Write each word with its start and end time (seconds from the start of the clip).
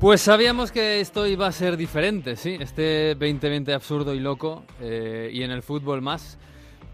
Pues 0.00 0.22
sabíamos 0.22 0.72
que 0.72 1.00
esto 1.00 1.26
iba 1.26 1.46
a 1.46 1.52
ser 1.52 1.76
diferente, 1.76 2.34
sí, 2.34 2.56
este 2.58 3.14
2020 3.16 3.74
absurdo 3.74 4.14
y 4.14 4.18
loco, 4.18 4.64
eh, 4.80 5.28
y 5.30 5.42
en 5.42 5.50
el 5.50 5.62
fútbol 5.62 6.00
más, 6.00 6.38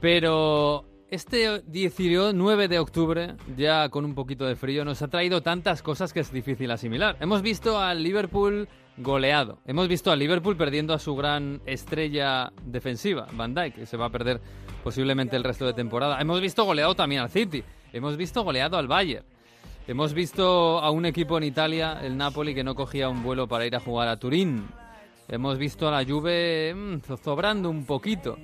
pero 0.00 0.84
este 1.09 1.62
19 1.69 2.66
de 2.66 2.80
octubre, 2.80 3.37
ya 3.56 3.91
con 3.91 4.05
un 4.05 4.16
poquito 4.16 4.45
de 4.45 4.56
frío, 4.56 4.84
nos 4.84 5.02
ha 5.02 5.09
traído 5.09 5.41
tantas 5.41 5.82
cosas 5.82 6.12
que 6.12 6.19
es 6.19 6.32
difícil 6.32 6.69
asimilar. 6.73 7.16
Hemos 7.20 7.42
visto 7.42 7.79
al 7.79 8.02
Liverpool 8.02 8.69
goleado, 8.96 9.61
hemos 9.66 9.86
visto 9.86 10.11
al 10.11 10.18
Liverpool 10.18 10.57
perdiendo 10.57 10.93
a 10.93 10.98
su 10.98 11.14
gran 11.14 11.62
estrella 11.64 12.52
defensiva, 12.64 13.29
Van 13.34 13.54
Dijk, 13.54 13.77
que 13.77 13.86
se 13.86 13.96
va 13.96 14.07
a 14.07 14.11
perder 14.11 14.41
posiblemente 14.82 15.36
el 15.36 15.45
resto 15.45 15.64
de 15.64 15.75
temporada. 15.75 16.20
Hemos 16.20 16.41
visto 16.41 16.64
goleado 16.64 16.96
también 16.96 17.23
al 17.23 17.30
City, 17.30 17.62
hemos 17.93 18.16
visto 18.16 18.43
goleado 18.43 18.77
al 18.77 18.88
Bayern. 18.88 19.35
Hemos 19.88 20.14
visto 20.14 20.80
a 20.80 20.90
un 20.90 21.06
equipo 21.06 21.38
en 21.38 21.45
Italia, 21.45 22.00
el 22.02 22.16
Napoli, 22.16 22.56
que 22.56 22.64
no 22.64 22.74
cogía 22.74 23.08
un 23.08 23.22
vuelo 23.22 23.46
para 23.46 23.66
ir 23.66 23.76
a 23.76 23.80
jugar 23.80 24.09
a 24.09 24.16
Turín. 24.16 24.66
Hemos 25.28 25.59
visto 25.59 25.86
a 25.86 25.92
la 25.92 26.04
Juve 26.04 26.74
mmm, 26.74 26.98
zozobrando 27.02 27.70
un 27.70 27.86
poquito. 27.86 28.36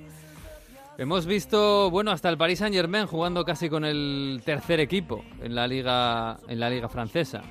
Hemos 0.97 1.25
visto, 1.25 1.91
bueno, 1.91 2.11
hasta 2.11 2.29
el 2.29 2.37
Paris 2.37 2.59
Saint-Germain 2.59 3.07
jugando 3.07 3.43
casi 3.43 3.67
con 3.67 3.83
el 3.83 4.41
tercer 4.45 4.79
equipo 4.79 5.25
en 5.41 5.53
la 5.53 5.67
liga 5.67 6.39
en 6.47 6.61
la 6.61 6.69
liga 6.69 6.87
francesa. 6.87 7.41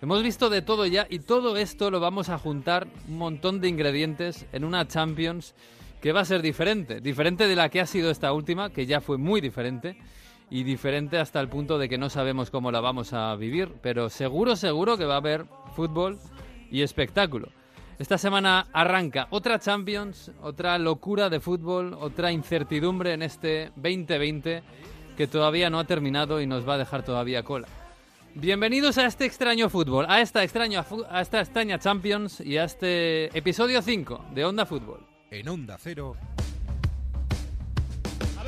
Hemos 0.00 0.22
visto 0.22 0.48
de 0.48 0.62
todo 0.62 0.86
ya 0.86 1.08
y 1.10 1.18
todo 1.18 1.56
esto 1.56 1.90
lo 1.90 1.98
vamos 1.98 2.28
a 2.28 2.38
juntar 2.38 2.86
un 3.08 3.18
montón 3.18 3.60
de 3.60 3.68
ingredientes 3.68 4.46
en 4.52 4.62
una 4.62 4.86
Champions 4.86 5.56
que 6.00 6.12
va 6.12 6.20
a 6.20 6.24
ser 6.24 6.42
diferente, 6.42 7.00
diferente 7.00 7.48
de 7.48 7.56
la 7.56 7.68
que 7.70 7.80
ha 7.80 7.86
sido 7.86 8.12
esta 8.12 8.32
última, 8.32 8.70
que 8.70 8.86
ya 8.86 9.00
fue 9.00 9.18
muy 9.18 9.40
diferente 9.40 9.96
y 10.52 10.64
diferente 10.64 11.18
hasta 11.18 11.40
el 11.40 11.48
punto 11.48 11.78
de 11.78 11.88
que 11.88 11.96
no 11.96 12.10
sabemos 12.10 12.50
cómo 12.50 12.70
la 12.70 12.80
vamos 12.80 13.14
a 13.14 13.34
vivir, 13.36 13.72
pero 13.80 14.10
seguro, 14.10 14.54
seguro 14.54 14.98
que 14.98 15.06
va 15.06 15.14
a 15.14 15.16
haber 15.16 15.46
fútbol 15.74 16.18
y 16.70 16.82
espectáculo. 16.82 17.48
Esta 17.98 18.18
semana 18.18 18.66
arranca 18.74 19.28
otra 19.30 19.58
Champions, 19.58 20.30
otra 20.42 20.76
locura 20.76 21.30
de 21.30 21.40
fútbol, 21.40 21.94
otra 21.94 22.32
incertidumbre 22.32 23.14
en 23.14 23.22
este 23.22 23.72
2020 23.76 24.62
que 25.16 25.26
todavía 25.26 25.70
no 25.70 25.78
ha 25.78 25.86
terminado 25.86 26.38
y 26.38 26.46
nos 26.46 26.68
va 26.68 26.74
a 26.74 26.78
dejar 26.78 27.02
todavía 27.02 27.42
cola. 27.42 27.68
Bienvenidos 28.34 28.98
a 28.98 29.06
este 29.06 29.24
extraño 29.24 29.70
fútbol, 29.70 30.04
a 30.06 30.20
esta 30.20 30.44
extraña, 30.44 30.84
a 31.08 31.22
esta 31.22 31.40
extraña 31.40 31.78
Champions 31.78 32.42
y 32.42 32.58
a 32.58 32.64
este 32.64 33.36
episodio 33.36 33.80
5 33.80 34.26
de 34.34 34.44
Onda 34.44 34.66
Fútbol. 34.66 35.00
En 35.30 35.48
Onda 35.48 35.78
Cero 35.80 36.14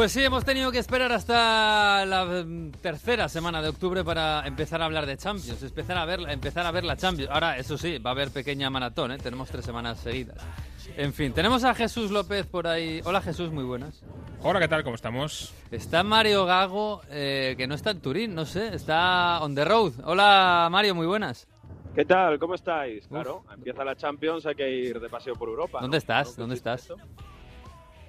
Pues 0.00 0.12
sí, 0.12 0.24
hemos 0.24 0.46
tenido 0.46 0.72
que 0.72 0.78
esperar 0.78 1.12
hasta 1.12 2.06
la 2.06 2.24
mm, 2.24 2.70
tercera 2.80 3.28
semana 3.28 3.60
de 3.60 3.68
octubre 3.68 4.02
para 4.02 4.46
empezar 4.46 4.80
a 4.80 4.86
hablar 4.86 5.04
de 5.04 5.18
Champions, 5.18 5.62
empezar 5.62 5.98
a 5.98 6.06
ver, 6.06 6.20
empezar 6.30 6.64
a 6.64 6.70
ver 6.70 6.84
la 6.84 6.96
Champions. 6.96 7.30
Ahora, 7.30 7.58
eso 7.58 7.76
sí, 7.76 7.98
va 7.98 8.08
a 8.08 8.12
haber 8.14 8.30
pequeña 8.30 8.70
maratón, 8.70 9.12
¿eh? 9.12 9.18
tenemos 9.18 9.50
tres 9.50 9.62
semanas 9.62 10.00
seguidas. 10.00 10.38
En 10.96 11.12
fin, 11.12 11.34
tenemos 11.34 11.64
a 11.64 11.74
Jesús 11.74 12.10
López 12.10 12.46
por 12.46 12.66
ahí. 12.66 13.02
Hola 13.04 13.20
Jesús, 13.20 13.52
muy 13.52 13.62
buenas. 13.62 14.02
Hola, 14.42 14.58
¿qué 14.58 14.68
tal? 14.68 14.84
¿Cómo 14.84 14.96
estamos? 14.96 15.52
Está 15.70 16.02
Mario 16.02 16.46
Gago, 16.46 17.02
eh, 17.10 17.54
que 17.58 17.66
no 17.66 17.74
está 17.74 17.90
en 17.90 18.00
Turín, 18.00 18.34
no 18.34 18.46
sé, 18.46 18.74
está 18.74 19.38
on 19.42 19.54
the 19.54 19.66
road. 19.66 19.92
Hola 20.04 20.68
Mario, 20.70 20.94
muy 20.94 21.06
buenas. 21.06 21.46
¿Qué 21.94 22.06
tal? 22.06 22.38
¿Cómo 22.38 22.54
estáis? 22.54 23.06
Claro, 23.06 23.44
empieza 23.54 23.84
la 23.84 23.94
Champions, 23.94 24.46
hay 24.46 24.54
que 24.54 24.70
ir 24.70 24.98
de 24.98 25.10
paseo 25.10 25.34
por 25.34 25.50
Europa. 25.50 25.78
¿Dónde 25.82 25.98
estás? 25.98 26.38
¿Dónde 26.38 26.54
estás? 26.54 26.88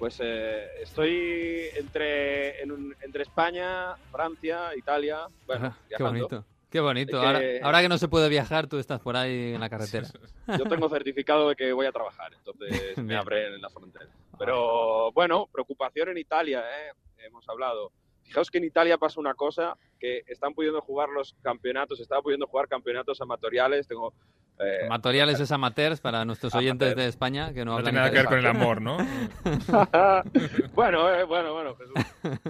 Pues 0.02 0.18
eh, 0.20 0.82
estoy 0.82 1.68
entre, 1.76 2.60
entre 2.60 3.22
España, 3.22 3.94
Francia, 4.10 4.74
Italia. 4.76 5.28
Bueno, 5.46 5.76
qué 5.88 6.02
bonito. 6.02 6.44
Qué 6.68 6.80
bonito. 6.80 7.20
Ahora, 7.20 7.82
que 7.82 7.88
no 7.88 7.96
se 7.98 8.08
puede 8.08 8.28
viajar, 8.28 8.66
tú 8.66 8.78
estás 8.78 8.98
por 8.98 9.16
ahí 9.16 9.54
en 9.54 9.60
la 9.60 9.70
carretera. 9.70 10.08
Yo 10.58 10.64
tengo 10.64 10.88
certificado 10.88 11.50
de 11.50 11.54
que 11.54 11.72
voy 11.72 11.86
a 11.86 11.92
trabajar, 11.92 12.32
entonces 12.34 12.98
me 12.98 13.14
abren 13.14 13.54
en 13.54 13.62
la 13.62 13.70
frontera. 13.70 14.08
Pero 14.36 15.12
bueno, 15.12 15.48
preocupación 15.52 16.08
en 16.08 16.18
Italia, 16.18 16.64
¿eh? 16.64 16.90
hemos 17.18 17.48
hablado. 17.48 17.92
Fijaos 18.24 18.50
que 18.50 18.58
en 18.58 18.64
Italia 18.64 18.98
pasa 18.98 19.20
una 19.20 19.34
cosa, 19.34 19.76
que 20.00 20.24
están 20.26 20.52
pudiendo 20.52 20.80
jugar 20.80 21.10
los 21.10 21.36
campeonatos, 21.42 22.00
están 22.00 22.22
pudiendo 22.22 22.48
jugar 22.48 22.66
campeonatos 22.66 23.20
amatoriales. 23.20 23.86
Tengo 23.86 24.14
eh, 24.58 24.84
Amatoriales 24.86 25.40
es 25.40 25.50
amateurs 25.50 26.00
para 26.00 26.24
nuestros 26.24 26.54
oyentes 26.54 26.94
de 26.94 27.06
España 27.06 27.52
que 27.52 27.64
no, 27.64 27.78
no 27.78 27.82
tiene 27.82 27.98
nada 27.98 28.10
que 28.10 28.18
ver 28.18 28.26
con 28.26 28.38
el 28.38 28.46
amor, 28.46 28.80
¿no? 28.80 28.96
bueno, 30.74 31.12
eh, 31.12 31.24
bueno, 31.24 31.52
bueno, 31.52 31.76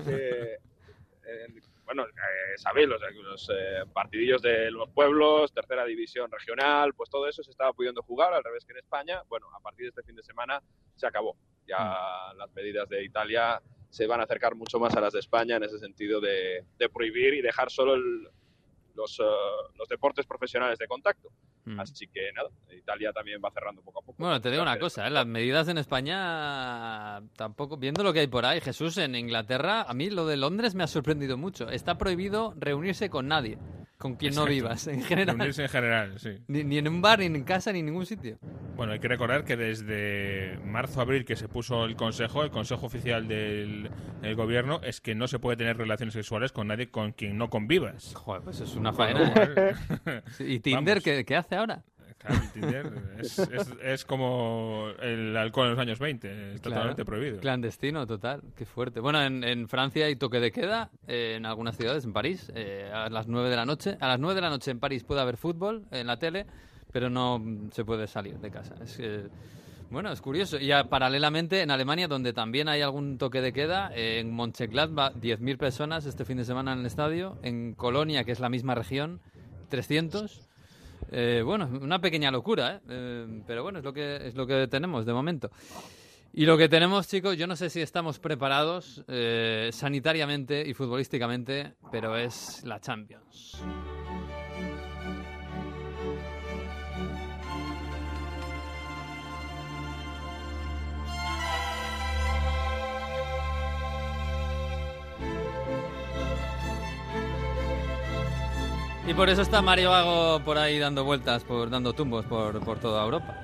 eh, 0.06 0.58
bueno, 1.84 2.04
sabéis, 2.56 2.88
los, 2.88 3.00
los 3.00 3.50
partidillos 3.92 4.42
de 4.42 4.70
los 4.70 4.90
pueblos, 4.90 5.52
tercera 5.52 5.84
división 5.84 6.30
regional, 6.30 6.92
pues 6.94 7.08
todo 7.08 7.28
eso 7.28 7.42
se 7.42 7.50
estaba 7.50 7.72
pudiendo 7.72 8.02
jugar, 8.02 8.34
al 8.34 8.44
revés 8.44 8.64
que 8.64 8.72
en 8.72 8.78
España. 8.78 9.22
Bueno, 9.28 9.48
a 9.54 9.60
partir 9.60 9.84
de 9.84 9.90
este 9.90 10.02
fin 10.02 10.16
de 10.16 10.22
semana 10.22 10.62
se 10.96 11.06
acabó. 11.06 11.36
Ya 11.66 11.78
mm. 11.78 12.36
las 12.36 12.52
medidas 12.54 12.88
de 12.88 13.04
Italia 13.04 13.62
se 13.88 14.06
van 14.06 14.20
a 14.20 14.24
acercar 14.24 14.54
mucho 14.54 14.78
más 14.78 14.94
a 14.96 15.00
las 15.00 15.12
de 15.12 15.20
España 15.20 15.56
en 15.56 15.64
ese 15.64 15.78
sentido 15.78 16.20
de, 16.20 16.64
de 16.78 16.88
prohibir 16.88 17.34
y 17.34 17.42
dejar 17.42 17.70
solo 17.70 17.94
el, 17.94 18.28
los, 18.94 19.18
eh, 19.20 19.22
los 19.76 19.88
deportes 19.88 20.26
profesionales 20.26 20.78
de 20.78 20.86
contacto. 20.86 21.30
Mm. 21.64 21.80
Así 21.80 22.08
que 22.08 22.32
nada, 22.34 22.50
Italia 22.70 23.12
también 23.12 23.40
va 23.44 23.50
cerrando 23.50 23.82
poco 23.82 24.00
a 24.00 24.02
poco. 24.02 24.16
Bueno, 24.18 24.40
te 24.40 24.50
digo 24.50 24.62
una 24.62 24.78
cosa, 24.78 25.06
¿eh? 25.06 25.10
las 25.10 25.26
medidas 25.26 25.68
en 25.68 25.78
España 25.78 27.20
tampoco, 27.36 27.76
viendo 27.76 28.02
lo 28.02 28.12
que 28.12 28.20
hay 28.20 28.26
por 28.26 28.44
ahí, 28.44 28.60
Jesús, 28.60 28.98
en 28.98 29.14
Inglaterra, 29.14 29.82
a 29.82 29.94
mí 29.94 30.10
lo 30.10 30.26
de 30.26 30.36
Londres 30.36 30.74
me 30.74 30.84
ha 30.84 30.88
sorprendido 30.88 31.36
mucho. 31.36 31.68
Está 31.68 31.98
prohibido 31.98 32.54
reunirse 32.56 33.10
con 33.10 33.28
nadie 33.28 33.58
con 34.02 34.16
quien 34.16 34.34
no 34.34 34.46
vivas, 34.46 34.88
en 34.88 35.00
general. 35.02 35.40
en 35.40 35.68
general, 35.68 36.18
sí. 36.18 36.30
Ni, 36.48 36.76
en 36.76 36.88
un 36.88 37.00
bar, 37.00 37.20
ni 37.20 37.26
en 37.26 37.44
casa, 37.44 37.72
ni 37.72 37.78
en 37.78 37.86
ningún 37.86 38.04
sitio. 38.04 38.36
Bueno, 38.76 38.92
hay 38.92 38.98
que 38.98 39.08
recordar 39.08 39.44
que 39.44 39.56
desde 39.56 40.58
marzo-abril 40.64 41.24
que 41.24 41.36
se 41.36 41.48
puso 41.48 41.84
el 41.84 41.96
consejo, 41.96 42.42
el 42.42 42.50
consejo 42.50 42.86
oficial 42.86 43.28
del, 43.28 43.90
gobierno, 44.36 44.80
es 44.82 45.00
que 45.00 45.14
no 45.14 45.28
se 45.28 45.38
puede 45.38 45.56
tener 45.56 45.76
relaciones 45.76 46.14
sexuales 46.14 46.52
con 46.52 46.68
nadie 46.68 46.90
con 46.90 47.12
quien 47.12 47.36
no 47.36 47.50
convivas. 47.50 48.14
Joder, 48.14 48.42
pues 48.42 48.60
es 48.60 48.74
una 48.74 48.92
faena. 48.92 49.32
¿eh? 49.36 50.22
¿Y 50.40 50.60
Tinder 50.60 51.02
¿qué, 51.02 51.24
qué 51.24 51.36
hace 51.36 51.56
ahora? 51.56 51.82
es, 53.82 54.04
como 54.04 54.88
el 55.00 55.36
alcohol 55.36 55.66
en 55.66 55.70
los 55.72 55.80
años 55.80 55.98
20, 55.98 56.54
es 56.54 56.62
totalmente 56.62 57.04
prohibido. 57.04 57.40
Clandestino, 57.40 58.06
total, 58.06 58.42
qué 58.56 58.64
fuerte. 58.64 59.00
Bueno, 59.00 59.22
en, 59.22 59.68
Francia 59.68 60.06
hay 60.06 60.16
toque 60.16 60.40
de 60.40 60.52
queda, 60.52 60.90
eh, 61.06 61.34
en 61.36 61.46
algunas 61.46 61.76
ciudades, 61.76 62.04
en 62.04 62.12
París, 62.12 62.52
eh, 62.54 62.90
a 62.92 63.08
las 63.08 63.26
9 63.26 63.48
de 63.48 63.56
la 63.56 63.64
noche. 63.64 63.96
A 64.00 64.08
las 64.08 64.20
9 64.20 64.34
de 64.34 64.40
la 64.40 64.50
noche 64.50 64.70
en 64.70 64.78
París 64.78 65.04
puede 65.04 65.20
haber 65.20 65.36
fútbol 65.36 65.84
en 65.90 66.06
la 66.06 66.18
tele, 66.18 66.46
pero 66.92 67.10
no 67.10 67.42
se 67.72 67.84
puede 67.84 68.06
salir 68.06 68.38
de 68.38 68.50
casa. 68.50 68.74
Bueno, 69.90 70.10
es 70.10 70.22
curioso. 70.22 70.58
Y 70.58 70.70
paralelamente 70.88 71.60
en 71.60 71.70
Alemania, 71.70 72.08
donde 72.08 72.32
también 72.32 72.68
hay 72.68 72.80
algún 72.80 73.18
toque 73.18 73.42
de 73.42 73.52
queda, 73.52 73.90
en 73.94 74.34
Mönchengladbach 74.34 75.14
10.000 75.16 75.58
personas 75.58 76.06
este 76.06 76.24
fin 76.24 76.38
de 76.38 76.44
semana 76.44 76.72
en 76.72 76.80
el 76.80 76.86
estadio. 76.86 77.38
En 77.42 77.74
Colonia, 77.74 78.24
que 78.24 78.32
es 78.32 78.40
la 78.40 78.48
misma 78.48 78.74
región, 78.74 79.20
300. 79.68 80.48
Eh, 81.10 81.42
bueno, 81.44 81.68
una 81.80 82.00
pequeña 82.00 82.30
locura, 82.30 82.76
¿eh? 82.76 82.80
¿eh? 82.88 83.42
pero 83.46 83.62
bueno, 83.62 83.80
es 83.80 83.84
lo, 83.84 83.92
que, 83.92 84.28
es 84.28 84.34
lo 84.34 84.46
que 84.46 84.66
tenemos 84.66 85.04
de 85.04 85.12
momento. 85.12 85.50
Y 86.32 86.46
lo 86.46 86.56
que 86.56 86.70
tenemos, 86.70 87.08
chicos, 87.08 87.36
yo 87.36 87.46
no 87.46 87.56
sé 87.56 87.68
si 87.68 87.82
estamos 87.82 88.18
preparados 88.18 89.04
eh, 89.08 89.68
sanitariamente 89.72 90.66
y 90.66 90.72
futbolísticamente, 90.72 91.74
pero 91.90 92.16
es 92.16 92.64
la 92.64 92.80
Champions. 92.80 93.62
Y 109.06 109.14
por 109.14 109.28
eso 109.28 109.42
está 109.42 109.60
Mario 109.62 109.90
Vago 109.90 110.40
por 110.44 110.58
ahí 110.58 110.78
dando 110.78 111.04
vueltas, 111.04 111.42
por 111.44 111.68
dando 111.70 111.92
tumbos 111.92 112.24
por, 112.26 112.60
por 112.60 112.78
toda 112.78 113.04
Europa. 113.04 113.36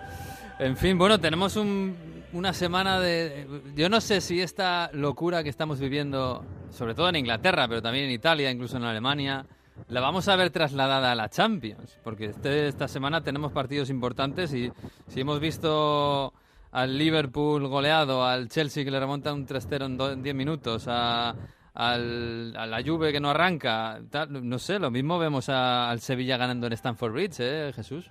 En 0.58 0.76
fin, 0.76 0.96
bueno, 0.98 1.18
tenemos 1.18 1.56
un 1.56 1.96
una 2.30 2.52
semana 2.52 3.00
de... 3.00 3.46
Yo 3.74 3.88
no 3.88 4.02
sé 4.02 4.20
si 4.20 4.42
esta 4.42 4.90
locura 4.92 5.42
que 5.42 5.48
estamos 5.48 5.80
viviendo, 5.80 6.44
sobre 6.70 6.94
todo 6.94 7.08
en 7.08 7.16
Inglaterra, 7.16 7.66
pero 7.66 7.80
también 7.80 8.04
en 8.04 8.10
Italia, 8.10 8.50
incluso 8.50 8.76
en 8.76 8.84
Alemania, 8.84 9.46
la 9.88 10.02
vamos 10.02 10.28
a 10.28 10.36
ver 10.36 10.50
trasladada 10.50 11.10
a 11.10 11.14
la 11.14 11.30
Champions, 11.30 11.98
porque 12.04 12.26
este- 12.26 12.68
esta 12.68 12.86
semana 12.86 13.22
tenemos 13.22 13.50
partidos 13.50 13.88
importantes 13.88 14.52
y 14.52 14.70
si 15.06 15.20
hemos 15.20 15.40
visto 15.40 16.34
al 16.70 16.98
Liverpool 16.98 17.66
goleado, 17.66 18.22
al 18.26 18.50
Chelsea 18.50 18.84
que 18.84 18.90
le 18.90 19.00
remonta 19.00 19.32
un 19.32 19.46
3-0 19.46 19.86
en 19.86 19.96
do- 19.96 20.12
en 20.12 20.22
10 20.22 20.34
minutos, 20.34 20.84
a, 20.86 21.34
al- 21.74 22.54
a 22.56 22.66
la 22.66 22.82
Juve 22.82 23.12
que 23.12 23.20
no 23.20 23.30
arranca, 23.30 24.00
tal, 24.10 24.48
no 24.48 24.58
sé, 24.58 24.78
lo 24.78 24.90
mismo 24.90 25.18
vemos 25.18 25.48
a- 25.48 25.90
al 25.90 26.00
Sevilla 26.00 26.36
ganando 26.36 26.66
en 26.66 26.72
Stamford 26.72 27.12
Bridge, 27.12 27.36
¿eh, 27.40 27.72
Jesús? 27.74 28.10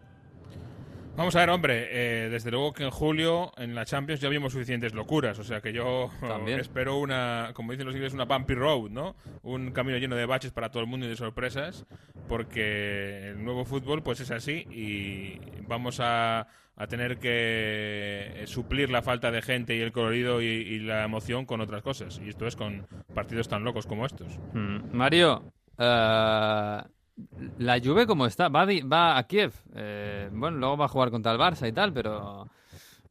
Vamos 1.15 1.36
a 1.36 1.39
ver, 1.39 1.50
hombre, 1.50 1.88
eh, 1.89 2.30
desde 2.30 2.51
luego 2.51 2.74
que 2.74 2.83
en 2.83 2.92
julio 2.92 3.51
en 3.57 3.74
la 3.74 3.86
Champions 3.86 4.21
ya 4.21 4.30
vimos 4.30 4.54
suficientes 4.54 4.94
locuras, 4.94 5.39
o 5.39 5.44
sea 5.44 5.62
que 5.62 5.74
yo 5.74 6.12
También. 6.21 6.59
espero 6.59 6.98
una, 7.00 7.50
como 7.56 7.71
dicen 7.71 7.88
los 7.88 7.95
ingleses, 7.95 8.13
una 8.13 8.25
bumpy 8.25 8.54
road, 8.54 8.92
¿no? 8.92 9.15
Un 9.42 9.71
camino 9.71 9.98
lleno 9.98 10.15
de 10.15 10.27
baches 10.27 10.51
para 10.51 10.69
todo 10.69 10.83
el 10.83 10.88
mundo 10.88 11.07
y 11.07 11.10
de 11.10 11.15
sorpresas, 11.15 11.88
porque 12.27 13.30
el 13.30 13.44
nuevo 13.44 13.65
fútbol 13.65 14.03
pues 14.03 14.19
es 14.19 14.30
así 14.30 14.68
y 14.69 15.39
vamos 15.68 16.00
a, 16.00 16.48
a 16.77 16.88
tener 16.88 17.18
que 17.18 18.44
suplir 18.45 18.89
la 18.89 19.01
falta 19.01 19.31
de 19.31 19.41
gente 19.41 19.75
y 19.75 19.81
el 19.81 19.91
colorido 19.91 20.41
y, 20.41 20.79
la 20.79 21.03
emoción 21.03 21.45
con 21.45 21.59
otras 21.59 21.81
cosas, 21.81 22.21
y 22.24 22.29
esto 22.29 22.45
es 22.45 22.56
con 22.56 22.85
partidos 23.13 23.47
tan 23.47 23.63
locos 23.63 23.88
como 23.88 24.06
estos. 24.06 24.27
Mm, 24.53 24.95
Mario, 24.95 25.44
eh, 25.77 26.81
la 27.57 27.79
Juve 27.83 28.06
cómo 28.06 28.27
está, 28.27 28.47
va, 28.50 28.65
va 28.65 29.18
a 29.18 29.24
Kiev, 29.24 29.53
Eh, 29.75 30.29
bueno, 30.31 30.57
luego 30.57 30.77
va 30.77 30.85
a 30.85 30.89
jugar 30.89 31.09
contra 31.09 31.31
el 31.31 31.39
Barça 31.39 31.68
y 31.68 31.71
tal, 31.71 31.91
pero 31.94 32.47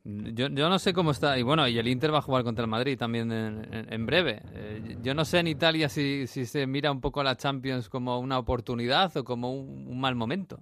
yo, 0.05 0.47
yo 0.49 0.69
no 0.69 0.79
sé 0.79 0.93
cómo 0.93 1.11
está, 1.11 1.37
y 1.37 1.43
bueno, 1.43 1.67
y 1.67 1.77
el 1.77 1.89
Inter 1.89 2.15
va 2.15 2.19
a 2.19 2.23
jugar 2.23 2.45
contra 2.45 2.63
el 2.65 2.71
Madrid 2.71 2.97
también 2.97 3.33
en, 3.33 3.93
en- 3.93 4.07
breve. 4.07 4.41
Eh, 4.55 4.97
yo 5.03 5.15
no 5.15 5.25
sé 5.25 5.41
en 5.41 5.49
Italia 5.49 5.89
si, 5.89 6.29
si 6.29 6.47
se 6.47 6.69
mira 6.69 6.93
un 6.93 7.01
poco 7.01 7.21
a 7.21 7.25
la 7.25 7.37
Champions 7.37 7.89
como 7.89 8.21
una 8.21 8.39
oportunidad 8.39 9.17
o 9.17 9.25
como 9.25 9.51
un 9.53 10.01
mal 10.01 10.15
momento. 10.15 10.61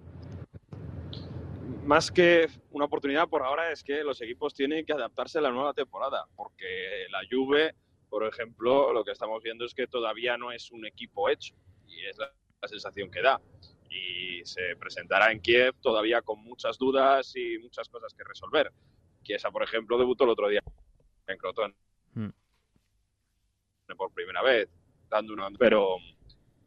Más 1.85 2.11
que 2.11 2.47
una 2.71 2.85
oportunidad 2.85 3.27
por 3.27 3.43
ahora 3.43 3.71
es 3.71 3.83
que 3.83 4.03
los 4.03 4.21
equipos 4.21 4.53
tienen 4.53 4.85
que 4.85 4.93
adaptarse 4.93 5.37
a 5.37 5.41
la 5.41 5.51
nueva 5.51 5.73
temporada, 5.73 6.25
porque 6.35 7.05
la 7.09 7.21
Juve, 7.29 7.75
por 8.09 8.25
ejemplo, 8.25 8.91
lo 8.93 9.03
que 9.03 9.11
estamos 9.11 9.41
viendo 9.43 9.65
es 9.65 9.73
que 9.73 9.87
todavía 9.87 10.37
no 10.37 10.51
es 10.51 10.71
un 10.71 10.85
equipo 10.85 11.29
hecho 11.29 11.55
y 11.87 12.05
es 12.05 12.17
la, 12.17 12.31
la 12.61 12.67
sensación 12.67 13.09
que 13.09 13.21
da. 13.21 13.39
Y 13.89 14.43
se 14.43 14.75
presentará 14.75 15.31
en 15.31 15.39
Kiev 15.39 15.75
todavía 15.81 16.21
con 16.21 16.43
muchas 16.43 16.77
dudas 16.77 17.33
y 17.35 17.59
muchas 17.59 17.87
cosas 17.87 18.13
que 18.13 18.23
resolver. 18.23 18.71
Chiesa, 19.23 19.51
por 19.51 19.63
ejemplo, 19.63 19.97
debutó 19.97 20.25
el 20.25 20.31
otro 20.31 20.49
día 20.49 20.61
en 21.27 21.37
Crotone 21.37 21.75
Mm. 22.15 22.29
por 23.97 24.11
primera 24.13 24.41
vez, 24.41 24.69
dando 25.09 25.33
una 25.33 25.49
pero 25.59 25.97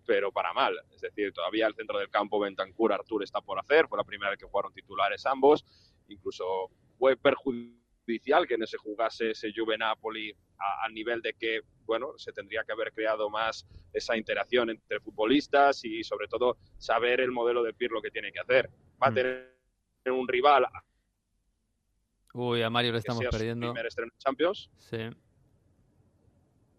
pero 0.09 0.33
para 0.33 0.55
mal. 0.55 0.75
Es 0.95 1.03
decir, 1.03 1.35
todavía 1.35 1.67
el 1.67 1.75
centro 1.75 1.99
del 1.99 2.09
campo, 2.09 2.41
Bentancur, 2.41 2.95
Artur 2.95 3.23
está 3.23 3.43
por 3.43 3.59
hacer. 3.59 3.87
Fue 3.89 3.99
la 3.99 4.05
primera 4.05 4.31
vez 4.31 4.39
que 4.39 4.47
jugaron 4.47 4.73
titulares 4.73 5.27
ambos. 5.27 5.67
Incluso 6.09 6.71
fue 6.99 7.15
perjudicial 7.19 8.47
que 8.49 8.57
no 8.57 8.67
se 8.67 8.79
jugase 8.79 9.33
ese 9.33 9.53
Juve 9.55 9.77
Napoli 9.77 10.33
a- 10.59 10.85
al 10.87 10.95
nivel 10.95 11.21
de 11.21 11.35
que, 11.35 11.61
bueno, 11.85 12.15
se 12.17 12.33
tendría 12.33 12.65
que 12.65 12.73
haber 12.73 12.91
creado 12.95 13.29
más 13.29 13.67
esa 13.93 14.17
interacción 14.17 14.71
entre 14.71 14.99
futbolistas 14.99 15.85
y, 15.85 16.03
sobre 16.03 16.27
todo, 16.27 16.57
saber 16.79 17.21
el 17.21 17.31
modelo 17.31 17.63
de 17.63 17.75
Pirlo 17.75 18.01
que 18.01 18.11
tiene 18.11 18.33
que 18.33 18.41
hacer. 18.41 18.71
Va 19.01 19.09
a 19.09 19.11
Mm. 19.11 19.15
tener 19.15 19.55
un 20.07 20.27
rival 20.27 20.65
Uy, 22.33 22.63
a 22.63 22.71
Mario 22.71 22.93
le 22.93 22.97
que 22.97 23.01
estamos 23.01 23.21
sea 23.21 23.31
su 23.31 23.37
perdiendo. 23.37 23.67
primer 23.73 23.87
estreno 23.87 24.11
en 24.11 24.19
Champions. 24.19 24.71
Sí. 24.79 25.11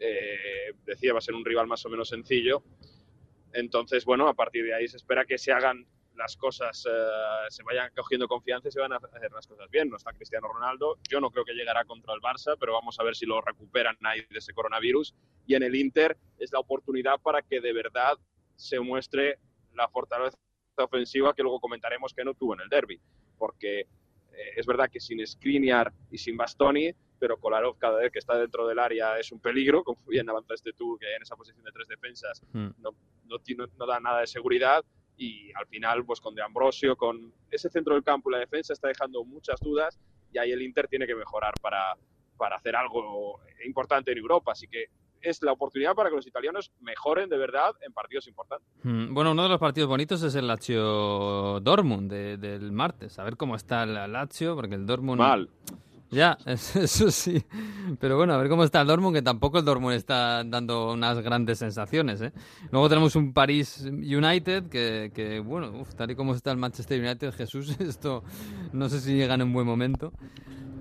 eh, 0.02 0.72
decía 0.86 1.12
va 1.12 1.20
a 1.20 1.22
ser 1.22 1.36
un 1.36 1.44
rival 1.44 1.68
más 1.68 1.86
o 1.86 1.90
menos 1.90 2.08
sencillo. 2.08 2.64
Entonces, 3.54 4.06
bueno, 4.06 4.28
a 4.28 4.34
partir 4.34 4.66
de 4.66 4.74
ahí 4.74 4.88
se 4.88 4.98
espera 4.98 5.26
que 5.26 5.38
se 5.38 5.52
hagan 5.52 5.86
las 6.20 6.36
cosas, 6.36 6.86
eh, 6.86 7.46
se 7.50 7.64
vayan 7.64 7.90
cogiendo 7.96 8.28
confianza 8.28 8.68
y 8.68 8.72
se 8.72 8.80
van 8.80 8.92
a 8.92 8.98
hacer 8.98 9.32
las 9.32 9.48
cosas 9.48 9.70
bien. 9.72 9.90
No 9.90 9.96
está 9.96 10.14
Cristiano 10.14 10.48
Ronaldo, 10.48 10.98
yo 11.10 11.20
no 11.20 11.32
creo 11.32 11.46
que 11.46 11.54
llegará 11.54 11.86
contra 11.86 12.14
el 12.14 12.20
Barça, 12.20 12.56
pero 12.60 12.74
vamos 12.74 13.00
a 13.00 13.04
ver 13.04 13.16
si 13.16 13.26
lo 13.26 13.42
recuperan 13.42 13.98
ahí 14.04 14.20
de 14.30 14.38
ese 14.38 14.54
coronavirus. 14.54 15.16
Y 15.48 15.56
en 15.56 15.64
el 15.64 15.76
Inter 15.76 16.18
es 16.38 16.52
la 16.52 16.60
oportunidad 16.60 17.20
para 17.22 17.42
que 17.42 17.62
de 17.62 17.74
verdad 17.74 18.18
se 18.56 18.80
muestre 18.80 19.40
la 19.74 19.88
fortaleza 19.88 20.38
ofensiva 20.78 21.34
que 21.34 21.42
luego 21.42 21.60
comentaremos 21.60 22.14
que 22.14 22.24
no 22.24 22.34
tuvo 22.34 22.54
en 22.54 22.62
el 22.62 22.70
derby. 22.70 23.00
Porque 23.38 23.80
eh, 23.80 23.88
es 24.58 24.66
verdad 24.66 24.90
que 24.92 25.00
sin 25.00 25.26
Skriniar 25.26 25.94
y 26.12 26.18
sin 26.18 26.36
Bastoni, 26.36 26.94
pero 27.20 27.38
Kolarov 27.38 27.78
cada 27.78 27.98
vez 28.00 28.12
que 28.12 28.20
está 28.20 28.38
dentro 28.38 28.66
del 28.68 28.80
área 28.80 29.20
es 29.20 29.32
un 29.32 29.40
peligro, 29.40 29.84
como 29.84 30.00
bien 30.08 30.30
avanzaste 30.30 30.74
tú, 30.74 30.98
que 31.00 31.14
en 31.16 31.22
esa 31.22 31.36
posición 31.36 31.64
de 31.66 31.72
tres 31.72 31.88
defensas 31.88 32.42
Mm. 32.54 32.70
no, 32.80 32.92
no, 33.26 33.38
no 33.78 33.86
da 33.86 34.00
nada 34.00 34.22
de 34.22 34.28
seguridad 34.28 34.84
y 35.18 35.52
al 35.54 35.68
final 35.68 36.06
pues 36.06 36.22
con 36.22 36.34
De 36.34 36.42
Ambrosio, 36.42 36.96
con 36.96 37.34
ese 37.52 37.70
centro 37.70 37.94
del 37.94 38.04
campo 38.04 38.30
y 38.30 38.34
la 38.34 38.40
defensa 38.40 38.74
está 38.74 38.88
dejando 38.88 39.24
muchas 39.26 39.60
dudas 39.60 40.00
y 40.32 40.38
ahí 40.38 40.52
el 40.52 40.62
Inter 40.62 40.88
tiene 40.88 41.06
que 41.06 41.16
mejorar 41.16 41.54
para, 41.62 41.96
para 42.38 42.56
hacer 42.56 42.76
algo 42.76 43.40
importante 43.66 44.12
en 44.12 44.18
Europa, 44.20 44.54
así 44.54 44.68
que 44.68 44.86
es 45.22 45.42
la 45.44 45.52
oportunidad 45.52 45.96
para 45.96 46.10
que 46.10 46.16
los 46.16 46.26
italianos 46.28 46.72
mejoren 46.80 47.28
de 47.28 47.38
verdad 47.38 47.76
en 47.86 47.92
partidos 47.92 48.26
importantes. 48.30 48.66
Mm, 48.84 49.14
Bueno, 49.14 49.34
uno 49.34 49.44
de 49.44 49.50
los 49.50 49.60
partidos 49.60 49.90
bonitos 49.90 50.24
es 50.24 50.34
el 50.36 50.48
Lazio 50.48 51.60
Dortmund 51.60 52.10
de- 52.10 52.38
del 52.38 52.72
martes. 52.72 53.20
A 53.20 53.24
ver 53.26 53.36
cómo 53.36 53.58
está 53.58 53.84
el 53.84 53.94
Lazio, 54.14 54.56
porque 54.56 54.76
el 54.76 54.86
Dortmund. 54.86 55.20
Mal. 55.20 55.50
Ya, 56.12 56.38
es- 56.46 56.76
eso 56.76 57.12
sí. 57.12 57.44
Pero 58.00 58.18
bueno, 58.18 58.34
a 58.34 58.38
ver 58.38 58.50
cómo 58.50 58.64
está 58.64 58.82
el 58.82 58.88
Dortmund, 58.88 59.16
que 59.16 59.22
tampoco 59.22 59.60
el 59.60 59.66
Dortmund 59.66 59.96
está 59.96 60.44
dando 60.44 60.94
unas 60.94 61.20
grandes 61.22 61.60
sensaciones. 61.60 62.22
¿eh? 62.22 62.32
Luego 62.72 62.90
tenemos 62.90 63.16
un 63.16 63.34
Paris 63.34 63.86
United 63.86 64.70
que, 64.70 65.12
que, 65.14 65.40
bueno, 65.40 65.72
uf, 65.82 65.94
tal 65.96 66.12
y 66.12 66.16
como 66.16 66.34
está 66.34 66.52
el 66.52 66.58
Manchester 66.58 67.00
United, 67.00 67.32
Jesús, 67.34 67.76
esto 67.80 68.24
no 68.74 68.90
sé 68.90 69.00
si 69.02 69.16
llegan 69.16 69.42
en 69.42 69.54
buen 69.54 69.68
momento. 69.68 70.12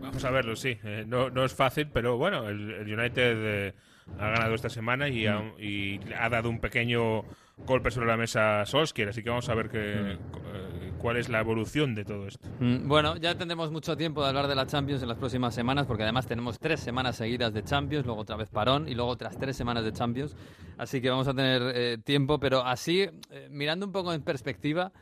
Vamos 0.00 0.24
a 0.24 0.30
verlo, 0.30 0.56
sí. 0.56 0.78
Eh, 0.84 1.04
no, 1.06 1.28
no 1.30 1.44
es 1.44 1.52
fácil, 1.52 1.88
pero 1.92 2.16
bueno, 2.16 2.48
el, 2.48 2.70
el 2.70 2.98
United 2.98 3.36
eh, 3.68 3.74
ha 4.18 4.28
ganado 4.30 4.54
esta 4.54 4.70
semana 4.70 5.08
y 5.08 5.26
ha, 5.26 5.42
y 5.58 6.00
ha 6.18 6.28
dado 6.30 6.48
un 6.48 6.60
pequeño 6.60 7.24
golpe 7.66 7.90
sobre 7.90 8.06
la 8.06 8.16
mesa 8.16 8.60
a 8.62 8.66
Solskjaer, 8.66 9.08
así 9.10 9.22
que 9.22 9.28
vamos 9.30 9.48
a 9.48 9.54
ver 9.54 9.68
que, 9.68 9.78
eh, 10.12 10.87
cuál 10.98 11.16
es 11.16 11.28
la 11.28 11.40
evolución 11.40 11.94
de 11.94 12.04
todo 12.04 12.26
esto. 12.26 12.46
Mm, 12.60 12.86
Bueno, 12.88 13.16
ya 13.16 13.34
tendremos 13.36 13.70
mucho 13.70 13.96
tiempo 13.96 14.22
de 14.22 14.28
hablar 14.28 14.48
de 14.48 14.54
la 14.54 14.66
Champions 14.66 15.02
en 15.02 15.08
las 15.08 15.16
próximas 15.18 15.54
semanas, 15.54 15.86
porque 15.86 16.02
además 16.02 16.26
tenemos 16.26 16.58
tres 16.58 16.80
semanas 16.80 17.16
seguidas 17.16 17.52
de 17.54 17.62
Champions, 17.64 18.04
luego 18.04 18.20
otra 18.20 18.36
vez 18.36 18.48
parón 18.50 18.88
y 18.88 18.94
luego 18.94 19.10
otras 19.10 19.38
tres 19.38 19.56
semanas 19.56 19.84
de 19.84 19.92
Champions. 19.92 20.34
Así 20.76 21.00
que 21.00 21.08
vamos 21.10 21.26
a 21.28 21.34
tener 21.34 21.62
eh, 21.74 21.98
tiempo, 22.04 22.38
pero 22.38 22.64
así, 22.64 23.00
eh, 23.30 23.48
mirando 23.50 23.86
un 23.86 23.92
poco 23.92 24.12
en 24.12 24.22
perspectiva 24.22 24.92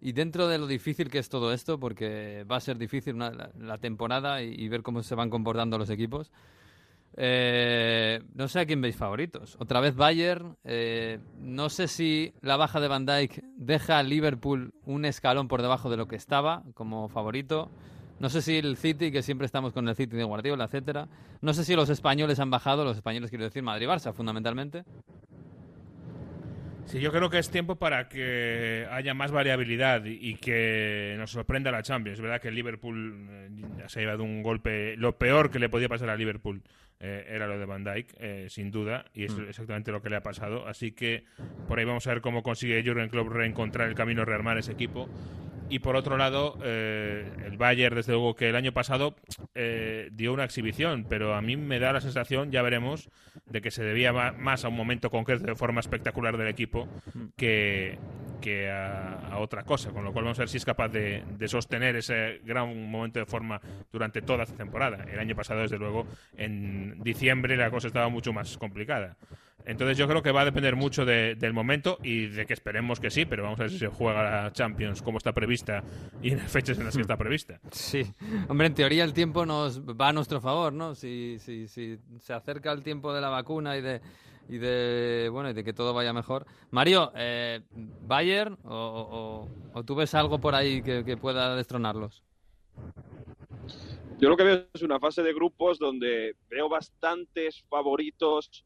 y 0.00 0.12
dentro 0.12 0.48
de 0.48 0.58
lo 0.58 0.66
difícil 0.66 1.08
que 1.10 1.18
es 1.18 1.28
todo 1.28 1.52
esto, 1.52 1.78
porque 1.80 2.44
va 2.50 2.56
a 2.56 2.60
ser 2.60 2.76
difícil 2.78 3.14
una- 3.14 3.30
la, 3.30 3.50
la 3.58 3.78
temporada 3.78 4.42
y, 4.42 4.52
y 4.54 4.68
ver 4.68 4.82
cómo 4.82 5.02
se 5.02 5.14
van 5.14 5.30
comportando 5.30 5.78
los 5.78 5.88
equipos. 5.90 6.30
Eh, 7.16 8.20
no 8.34 8.48
sé 8.48 8.60
a 8.60 8.66
quién 8.66 8.80
veis 8.80 8.96
favoritos. 8.96 9.56
Otra 9.60 9.80
vez 9.80 9.94
Bayern. 9.94 10.56
eh, 10.64 11.18
no 11.40 11.68
sé 11.68 11.88
si 11.88 12.32
la 12.40 12.56
baja 12.56 12.80
de 12.80 12.88
Van 12.88 13.06
Dijk 13.06 13.42
deja 13.56 13.98
a 13.98 14.02
Liverpool 14.02 14.74
un 14.84 15.04
escalón 15.04 15.48
por 15.48 15.62
debajo 15.62 15.90
de 15.90 15.96
lo 15.96 16.08
que 16.08 16.16
estaba 16.16 16.62
como 16.74 17.08
favorito. 17.08 17.70
No 18.20 18.28
sé 18.30 18.42
si 18.42 18.56
el 18.56 18.76
City, 18.76 19.10
que 19.10 19.22
siempre 19.22 19.46
estamos 19.46 19.72
con 19.72 19.88
el 19.88 19.96
City 19.96 20.16
de 20.16 20.24
Guardiola, 20.24 20.64
etcétera. 20.64 21.08
No 21.40 21.52
sé 21.52 21.64
si 21.64 21.74
los 21.74 21.90
españoles 21.90 22.38
han 22.38 22.50
bajado, 22.50 22.84
los 22.84 22.96
españoles 22.96 23.30
quiero 23.30 23.44
decir 23.44 23.62
Madrid-Barça, 23.62 24.12
fundamentalmente. 24.12 24.84
Sí, 26.86 27.00
yo 27.00 27.10
creo 27.10 27.30
que 27.30 27.38
es 27.38 27.50
tiempo 27.50 27.76
para 27.76 28.08
que 28.08 28.86
haya 28.90 29.14
más 29.14 29.32
variabilidad 29.32 30.04
y, 30.04 30.36
que 30.36 31.14
nos 31.18 31.30
sorprenda 31.30 31.70
la 31.70 31.82
Champions. 31.82 32.18
Es 32.18 32.22
verdad 32.22 32.40
que 32.40 32.48
el 32.48 32.54
Liverpool 32.54 33.26
eh, 33.30 33.48
se 33.88 33.98
ha 33.98 34.02
llevado 34.02 34.22
un 34.22 34.42
golpe. 34.42 34.96
Lo 34.96 35.16
peor 35.16 35.50
que 35.50 35.58
le 35.58 35.68
podía 35.68 35.88
pasar 35.88 36.10
a 36.10 36.16
Liverpool 36.16 36.62
eh, 37.00 37.26
era 37.28 37.46
lo 37.46 37.58
de 37.58 37.66
Van 37.66 37.84
Dijk, 37.84 38.14
eh, 38.18 38.46
sin 38.48 38.70
duda, 38.70 39.04
y 39.14 39.24
es 39.24 39.36
exactamente 39.48 39.92
lo 39.92 40.00
que 40.02 40.10
le 40.10 40.16
ha 40.16 40.22
pasado. 40.22 40.66
Así 40.66 40.92
que 40.92 41.24
por 41.68 41.78
ahí 41.78 41.84
vamos 41.84 42.06
a 42.06 42.10
ver 42.10 42.20
cómo 42.20 42.42
consigue 42.42 42.82
Jurgen 42.84 43.08
Klopp 43.08 43.28
reencontrar 43.28 43.88
el 43.88 43.94
camino, 43.94 44.24
rearmar 44.24 44.58
ese 44.58 44.72
equipo. 44.72 45.08
Y 45.74 45.80
por 45.80 45.96
otro 45.96 46.16
lado, 46.16 46.56
eh, 46.62 47.28
el 47.46 47.56
Bayern, 47.56 47.96
desde 47.96 48.12
luego 48.12 48.36
que 48.36 48.48
el 48.48 48.54
año 48.54 48.70
pasado 48.70 49.16
eh, 49.56 50.08
dio 50.12 50.32
una 50.32 50.44
exhibición, 50.44 51.04
pero 51.08 51.34
a 51.34 51.42
mí 51.42 51.56
me 51.56 51.80
da 51.80 51.92
la 51.92 52.00
sensación, 52.00 52.52
ya 52.52 52.62
veremos, 52.62 53.10
de 53.46 53.60
que 53.60 53.72
se 53.72 53.82
debía 53.82 54.12
más 54.12 54.64
a 54.64 54.68
un 54.68 54.76
momento 54.76 55.10
concreto 55.10 55.44
de 55.44 55.56
forma 55.56 55.80
espectacular 55.80 56.36
del 56.36 56.46
equipo 56.46 56.86
que, 57.36 57.98
que 58.40 58.70
a, 58.70 59.36
otra 59.38 59.64
cosa, 59.64 59.90
con 59.90 60.04
lo 60.04 60.12
cual 60.12 60.26
vamos 60.26 60.38
a 60.38 60.42
ver 60.42 60.48
si 60.48 60.58
es 60.58 60.64
capaz 60.64 60.90
de, 60.90 61.24
de, 61.36 61.48
sostener 61.48 61.96
ese 61.96 62.40
gran 62.44 62.88
momento 62.88 63.18
de 63.18 63.26
forma 63.26 63.60
durante 63.90 64.22
toda 64.22 64.44
esta 64.44 64.56
temporada. 64.56 65.04
El 65.12 65.18
año 65.18 65.34
pasado, 65.34 65.62
desde 65.62 65.78
luego, 65.78 66.06
en 66.36 67.02
diciembre 67.02 67.56
la 67.56 67.72
cosa 67.72 67.88
estaba 67.88 68.08
mucho 68.08 68.32
más 68.32 68.56
complicada. 68.58 69.16
Entonces 69.66 69.96
yo 69.96 70.06
creo 70.06 70.22
que 70.22 70.30
va 70.30 70.42
a 70.42 70.44
depender 70.44 70.76
mucho 70.76 71.04
del 71.04 71.52
momento 71.52 71.98
y 72.02 72.26
de 72.26 72.46
que 72.46 72.52
esperemos 72.52 73.00
que 73.00 73.10
sí, 73.10 73.24
pero 73.24 73.42
vamos 73.42 73.58
a 73.60 73.64
ver 73.64 73.70
si 73.70 73.78
se 73.78 73.88
juega 73.88 74.42
la 74.42 74.52
Champions 74.52 75.00
como 75.02 75.18
está 75.18 75.32
prevista 75.32 75.82
y 76.22 76.30
en 76.30 76.38
las 76.38 76.50
fechas 76.50 76.78
en 76.78 76.84
las 76.84 76.94
que 76.94 77.00
está 77.02 77.16
prevista. 77.16 77.60
Sí, 77.70 78.04
hombre, 78.48 78.66
en 78.66 78.74
teoría 78.74 79.04
el 79.04 79.14
tiempo 79.14 79.46
nos 79.46 79.80
va 79.82 80.08
a 80.08 80.12
nuestro 80.12 80.40
favor, 80.40 80.72
¿no? 80.72 80.94
Si, 80.94 81.38
si, 81.38 81.68
si 81.68 81.98
se 82.18 82.32
acerca 82.32 82.72
el 82.72 82.82
tiempo 82.82 83.14
de 83.14 83.20
la 83.20 83.28
vacuna 83.28 83.76
y 83.76 83.82
de 83.82 84.00
y 84.46 84.58
de 84.58 85.30
bueno 85.32 85.48
y 85.48 85.54
de 85.54 85.64
que 85.64 85.72
todo 85.72 85.94
vaya 85.94 86.12
mejor. 86.12 86.44
Mario, 86.70 87.10
eh, 87.14 87.62
Bayern 88.06 88.58
o, 88.64 89.48
tú 89.86 89.94
ves 89.94 90.14
algo 90.14 90.38
por 90.38 90.54
ahí 90.54 90.82
que 90.82 91.16
pueda 91.16 91.56
destronarlos? 91.56 92.22
Yo 94.18 94.28
lo 94.28 94.36
que 94.36 94.44
veo 94.44 94.66
es 94.72 94.82
una 94.82 95.00
fase 95.00 95.22
de 95.22 95.32
grupos 95.32 95.78
donde 95.78 96.36
veo 96.48 96.68
bastantes 96.68 97.64
favoritos 97.68 98.64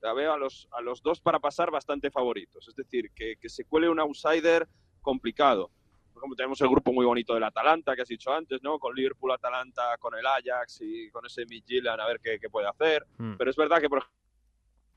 la 0.00 0.12
veo 0.12 0.32
a 0.32 0.38
los, 0.38 0.68
a 0.72 0.80
los 0.80 1.02
dos 1.02 1.20
para 1.20 1.38
pasar 1.38 1.70
bastante 1.70 2.10
favoritos. 2.10 2.66
Es 2.68 2.74
decir, 2.74 3.10
que, 3.14 3.36
se 3.48 3.64
cuele 3.64 3.88
un 3.88 4.00
outsider 4.00 4.68
complicado. 5.00 5.70
Por 6.12 6.22
ejemplo, 6.22 6.36
tenemos 6.36 6.60
el 6.60 6.68
grupo 6.68 6.92
muy 6.92 7.06
bonito 7.06 7.34
del 7.34 7.44
Atalanta, 7.44 7.94
que 7.94 8.02
has 8.02 8.08
dicho 8.08 8.32
antes, 8.32 8.62
¿no? 8.62 8.78
Con 8.78 8.94
Liverpool, 8.94 9.32
Atalanta, 9.32 9.96
con 9.98 10.14
el 10.14 10.26
Ajax 10.26 10.80
y 10.82 11.10
con 11.10 11.24
ese 11.24 11.46
Midtjylland 11.46 12.00
a 12.00 12.06
ver 12.06 12.20
qué, 12.20 12.50
puede 12.50 12.68
hacer. 12.68 13.06
Hmm. 13.16 13.36
Pero 13.36 13.50
es 13.50 13.56
verdad 13.56 13.80
que, 13.80 13.88
por 13.88 14.04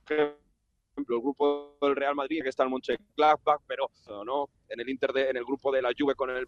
ejemplo, 0.05 0.35
el 0.97 1.21
grupo 1.21 1.77
del 1.81 1.95
Real 1.95 2.15
Madrid, 2.15 2.41
que 2.43 2.49
está 2.49 2.63
el 2.63 2.69
Mönchengladbach, 2.69 3.61
pero 3.65 3.89
no, 4.25 4.49
en 4.67 4.79
el 4.79 4.89
Inter 4.89 5.13
de, 5.13 5.29
en 5.29 5.37
el 5.37 5.45
grupo 5.45 5.71
de 5.71 5.81
la 5.81 5.91
Juve 5.97 6.15
con 6.15 6.29
el 6.29 6.45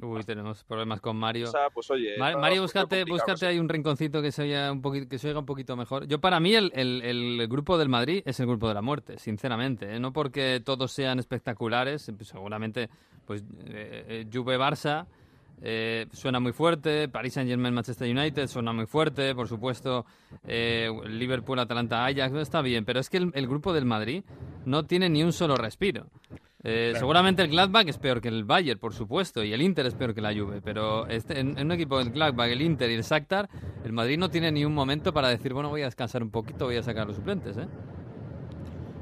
Uy, 0.00 0.24
tenemos 0.24 0.64
problemas 0.64 1.00
con 1.00 1.16
Mario. 1.16 1.50
Pues, 1.72 1.90
oye, 1.90 2.18
Mario, 2.18 2.62
búscate, 2.62 3.04
búscate 3.04 3.46
ahí 3.46 3.58
un 3.58 3.68
rinconcito 3.68 4.20
que 4.20 4.32
se 4.32 4.42
oiga 4.42 4.72
un 4.72 4.82
poquito, 4.82 5.08
que 5.08 5.18
se 5.18 5.28
oiga 5.28 5.38
un 5.38 5.46
poquito 5.46 5.76
mejor. 5.76 6.06
Yo 6.06 6.20
para 6.20 6.40
mí 6.40 6.54
el, 6.54 6.72
el, 6.74 7.46
grupo 7.48 7.78
del 7.78 7.88
Madrid 7.88 8.22
es 8.26 8.40
el 8.40 8.46
grupo 8.46 8.66
de 8.66 8.74
la 8.74 8.82
muerte, 8.82 9.18
sinceramente. 9.18 9.94
¿eh? 9.94 10.00
No 10.00 10.12
porque 10.12 10.60
todos 10.64 10.90
sean 10.90 11.20
espectaculares, 11.20 12.10
pues, 12.16 12.28
seguramente, 12.28 12.90
pues 13.24 13.42
eh, 13.66 14.04
eh, 14.08 14.26
Juve 14.32 14.58
Barça 14.58 15.06
suena 16.12 16.40
muy 16.40 16.52
fuerte, 16.52 17.08
Paris 17.08 17.34
Saint 17.34 17.48
Germain 17.48 17.72
Manchester 17.72 18.10
United 18.10 18.48
suena 18.48 18.72
muy 18.72 18.84
fuerte, 18.84 19.34
por 19.34 19.48
supuesto, 19.48 20.04
Liverpool 20.46 21.58
Atalanta 21.58 22.04
Ajax 22.04 22.34
está 22.34 22.60
bien, 22.60 22.84
pero 22.84 23.00
es 23.00 23.08
que 23.08 23.16
el 23.16 23.46
grupo 23.46 23.72
del 23.72 23.86
Madrid 23.86 24.24
no 24.66 24.84
tiene 24.84 25.08
ni 25.08 25.22
un 25.22 25.32
solo 25.32 25.56
respiro. 25.56 26.06
Eh, 26.66 26.94
seguramente 26.96 27.42
el 27.42 27.50
Gladbach 27.50 27.86
es 27.86 27.98
peor 27.98 28.22
que 28.22 28.28
el 28.28 28.44
Bayern, 28.44 28.80
por 28.80 28.94
supuesto, 28.94 29.44
y 29.44 29.52
el 29.52 29.60
Inter 29.60 29.84
es 29.84 29.94
peor 29.94 30.14
que 30.14 30.22
la 30.22 30.32
Juve, 30.32 30.62
pero 30.62 31.06
este, 31.08 31.38
en, 31.38 31.58
un 31.58 31.72
equipo 31.72 31.98
del 31.98 32.10
Gladbach, 32.10 32.48
el 32.48 32.62
Inter 32.62 32.90
y 32.90 32.94
el 32.94 33.02
Shakhtar, 33.02 33.50
el 33.84 33.92
Madrid 33.92 34.16
no 34.16 34.30
tiene 34.30 34.50
ni 34.50 34.64
un 34.64 34.72
momento 34.72 35.12
para 35.12 35.28
decir, 35.28 35.52
bueno, 35.52 35.68
voy 35.68 35.82
a 35.82 35.84
descansar 35.84 36.22
un 36.22 36.30
poquito, 36.30 36.64
voy 36.64 36.76
a 36.76 36.82
sacar 36.82 37.06
los 37.06 37.16
suplentes, 37.16 37.58
¿eh? 37.58 37.66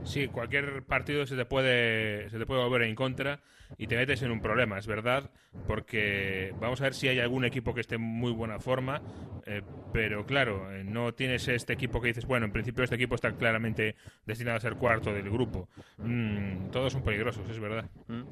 Sí, 0.02 0.26
cualquier 0.26 0.82
partido 0.82 1.24
se 1.26 1.36
te 1.36 1.44
puede 1.44 2.28
se 2.30 2.36
te 2.36 2.44
puede 2.44 2.64
volver 2.64 2.82
en 2.82 2.96
contra 2.96 3.38
y 3.78 3.86
te 3.86 3.96
metes 3.96 4.22
en 4.22 4.30
un 4.30 4.40
problema, 4.40 4.78
es 4.78 4.86
verdad, 4.86 5.30
porque 5.66 6.54
vamos 6.60 6.80
a 6.80 6.84
ver 6.84 6.94
si 6.94 7.08
hay 7.08 7.18
algún 7.18 7.44
equipo 7.44 7.74
que 7.74 7.80
esté 7.80 7.96
en 7.96 8.02
muy 8.02 8.32
buena 8.32 8.58
forma, 8.58 9.02
eh, 9.46 9.62
pero 9.92 10.24
claro, 10.24 10.72
eh, 10.72 10.84
no 10.84 11.12
tienes 11.14 11.46
este 11.48 11.72
equipo 11.72 12.00
que 12.00 12.08
dices, 12.08 12.26
bueno, 12.26 12.46
en 12.46 12.52
principio 12.52 12.84
este 12.84 12.96
equipo 12.96 13.14
está 13.14 13.32
claramente 13.32 13.96
destinado 14.24 14.56
a 14.56 14.60
ser 14.60 14.74
cuarto 14.76 15.12
del 15.12 15.30
grupo. 15.30 15.68
Mm, 15.98 16.70
todos 16.70 16.92
son 16.92 17.02
peligrosos, 17.02 17.48
es 17.48 17.58
verdad. 17.58 17.84
Mm. 18.08 18.22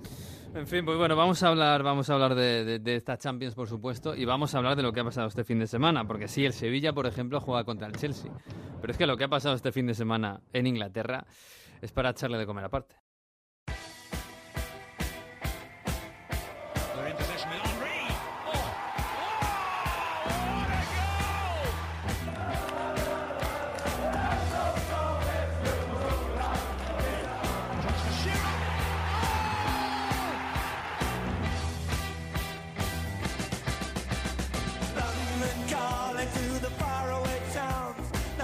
En 0.57 0.67
fin, 0.67 0.85
pues 0.85 0.99
bueno, 0.99 1.15
vamos 1.17 1.43
a 1.43 1.49
hablar, 1.49 1.83
vamos 1.83 2.11
a 2.11 2.15
hablar 2.15 2.35
de, 2.35 2.79
de, 2.79 2.97
esta 2.97 3.17
Champions, 3.17 3.55
por 3.55 3.69
supuesto, 3.69 4.15
y 4.17 4.25
vamos 4.25 4.55
a 4.55 4.59
hablar 4.59 4.77
de 4.77 4.83
lo 4.83 4.93
que 4.93 5.01
ha 5.01 5.05
pasado 5.05 5.29
este 5.29 5.45
fin 5.45 5.59
de 5.59 5.67
semana, 5.67 6.07
porque 6.07 6.29
sí, 6.29 6.45
el 6.45 6.53
Sevilla, 6.53 6.93
por 6.93 7.07
ejemplo, 7.07 7.41
juega 7.41 7.65
contra 7.65 7.87
el 7.87 7.95
Chelsea, 7.95 8.33
pero 8.81 8.91
es 8.91 8.99
que 8.99 9.07
lo 9.07 9.17
que 9.17 9.25
ha 9.25 9.29
pasado 9.29 9.55
este 9.55 9.73
fin 9.73 9.87
de 9.87 9.95
semana 9.95 10.41
en 10.53 10.67
Inglaterra 10.67 11.25
es 11.81 11.93
para 11.93 12.11
echarle 12.11 12.39
de 12.39 12.47
comer 12.47 12.65
aparte. 12.65 13.00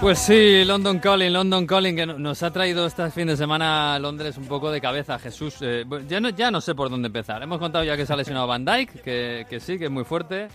Pues 0.07 0.19
sí, 0.19 0.63
London 0.63 0.99
Calling, 0.99 1.33
London 1.33 1.67
Calling, 1.67 1.93
que 1.93 2.05
nos 2.05 2.41
ha 2.41 2.49
traído 2.49 2.87
este 2.87 3.11
fin 3.11 3.27
de 3.27 3.35
semana 3.35 3.95
a 3.95 3.99
Londres 3.99 4.37
un 4.37 4.47
poco 4.47 4.71
de 4.71 4.79
cabeza, 4.79 5.19
Jesús. 5.19 5.57
Eh, 5.59 5.83
ya, 6.07 6.21
no, 6.21 6.29
ya 6.29 6.49
no 6.49 6.61
sé 6.61 6.73
por 6.75 6.89
dónde 6.89 7.07
empezar. 7.07 7.43
Hemos 7.43 7.59
contado 7.59 7.83
ya 7.83 7.97
que 7.97 8.05
se 8.05 8.13
ha 8.13 8.15
lesionado 8.15 8.47
Van 8.47 8.63
Dyke, 8.63 9.01
que, 9.01 9.45
que 9.49 9.59
sí, 9.59 9.77
que 9.77 9.83
es 9.83 9.91
muy 9.91 10.05
fuerte. 10.05 10.47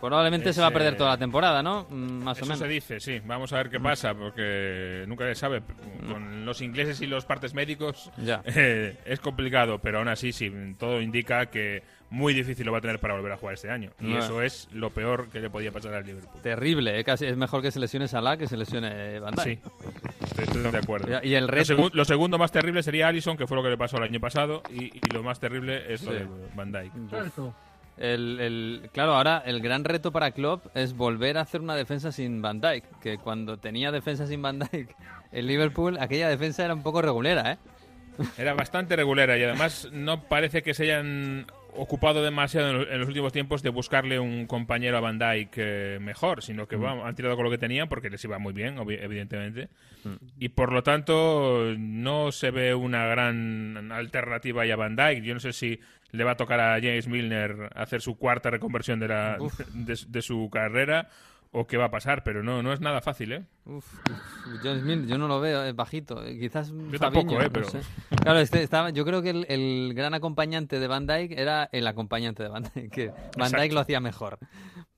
Probablemente 0.00 0.52
se 0.52 0.60
va 0.60 0.66
a 0.66 0.70
perder 0.72 0.96
toda 0.96 1.10
la 1.10 1.18
temporada, 1.18 1.62
¿no? 1.62 1.86
Mm, 1.88 2.24
más 2.24 2.42
o 2.42 2.46
menos. 2.46 2.58
se 2.58 2.66
dice, 2.66 2.98
sí. 2.98 3.20
Vamos 3.24 3.52
a 3.52 3.58
ver 3.58 3.70
qué 3.70 3.78
pasa, 3.78 4.12
porque 4.12 5.04
nunca 5.06 5.24
se 5.26 5.36
sabe. 5.36 5.62
Con 6.04 6.44
los 6.44 6.60
ingleses 6.60 7.00
y 7.00 7.06
los 7.06 7.24
partes 7.24 7.54
médicos 7.54 8.10
ya. 8.16 8.42
Eh, 8.44 8.98
es 9.04 9.20
complicado, 9.20 9.78
pero 9.78 9.98
aún 9.98 10.08
así, 10.08 10.32
sí, 10.32 10.50
todo 10.80 11.00
indica 11.00 11.46
que 11.46 11.84
muy 12.10 12.34
difícil 12.34 12.64
lo 12.66 12.72
va 12.72 12.78
a 12.78 12.80
tener 12.80 12.98
para 13.00 13.14
volver 13.14 13.32
a 13.32 13.36
jugar 13.36 13.54
este 13.54 13.70
año. 13.70 13.90
Y 14.00 14.14
eso 14.14 14.42
es 14.42 14.68
lo 14.72 14.90
peor 14.90 15.28
que 15.28 15.40
le 15.40 15.50
podía 15.50 15.72
pasar 15.72 15.94
al 15.94 16.04
Liverpool. 16.04 16.40
Terrible, 16.42 16.98
¿eh? 16.98 17.04
Casi 17.04 17.26
es 17.26 17.36
mejor 17.36 17.62
que 17.62 17.70
se 17.70 17.80
lesione 17.80 18.08
Salah 18.08 18.36
que 18.36 18.46
se 18.46 18.56
lesione 18.56 19.18
Van 19.20 19.34
Dijk. 19.34 19.60
Sí, 20.34 20.42
estoy, 20.42 20.62
de 20.62 20.78
acuerdo. 20.78 21.20
Y 21.22 21.34
el 21.34 21.46
lo, 21.92 22.04
segundo 22.04 22.38
más 22.38 22.52
terrible 22.52 22.82
sería 22.82 23.08
Allison, 23.08 23.36
que 23.36 23.46
fue 23.46 23.56
lo 23.56 23.62
que 23.62 23.70
le 23.70 23.78
pasó 23.78 23.96
el 23.96 24.04
año 24.04 24.20
pasado, 24.20 24.62
y, 24.70 24.92
lo 25.12 25.22
más 25.22 25.40
terrible 25.40 25.92
es 25.92 26.02
lo 26.02 26.12
de 26.12 26.26
Van 26.54 26.72
Dijk. 26.72 26.92
El, 27.98 28.40
el, 28.40 28.90
claro, 28.92 29.14
ahora 29.14 29.42
el 29.46 29.60
gran 29.62 29.82
reto 29.82 30.12
para 30.12 30.30
Klopp 30.32 30.66
es 30.76 30.94
volver 30.94 31.38
a 31.38 31.40
hacer 31.40 31.62
una 31.62 31.74
defensa 31.74 32.12
sin 32.12 32.42
Van 32.42 32.60
Dijk, 32.60 32.84
que 33.00 33.16
cuando 33.16 33.56
tenía 33.56 33.90
defensa 33.90 34.26
sin 34.26 34.42
Van 34.42 34.58
Dijk 34.58 34.94
el 35.32 35.46
Liverpool, 35.46 35.96
aquella 35.98 36.28
defensa 36.28 36.64
era 36.64 36.74
un 36.74 36.82
poco 36.82 37.02
regulera, 37.02 37.52
¿eh? 37.52 37.58
Era 38.38 38.54
bastante 38.54 38.96
regulera 38.96 39.36
y 39.36 39.42
además 39.42 39.88
no 39.92 40.22
parece 40.22 40.62
que 40.62 40.72
se 40.72 40.84
hayan 40.84 41.46
ocupado 41.78 42.22
demasiado 42.22 42.82
en 42.82 42.98
los 42.98 43.08
últimos 43.08 43.32
tiempos 43.32 43.62
de 43.62 43.70
buscarle 43.70 44.18
un 44.18 44.46
compañero 44.46 44.96
a 44.96 45.00
Van 45.00 45.18
Dyke 45.18 45.56
eh, 45.56 45.98
mejor, 46.00 46.42
sino 46.42 46.66
que 46.66 46.76
mm. 46.76 46.84
han 46.84 47.14
tirado 47.14 47.36
con 47.36 47.44
lo 47.44 47.50
que 47.50 47.58
tenían 47.58 47.88
porque 47.88 48.10
les 48.10 48.22
iba 48.24 48.38
muy 48.38 48.52
bien, 48.52 48.78
evidentemente. 48.78 49.68
Mm. 50.04 50.14
Y 50.38 50.48
por 50.50 50.72
lo 50.72 50.82
tanto, 50.82 51.74
no 51.78 52.32
se 52.32 52.50
ve 52.50 52.74
una 52.74 53.06
gran 53.06 53.90
alternativa 53.92 54.62
a 54.62 54.76
Van 54.76 54.96
Dyke. 54.96 55.22
Yo 55.22 55.34
no 55.34 55.40
sé 55.40 55.52
si 55.52 55.80
le 56.12 56.24
va 56.24 56.32
a 56.32 56.36
tocar 56.36 56.60
a 56.60 56.74
James 56.74 57.08
Milner 57.08 57.70
hacer 57.74 58.00
su 58.00 58.16
cuarta 58.16 58.50
reconversión 58.50 59.00
de, 59.00 59.08
la, 59.08 59.38
de 59.72 60.22
su 60.22 60.48
carrera 60.50 61.08
o 61.58 61.66
qué 61.66 61.78
va 61.78 61.86
a 61.86 61.90
pasar, 61.90 62.22
pero 62.22 62.42
no, 62.42 62.62
no 62.62 62.74
es 62.74 62.80
nada 62.82 63.00
fácil, 63.00 63.32
¿eh? 63.32 63.46
Uf, 63.64 63.86
yo 64.62 65.16
no 65.16 65.26
lo 65.26 65.40
veo, 65.40 65.64
es 65.64 65.74
bajito. 65.74 66.22
Eh, 66.22 66.38
quizás 66.38 66.70
yo 66.70 66.98
tampoco, 66.98 67.40
¿eh? 67.40 67.48
Pero... 67.50 67.66
Claro, 68.20 68.40
este, 68.40 68.62
estaba, 68.62 68.90
yo 68.90 69.06
creo 69.06 69.22
que 69.22 69.30
el, 69.30 69.94
gran 69.94 70.12
acompañante 70.12 70.78
de 70.78 70.86
Van 70.86 71.06
Dyke 71.06 71.32
era 71.32 71.70
el 71.72 71.86
acompañante 71.86 72.42
de 72.42 72.50
Van 72.50 72.64
Dyke, 72.64 72.90
que 72.90 73.12
Van 73.38 73.50
Dyke 73.50 73.72
lo 73.72 73.80
hacía 73.80 74.00
mejor. 74.00 74.38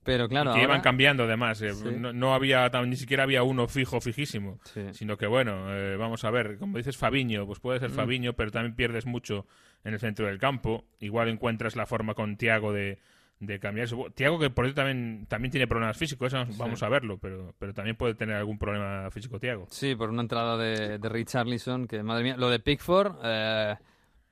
Pero 0.03 0.27
claro, 0.27 0.53
que 0.53 0.63
iban 0.63 0.81
cambiando 0.81 1.23
además, 1.23 1.61
eh, 1.61 1.71
no, 1.73 2.33
había 2.33 2.69
ni 2.85 2.97
siquiera 2.97 3.23
había 3.23 3.43
uno 3.43 3.67
fijo 3.67 4.01
fijísimo, 4.01 4.59
sino 4.91 5.17
que 5.17 5.27
bueno, 5.27 5.73
eh, 5.73 5.95
vamos 5.95 6.25
a 6.25 6.31
ver, 6.31 6.57
como 6.57 6.77
dices 6.77 6.97
Fabiño, 6.97 7.45
pues 7.45 7.59
puede 7.59 7.79
ser 7.79 7.91
mm. 7.91 7.93
Fabiño, 7.93 8.33
pero 8.33 8.51
también 8.51 8.75
pierdes 8.75 9.05
mucho 9.05 9.45
en 9.85 9.93
el 9.93 9.99
centro 9.99 10.27
del 10.27 10.39
campo. 10.39 10.83
Igual 10.99 11.29
encuentras 11.29 11.77
la 11.77 11.85
forma 11.85 12.15
con 12.15 12.35
Tiago 12.35 12.73
de 12.73 12.99
de 13.39 13.59
cambiar 13.59 13.85
eso. 13.85 14.07
Tiago, 14.13 14.37
que 14.37 14.49
por 14.49 14.65
eso 14.65 14.75
también, 14.75 15.25
también 15.27 15.51
tiene 15.51 15.67
problemas 15.67 15.97
físicos, 15.97 16.33
eso 16.33 16.45
vamos 16.57 16.83
a 16.83 16.89
verlo, 16.89 17.17
pero, 17.17 17.53
pero 17.57 17.73
también 17.73 17.95
puede 17.95 18.13
tener 18.13 18.35
algún 18.35 18.57
problema 18.57 19.09
físico 19.11 19.39
Tiago. 19.39 19.67
Sí, 19.69 19.95
por 19.95 20.09
una 20.09 20.21
entrada 20.21 20.57
de, 20.57 20.97
de 20.97 21.09
Richarlison, 21.09 21.87
que 21.87 22.03
madre 22.03 22.23
mía, 22.23 22.37
lo 22.37 22.49
de 22.49 22.59
Pickford 22.59 23.15
eh, 23.23 23.75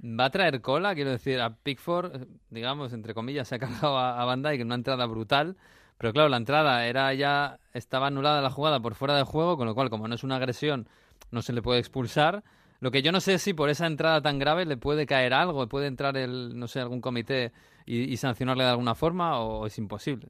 va 0.04 0.26
a 0.26 0.30
traer 0.30 0.62
cola, 0.62 0.94
quiero 0.94 1.12
decir, 1.12 1.40
a 1.40 1.56
Pickford, 1.56 2.28
digamos, 2.50 2.92
entre 2.92 3.14
comillas, 3.14 3.48
se 3.48 3.56
ha 3.56 3.60
cargado 3.60 3.98
a, 3.98 4.22
a 4.22 4.26
Van 4.26 4.44
Dijk 4.44 4.60
en 4.60 4.68
una 4.68 4.76
entrada 4.76 5.06
brutal, 5.06 5.56
pero 5.98 6.12
claro, 6.12 6.30
la 6.30 6.38
entrada 6.38 6.86
era 6.86 7.14
ya, 7.14 7.60
estaba 7.74 8.08
anulada 8.08 8.42
la 8.42 8.50
jugada 8.50 8.82
por 8.82 8.96
fuera 8.96 9.16
de 9.16 9.24
juego, 9.24 9.58
con 9.58 9.68
lo 9.68 9.74
cual, 9.74 9.90
como 9.90 10.08
no 10.08 10.16
es 10.16 10.24
una 10.24 10.36
agresión, 10.36 10.88
no 11.32 11.42
se 11.42 11.54
le 11.54 11.62
puede 11.62 11.80
expulsar. 11.80 12.44
Lo 12.80 12.92
que 12.92 13.02
yo 13.02 13.12
no 13.12 13.22
sé 13.22 13.36
es 13.36 13.42
si 13.42 13.54
por 13.54 13.70
esa 13.70 13.88
entrada 13.88 14.22
tan 14.22 14.38
grave 14.38 14.66
le 14.66 14.78
puede 14.78 15.08
caer 15.08 15.34
algo, 15.34 15.68
puede 15.68 15.88
entrar 15.88 16.16
el, 16.16 16.60
no 16.60 16.68
sé, 16.68 16.80
algún 16.80 17.02
comité 17.02 17.52
y, 17.88 18.18
sancionarle 18.18 18.64
de 18.64 18.70
alguna 18.70 18.96
forma 18.96 19.40
o 19.40 19.66
es 19.66 19.78
imposible? 19.78 20.28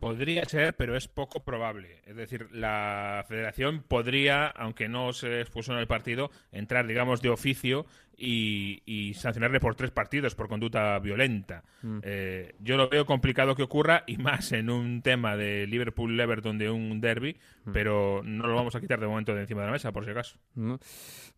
Podría 0.00 0.44
ser, 0.46 0.74
pero 0.74 0.96
es 0.96 1.06
poco 1.06 1.44
probable. 1.44 2.00
Es 2.06 2.16
decir, 2.16 2.48
la 2.50 3.24
federación 3.28 3.84
podría, 3.86 4.48
aunque 4.48 4.88
no 4.88 5.12
se 5.12 5.40
expuso 5.40 5.72
en 5.72 5.78
el 5.78 5.86
partido, 5.86 6.32
entrar, 6.50 6.88
digamos, 6.88 7.22
de 7.22 7.30
oficio 7.30 7.86
y, 8.16 8.82
y 8.84 9.14
sancionarle 9.14 9.60
por 9.60 9.76
tres 9.76 9.92
partidos 9.92 10.34
por 10.34 10.48
conducta 10.48 10.98
violenta. 10.98 11.62
Mm. 11.82 11.98
Eh, 12.02 12.56
yo 12.58 12.76
lo 12.76 12.88
veo 12.88 13.06
complicado 13.06 13.54
que 13.54 13.62
ocurra 13.62 14.02
y 14.08 14.16
más 14.16 14.50
en 14.50 14.70
un 14.70 15.02
tema 15.02 15.36
de 15.36 15.68
Liverpool-Everton 15.68 16.58
de 16.58 16.68
un 16.68 17.00
derby, 17.00 17.36
Mm. 17.64 17.72
pero 17.72 18.22
no 18.24 18.46
lo 18.46 18.54
vamos 18.54 18.74
a 18.74 18.80
quitar 18.80 18.98
de 19.00 19.06
momento 19.06 19.34
de 19.34 19.42
encima 19.42 19.60
de 19.60 19.66
la 19.66 19.72
mesa, 19.72 19.92
por 19.92 20.04
si 20.04 20.10
acaso. 20.10 20.36
Mm. 20.54 20.74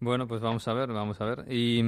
Bueno, 0.01 0.27
pues 0.27 0.41
vamos 0.41 0.67
a 0.69 0.73
ver, 0.73 0.89
vamos 0.89 1.21
a 1.21 1.25
ver. 1.27 1.45
Y, 1.53 1.83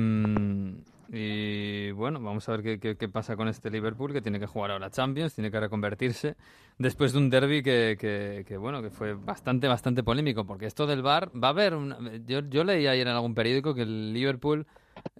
y 1.12 1.90
bueno, 1.92 2.20
vamos 2.20 2.48
a 2.48 2.52
ver 2.52 2.62
qué, 2.62 2.78
qué- 2.80 2.96
qué 2.96 3.08
pasa 3.08 3.36
con 3.36 3.48
este 3.48 3.70
Liverpool, 3.70 4.12
que 4.12 4.20
tiene 4.22 4.38
que 4.40 4.46
jugar 4.46 4.70
ahora 4.72 4.90
Champions, 4.90 5.34
tiene 5.34 5.50
que 5.50 5.60
reconvertirse, 5.60 6.36
después 6.78 7.12
de 7.12 7.18
un 7.18 7.30
derby 7.30 7.62
que, 7.62 7.96
que, 7.98 8.44
que, 8.46 8.56
bueno, 8.56 8.82
que 8.82 8.90
fue 8.90 9.14
bastante, 9.14 9.68
bastante 9.68 10.02
polémico, 10.02 10.44
porque 10.46 10.66
esto 10.66 10.86
del 10.86 11.02
VAR 11.02 11.30
va 11.34 11.48
a 11.48 11.50
haber... 11.50 11.74
una- 11.74 11.98
yo, 12.26 12.40
yo 12.40 12.64
leí 12.64 12.86
ayer 12.86 13.06
en 13.06 13.14
algún 13.14 13.34
periódico 13.34 13.74
que 13.74 13.82
el 13.82 14.12
Liverpool 14.12 14.66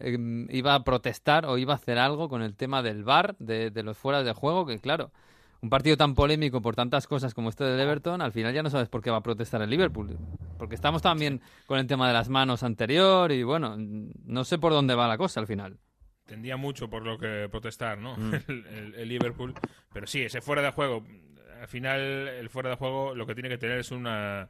eh, 0.01 0.19
iba 0.51 0.75
a 0.75 0.85
protestar 0.85 1.47
o 1.47 1.59
iba 1.59 1.73
a 1.75 1.77
hacer 1.77 1.99
algo 1.99 2.29
con 2.29 2.43
el 2.43 2.55
tema 2.57 2.83
del 2.83 3.05
VAR, 3.05 3.37
de, 3.39 3.71
de 3.71 3.83
los 3.83 3.97
fuera 3.97 4.23
de 4.23 4.33
juego, 4.33 4.67
que 4.67 4.79
claro... 4.81 5.11
Un 5.63 5.71
partido 5.71 5.97
tan 5.97 6.15
polémico 6.15 6.61
por 6.61 6.75
tantas 6.77 7.07
cosas 7.07 7.35
como 7.35 7.49
este 7.49 7.65
del 7.65 7.81
Everton, 7.81 8.21
al 8.21 8.33
final 8.33 8.53
ya 8.55 8.63
no 8.63 8.71
sabes 8.71 8.89
por 8.89 9.03
qué 9.03 9.11
va 9.11 9.17
a 9.19 9.23
protestar 9.23 9.63
el 9.63 9.71
Liverpool. 9.71 10.17
Porque 10.59 10.75
estamos 10.75 11.03
también 11.03 11.41
con 11.67 11.79
el 11.79 11.87
tema 11.87 12.07
de 12.09 12.15
las 12.15 12.29
manos 12.29 12.63
anterior 12.63 13.33
y 13.33 13.43
bueno, 13.43 13.77
no 13.79 14.45
sé 14.45 14.59
por 14.59 14.73
dónde 14.73 14.95
va 14.95 15.09
la 15.09 15.19
cosa 15.19 15.41
al 15.41 15.47
final. 15.47 15.79
Tendría 16.27 16.57
mucho 16.57 16.91
por 16.91 17.05
lo 17.05 17.19
que 17.19 17.49
protestar, 17.51 17.99
¿no? 17.99 18.17
Mm. 18.17 18.35
El, 18.49 18.67
el- 18.67 18.95
el 18.97 19.09
Liverpool. 19.09 19.55
Pero 19.93 20.07
sí, 20.07 20.23
ese 20.23 20.41
fuera 20.41 20.61
de 20.63 20.71
juego. 20.73 21.05
Al 21.61 21.69
final, 21.69 22.01
el 22.01 22.51
fuera 22.51 22.71
de 22.71 22.77
juego 22.77 23.15
lo 23.15 23.27
que 23.27 23.35
tiene 23.35 23.49
que 23.49 23.59
tener 23.59 23.79
es 23.79 23.91
una 23.91 24.49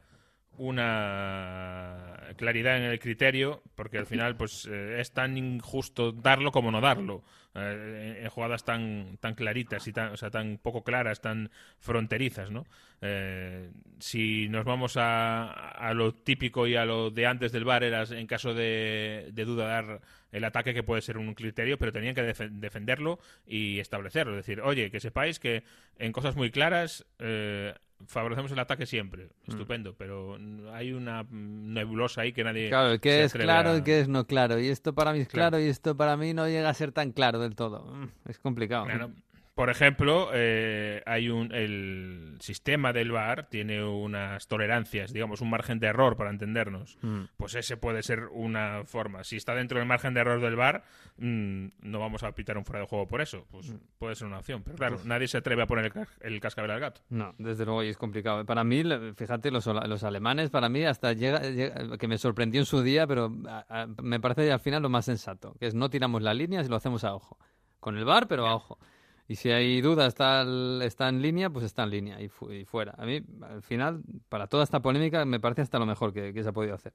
una 0.59 2.17
claridad 2.37 2.77
en 2.77 2.85
el 2.85 2.99
criterio, 2.99 3.63
porque 3.75 3.99
al 3.99 4.07
final 4.07 4.37
pues 4.37 4.69
eh, 4.71 5.01
es 5.01 5.13
tan 5.13 5.37
injusto 5.37 6.13
darlo 6.13 6.53
como 6.53 6.71
no 6.71 6.81
darlo. 6.81 7.23
Eh, 7.59 8.21
en, 8.23 8.29
jugadas 8.29 8.65
tan 8.65 9.17
tan 9.19 9.35
claritas 9.35 9.87
y 9.87 9.93
tan, 9.93 10.13
o 10.13 10.17
sea, 10.19 10.31
tan 10.31 10.59
poco 10.59 10.85
claras, 10.85 11.23
tan 11.23 11.51
fronterizas, 11.79 12.51
¿no? 12.51 12.67
Eh, 13.01 13.71
si 13.99 14.49
nos 14.51 14.67
vamos 14.67 14.99
a, 14.99 15.51
a 15.51 15.95
lo 15.95 16.13
típico 16.13 16.67
y 16.67 16.77
a 16.77 16.85
lo 16.85 17.11
de 17.11 17.27
antes 17.27 17.53
del 17.53 17.65
bar, 17.65 17.83
en 17.83 18.27
caso 18.27 18.53
de, 18.53 19.31
de 19.33 19.45
duda 19.47 19.69
dar 19.69 20.01
el 20.37 20.45
ataque 20.45 20.75
que 20.75 20.83
puede 20.83 21.01
ser 21.03 21.17
un 21.19 21.35
criterio, 21.35 21.79
pero 21.79 21.93
tenían 21.93 22.15
que 22.15 22.23
defe- 22.23 22.51
defenderlo 22.51 23.19
y 23.47 23.79
establecerlo. 23.81 24.33
Es 24.39 24.47
decir, 24.47 24.61
oye, 24.61 24.91
que 24.91 25.01
sepáis 25.01 25.39
que 25.39 25.63
en 25.99 26.13
cosas 26.13 26.37
muy 26.37 26.51
claras 26.51 27.07
eh, 27.19 27.73
favorecemos 28.07 28.53
el 28.53 28.59
ataque 28.59 28.85
siempre. 28.85 29.29
Estupendo, 29.49 29.95
pero 29.97 30.37
mm, 30.39 30.69
hay 30.75 30.93
una 30.93 31.23
mm, 31.23 31.73
nebulosa 31.73 32.21
ahí 32.21 32.33
que 32.33 32.45
nadie. 32.45 32.69
Claro, 32.69 32.93
el 32.93 33.01
que 33.01 33.25
es 33.25 33.33
claro 33.33 33.71
a- 33.71 33.79
y 33.79 33.83
que 33.83 34.01
es 34.01 34.09
no 34.09 34.27
claro. 34.27 34.61
Y 34.61 34.69
esto 34.69 34.95
para 34.95 35.13
mí 35.15 35.21
es 35.21 35.29
Claro. 35.29 35.53
claro 35.53 35.65
y 35.65 35.69
esto 35.69 35.97
para 35.97 36.17
mí 36.19 36.35
no 36.35 36.47
llega 36.47 36.69
a 36.69 36.75
ser 36.75 36.93
tan 36.93 37.13
claro 37.13 37.39
del 37.41 37.55
todo. 37.57 37.87
Mm, 37.95 38.09
Es 38.29 38.39
complicado. 38.39 38.85
Claro. 38.85 39.13
Por 39.57 39.71
ejemplo, 39.71 40.29
eh, 40.35 41.03
hay 41.07 41.31
un 41.31 41.51
el 41.51 42.37
sistema 42.41 42.93
del 42.93 43.11
VAR 43.11 43.49
tiene 43.49 43.83
unas 43.83 44.49
tolerancias, 44.49 45.15
digamos, 45.15 45.41
un 45.41 45.49
margen 45.49 45.79
de 45.81 45.87
error 45.87 46.15
para 46.15 46.29
entendernos. 46.29 46.99
Mm. 47.01 47.23
Pues 47.39 47.55
ese 47.55 47.79
puede 47.79 48.03
ser 48.03 48.27
una 48.33 48.83
forma. 48.85 49.25
Si 49.25 49.37
está 49.37 49.55
dentro 49.55 49.79
del 49.79 49.89
margen 49.89 50.13
de 50.13 50.21
error 50.21 50.43
del 50.43 50.57
VAR, 50.57 50.85
mm, 51.17 51.69
no 51.81 51.99
vamos 51.99 52.23
a 52.23 52.33
pitar 52.33 52.59
un 52.59 52.67
fuera 52.67 52.81
de 52.81 52.87
juego 52.87 53.09
por 53.09 53.23
eso. 53.23 53.47
Pues 53.51 53.71
Mm. 53.73 53.77
puede 53.99 54.15
ser 54.15 54.27
una 54.27 54.41
opción. 54.41 54.63
Pero 54.63 54.77
claro, 54.77 54.99
nadie 55.07 55.27
se 55.27 55.39
atreve 55.39 55.63
a 55.63 55.67
poner 55.67 55.87
el, 55.87 56.07
el 56.35 56.39
cascabel 56.41 56.71
al 56.73 56.81
gato. 56.81 57.01
No, 57.09 57.35
desde 57.39 57.65
luego 57.65 57.83
y 57.83 57.89
es 57.89 57.97
complicado. 57.97 58.45
Para 58.45 58.63
mí, 58.63 58.83
fíjate, 59.17 59.51
los, 59.51 59.65
los 59.65 60.05
alemanes, 60.05 60.51
para 60.51 60.69
mí, 60.69 60.85
hasta 60.85 61.15
llega, 61.15 61.41
llega- 61.41 61.97
que 61.97 62.09
me 62.09 62.19
sorprendió 62.19 62.61
en 62.61 62.67
su 62.67 62.83
día, 62.83 63.07
pero 63.07 63.33
a- 63.49 63.65
a- 63.71 63.87
me 64.03 64.21
parece 64.21 64.53
al 64.53 64.61
final 64.61 64.83
lo 64.83 64.91
más 64.91 65.07
sensato, 65.07 65.55
que 65.59 65.67
es 65.67 65.75
no 65.75 65.89
tiramos 65.89 66.21
las 66.21 66.37
líneas 66.37 66.67
y 66.67 66.69
lo 66.69 66.77
hacemos 66.77 67.05
a 67.05 67.15
ojo. 67.15 67.39
Con 67.81 67.97
el 67.97 68.05
bar, 68.05 68.29
pero 68.29 68.47
a 68.47 68.55
ojo. 68.55 68.79
Y 69.29 69.37
si 69.37 69.51
hay 69.51 69.81
duda, 69.81 70.07
está, 70.07 70.45
está 70.83 71.09
en 71.09 71.21
línea, 71.21 71.51
pues 71.51 71.65
está 71.65 71.83
en 71.83 71.91
línea 71.91 72.21
y, 72.21 72.29
fu- 72.29 72.53
y 72.53 72.65
fuera. 72.65 72.95
A 72.97 73.05
mí, 73.05 73.21
al 73.43 73.63
final, 73.63 74.03
para 74.29 74.47
toda 74.47 74.63
esta 74.63 74.81
polémica, 74.81 75.25
me 75.25 75.41
parece 75.41 75.63
hasta 75.63 75.79
lo 75.79 75.87
mejor 75.87 76.13
que, 76.13 76.33
se 76.43 76.49
ha 76.49 76.53
podido 76.53 76.75
hacer. 76.75 76.93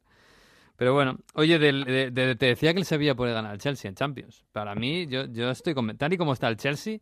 Pero 0.78 0.94
bueno, 0.94 1.20
oye, 1.34 1.60
de- 1.60 2.36
te 2.36 2.46
decía 2.46 2.74
que 2.74 2.80
el 2.80 2.86
Sevilla 2.86 3.16
puede 3.16 3.34
ganar 3.34 3.52
al 3.52 3.58
Chelsea 3.60 3.90
en 3.90 3.96
Champions. 3.96 4.46
Para 4.54 4.76
mí, 4.76 5.08
yo, 5.08 5.26
yo 5.26 5.52
estoy 5.52 5.74
con, 5.74 5.96
tal 5.98 6.14
y 6.14 6.18
como 6.18 6.34
está 6.34 6.48
el 6.48 6.58
Chelsea, 6.58 7.00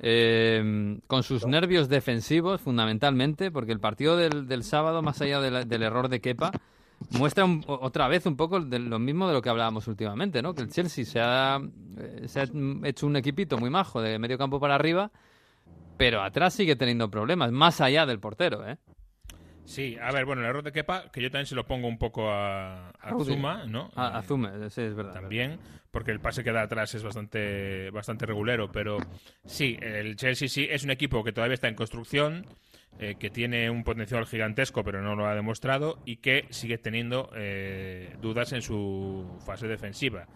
eh, 0.00 0.98
con 1.06 1.22
sus 1.22 1.46
nervios 1.46 1.88
defensivos 1.88 2.60
fundamentalmente, 2.60 3.50
porque 3.50 3.72
el 3.72 3.80
partido 3.80 4.16
del, 4.16 4.46
del 4.48 4.62
sábado, 4.64 5.00
más 5.00 5.20
allá 5.22 5.40
del 5.40 5.82
error 5.82 6.08
de 6.08 6.20
Kepa, 6.20 6.50
muestra 7.10 7.44
un- 7.44 7.64
otra 7.66 8.08
vez 8.08 8.26
un 8.26 8.36
poco 8.36 8.60
de 8.60 8.78
lo 8.78 8.98
mismo 8.98 9.26
de 9.28 9.34
lo 9.34 9.42
que 9.42 9.48
hablábamos 9.48 9.86
últimamente, 9.88 10.42
¿no? 10.42 10.54
Que 10.54 10.62
el 10.62 10.70
Chelsea 10.70 11.04
se 11.04 11.20
ha, 11.20 11.60
eh, 11.98 12.24
se 12.26 12.40
ha 12.40 12.46
hecho 12.84 13.06
un 13.06 13.16
equipito 13.16 13.58
muy 13.58 13.70
majo 13.70 14.00
de 14.00 14.18
medio 14.18 14.38
campo 14.38 14.58
para 14.60 14.74
arriba, 14.74 15.10
pero 15.96 16.22
atrás 16.22 16.54
sigue 16.54 16.76
teniendo 16.76 17.10
problemas, 17.10 17.52
más 17.52 17.80
allá 17.80 18.06
del 18.06 18.18
portero, 18.20 18.66
¿eh? 18.68 18.76
Sí, 19.64 19.96
a 20.00 20.12
ver, 20.12 20.24
bueno, 20.26 20.42
el 20.42 20.48
error 20.48 20.62
de 20.62 20.70
Kepa, 20.70 21.10
que 21.10 21.20
yo 21.20 21.28
también 21.28 21.46
se 21.46 21.56
lo 21.56 21.66
pongo 21.66 21.88
un 21.88 21.98
poco 21.98 22.30
a, 22.30 22.90
a. 22.90 23.10
Zuma, 23.24 23.64
¿no? 23.66 23.90
A, 23.96 24.18
a 24.18 24.22
Zume, 24.22 24.70
sí, 24.70 24.82
es 24.82 24.94
verdad. 24.94 25.14
también, 25.14 25.58
porque 25.90 26.12
el 26.12 26.20
pase 26.20 26.44
que 26.44 26.52
da 26.52 26.62
atrás 26.62 26.94
es 26.94 27.02
bastante, 27.02 27.90
bastante 27.90 28.26
regulero, 28.26 28.70
pero 28.70 28.98
sí, 29.44 29.76
el 29.82 30.14
Chelsea 30.14 30.48
sí 30.48 30.68
es 30.70 30.84
un 30.84 30.90
equipo 30.92 31.24
que 31.24 31.32
todavía 31.32 31.54
está 31.54 31.66
en 31.66 31.74
construcción, 31.74 32.46
eh, 32.98 33.16
que 33.18 33.30
tiene 33.30 33.68
un 33.68 33.84
potencial 33.84 34.26
gigantesco, 34.26 34.82
pero 34.82 35.02
no 35.02 35.14
lo 35.14 35.26
ha 35.26 35.34
demostrado, 35.34 36.00
y 36.04 36.16
que 36.16 36.46
sigue 36.50 36.78
teniendo 36.78 37.30
eh, 37.36 38.16
dudas 38.20 38.52
en 38.52 38.62
su 38.62 39.38
fase 39.44 39.66
defensiva. 39.66 40.26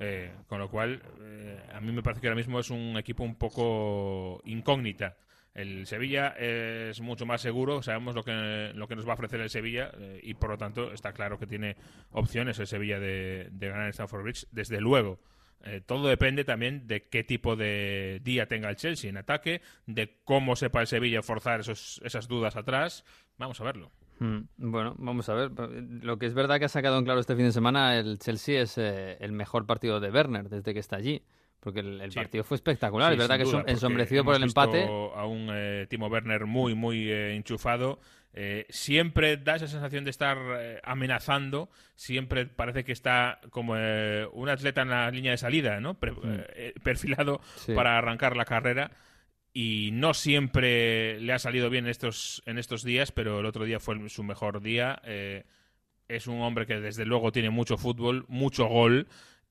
Eh, 0.00 0.32
con 0.46 0.58
lo 0.58 0.70
cual, 0.70 1.02
eh, 1.20 1.60
a 1.72 1.80
mí 1.80 1.92
me 1.92 2.02
parece 2.02 2.22
que 2.22 2.28
ahora 2.28 2.36
mismo 2.36 2.58
es 2.58 2.70
un 2.70 2.96
equipo 2.96 3.22
un 3.22 3.36
poco 3.36 4.40
incógnita. 4.44 5.18
El 5.52 5.86
Sevilla 5.86 6.28
es 6.38 7.00
mucho 7.00 7.26
más 7.26 7.42
seguro, 7.42 7.82
sabemos 7.82 8.14
lo 8.14 8.24
que, 8.24 8.72
lo 8.74 8.88
que 8.88 8.96
nos 8.96 9.06
va 9.06 9.12
a 9.12 9.14
ofrecer 9.14 9.40
el 9.40 9.50
Sevilla 9.50 9.92
y 10.22 10.34
por 10.34 10.50
lo 10.50 10.58
tanto 10.58 10.92
está 10.92 11.12
claro 11.12 11.38
que 11.38 11.46
tiene 11.46 11.76
opciones 12.12 12.58
el 12.60 12.68
Sevilla 12.68 13.00
de, 13.00 13.50
ganar 13.52 13.86
en 13.86 13.90
Stamford 13.90 14.22
Bridge, 14.22 14.46
desde 14.52 14.80
luego. 14.80 15.18
Eh, 15.62 15.82
todo 15.84 16.08
depende 16.08 16.44
también 16.44 16.86
de 16.86 17.08
qué 17.08 17.22
tipo 17.22 17.54
de 17.56 18.20
día 18.22 18.46
tenga 18.46 18.70
el 18.70 18.76
Chelsea 18.76 19.10
en 19.10 19.18
ataque, 19.18 19.60
de 19.86 20.18
cómo 20.24 20.56
sepa 20.56 20.80
el 20.80 20.86
Sevilla 20.86 21.22
forzar 21.22 21.60
esos, 21.60 22.00
esas 22.04 22.28
dudas 22.28 22.56
atrás. 22.56 23.04
Vamos 23.36 23.60
a 23.60 23.64
verlo. 23.64 23.90
Mm, 24.20 24.38
Bueno, 24.56 24.94
vamos 24.98 25.28
a 25.28 25.34
ver. 25.34 25.50
Lo 26.02 26.18
que 26.18 26.26
es 26.26 26.34
verdad 26.34 26.58
que 26.58 26.64
ha 26.66 26.68
sacado 26.68 26.98
en 26.98 27.04
claro 27.04 27.20
este 27.20 27.36
fin 27.36 27.44
de 27.44 27.52
semana 27.52 27.98
el 27.98 28.18
Chelsea 28.18 28.62
es 28.62 28.78
eh, 28.78 29.16
el 29.20 29.32
mejor 29.32 29.66
partido 29.66 30.00
de 30.00 30.10
Werner 30.10 30.48
desde 30.48 30.72
que 30.74 30.80
está 30.80 30.96
allí. 30.96 31.22
Porque 31.58 31.80
el, 31.80 32.00
el 32.00 32.10
Sí. 32.10 32.18
partido 32.18 32.42
fue 32.42 32.54
espectacular. 32.54 33.08
Sí, 33.10 33.12
es 33.14 33.18
verdad 33.18 33.36
que 33.36 33.44
duda, 33.44 33.64
ensombrecido 33.66 34.24
por 34.24 34.34
el 34.34 34.42
empate. 34.44 34.84
A 34.84 35.26
un 35.26 35.48
eh, 35.52 35.86
Timo 35.90 36.06
Werner 36.06 36.46
muy, 36.46 36.74
muy 36.74 37.12
enchufado. 37.12 38.00
Eh, 38.32 38.66
siempre 38.70 39.36
da 39.38 39.56
esa 39.56 39.66
sensación 39.66 40.04
de 40.04 40.10
estar 40.10 40.38
eh, 40.60 40.80
amenazando. 40.84 41.68
Siempre 41.96 42.46
parece 42.46 42.84
que 42.84 42.92
está 42.92 43.40
como 43.50 43.74
eh, 43.76 44.26
un 44.32 44.48
atleta 44.48 44.82
en 44.82 44.90
la 44.90 45.10
línea 45.10 45.32
de 45.32 45.38
salida, 45.38 45.80
¿no? 45.80 45.94
Pre- 45.98 46.72
perfilado 46.82 47.40
Sí. 47.56 47.74
para 47.74 47.98
arrancar 47.98 48.36
la 48.36 48.44
carrera. 48.44 48.92
Y 49.52 49.90
no 49.92 50.14
siempre 50.14 51.18
le 51.20 51.32
ha 51.32 51.38
salido 51.40 51.70
bien 51.70 51.88
estos, 51.88 52.40
en 52.46 52.56
estos 52.58 52.84
días, 52.84 53.10
pero 53.10 53.40
el 53.40 53.46
otro 53.46 53.64
día 53.64 53.80
fue 53.80 54.08
su 54.08 54.22
mejor 54.22 54.60
día. 54.62 55.02
Es 56.06 56.26
un 56.28 56.40
hombre 56.40 56.66
que 56.66 56.78
desde 56.80 57.04
luego 57.04 57.32
tiene 57.32 57.50
mucho 57.50 57.76
fútbol, 57.76 58.24
mucho 58.28 58.66
gol 58.66 59.08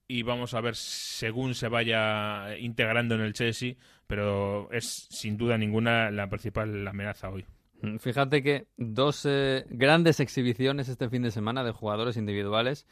y 0.07 0.23
vamos 0.23 0.53
a 0.53 0.61
ver 0.61 0.75
según 0.75 1.53
se 1.53 1.67
vaya 1.67 2.57
integrando 2.57 3.15
en 3.15 3.21
el 3.21 3.33
Chelsea, 3.33 3.75
pero 4.07 4.69
es 4.71 4.85
sin 5.09 5.37
duda 5.37 5.57
ninguna 5.57 6.11
la 6.11 6.29
principal 6.29 6.87
amenaza 6.87 7.29
hoy. 7.29 7.45
Mm, 7.81 7.97
Fíjate 7.97 8.43
que 8.43 8.67
dos 8.77 9.25
eh, 9.25 9.65
grandes 9.69 10.19
exhibiciones 10.19 10.89
este 10.89 11.09
fin 11.09 11.21
de 11.21 11.31
semana 11.31 11.63
de 11.63 11.71
jugadores 11.71 12.17
individuales 12.17 12.87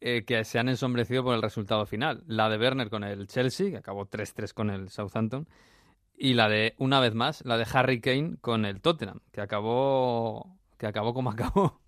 eh, 0.00 0.24
que 0.26 0.44
se 0.44 0.58
han 0.58 0.68
ensombrecido 0.68 1.22
por 1.24 1.34
el 1.34 1.42
resultado 1.42 1.86
final. 1.86 2.22
La 2.26 2.48
de 2.48 2.58
Werner 2.58 2.90
con 2.90 3.04
el 3.04 3.26
Chelsea, 3.26 3.70
que 3.70 3.76
acabó 3.78 4.06
3-3 4.06 4.52
con 4.54 4.70
el 4.70 4.88
Southampton, 4.88 5.48
y 6.16 6.34
la 6.34 6.48
de, 6.48 6.74
una 6.78 7.00
vez 7.00 7.14
más, 7.14 7.44
la 7.44 7.56
de 7.58 7.66
Harry 7.72 8.00
Kane 8.00 8.36
con 8.40 8.64
el 8.64 8.80
Tottenham, 8.80 9.20
que 9.32 9.40
acabó, 9.40 10.58
que 10.78 10.86
acabó 10.86 11.14
como 11.14 11.30
acabó. 11.32 11.80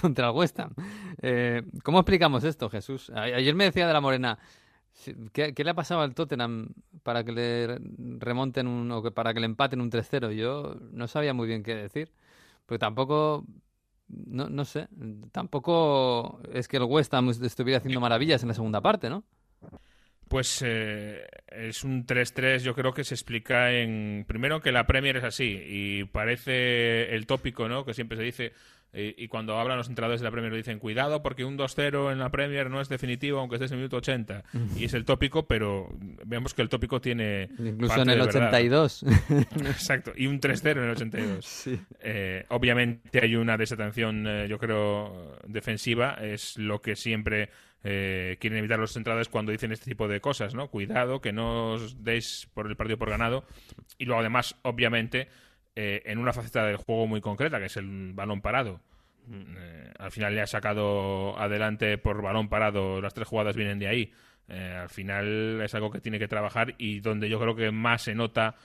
contra 0.00 0.28
el 0.28 0.34
West 0.36 0.58
Ham. 0.60 0.74
Eh, 1.22 1.62
¿Cómo 1.82 1.98
explicamos 2.00 2.44
esto, 2.44 2.70
Jesús? 2.70 3.10
Ayer 3.10 3.54
me 3.54 3.64
decía 3.64 3.86
de 3.86 3.92
la 3.92 4.00
Morena, 4.00 4.38
¿qué, 5.32 5.52
le 5.56 5.70
ha 5.70 5.74
pasado 5.74 6.00
al 6.00 6.14
Tottenham 6.14 6.68
para 7.02 7.24
que 7.24 7.32
le 7.32 7.78
remonten 8.18 8.66
un, 8.66 8.90
o 8.92 9.02
que 9.02 9.10
para 9.10 9.34
que 9.34 9.40
le 9.40 9.46
empaten 9.46 9.80
un 9.80 9.90
3-0? 9.90 10.32
Yo 10.32 10.76
no 10.92 11.08
sabía 11.08 11.34
muy 11.34 11.46
bien 11.46 11.62
qué 11.62 11.74
decir, 11.74 12.12
porque 12.66 12.78
tampoco, 12.78 13.44
no, 14.08 14.48
no 14.48 14.64
sé, 14.64 14.88
tampoco 15.32 16.40
es 16.52 16.68
que 16.68 16.78
el 16.78 16.84
West 16.84 17.12
Ham 17.14 17.30
estuviera 17.30 17.78
haciendo 17.78 18.00
maravillas 18.00 18.42
en 18.42 18.48
la 18.48 18.54
segunda 18.54 18.80
parte, 18.80 19.10
¿no? 19.10 19.24
Pues 20.28 20.62
eh, 20.64 21.26
es 21.48 21.84
un 21.84 22.06
3-3, 22.06 22.58
yo 22.58 22.74
creo 22.74 22.94
que 22.94 23.04
se 23.04 23.14
explica 23.14 23.72
en. 23.72 24.24
Primero, 24.26 24.60
que 24.60 24.72
la 24.72 24.86
Premier 24.86 25.18
es 25.18 25.24
así, 25.24 25.60
y 25.64 26.04
parece 26.04 27.14
el 27.14 27.26
tópico, 27.26 27.68
¿no? 27.68 27.84
Que 27.84 27.94
siempre 27.94 28.16
se 28.16 28.24
dice. 28.24 28.52
Y, 28.94 29.28
cuando 29.28 29.58
hablan 29.58 29.76
los 29.76 29.88
entrenadores 29.88 30.20
de 30.20 30.24
la 30.24 30.30
Premier 30.30 30.54
dicen, 30.54 30.78
cuidado 30.78 31.22
porque 31.22 31.44
un 31.44 31.58
2-0 31.58 32.12
en 32.12 32.18
la 32.18 32.30
Premier 32.30 32.70
no 32.70 32.80
es 32.80 32.88
definitivo 32.88 33.40
aunque 33.40 33.56
estés 33.56 33.72
en 33.72 33.76
el 33.76 33.80
minuto 33.80 33.96
80. 33.96 34.44
Y 34.76 34.84
es 34.84 34.94
el 34.94 35.04
tópico, 35.04 35.46
pero 35.46 35.88
vemos 36.24 36.54
que 36.54 36.62
el 36.62 36.68
tópico 36.68 37.00
tiene... 37.00 37.48
Incluso 37.58 38.02
en 38.02 38.10
el 38.10 38.20
82. 38.20 39.04
Exacto, 39.66 40.12
y 40.16 40.26
un 40.26 40.40
3-0 40.40 40.70
en 40.72 40.84
el 40.84 40.90
82. 40.90 41.68
Eh, 42.00 42.44
obviamente 42.48 43.20
hay 43.22 43.34
una 43.36 43.56
desatención, 43.56 44.26
eh, 44.26 44.46
yo 44.48 44.58
creo, 44.58 45.38
defensiva, 45.46 46.18
es 46.20 46.56
lo 46.58 46.80
que 46.80 46.94
siempre 46.94 47.50
eh, 47.82 48.38
quieren 48.40 48.58
evitar 48.58 48.78
los 48.78 48.96
entrenadores 48.96 49.28
cuando 49.28 49.52
dicen 49.52 49.72
este 49.72 49.90
tipo 49.90 50.08
de 50.08 50.20
cosas, 50.20 50.54
¿no? 50.54 50.68
Cuidado, 50.68 51.20
que 51.20 51.32
no 51.32 51.72
os 51.72 52.02
deis 52.02 52.48
por 52.54 52.66
el 52.66 52.76
partido 52.76 52.96
por 52.96 53.10
ganado. 53.10 53.44
Y 53.98 54.06
luego 54.06 54.20
además, 54.20 54.56
obviamente 54.62 55.28
eh, 55.76 56.02
en 56.04 56.18
una 56.18 56.32
faceta 56.32 56.64
del 56.66 56.76
juego 56.76 57.06
muy 57.06 57.20
concreta, 57.20 57.58
que 57.58 57.66
es 57.66 57.76
el 57.76 58.12
balón 58.12 58.40
parado. 58.40 58.80
Eh, 59.30 59.92
al 59.98 60.10
final 60.10 60.34
le 60.34 60.42
ha 60.42 60.46
sacado 60.46 61.38
adelante 61.38 61.98
por 61.98 62.22
balón 62.22 62.48
parado, 62.48 63.00
las 63.00 63.14
tres 63.14 63.28
jugadas 63.28 63.56
vienen 63.56 63.78
de 63.78 63.88
ahí. 63.88 64.12
Eh, 64.48 64.78
al 64.82 64.90
final 64.90 65.60
es 65.62 65.74
algo 65.74 65.90
que 65.90 66.00
tiene 66.00 66.18
que 66.18 66.28
trabajar 66.28 66.74
y 66.78 67.00
donde 67.00 67.28
yo 67.28 67.40
creo 67.40 67.56
que 67.56 67.70
más 67.70 68.02
se 68.02 68.14
nota, 68.14 68.56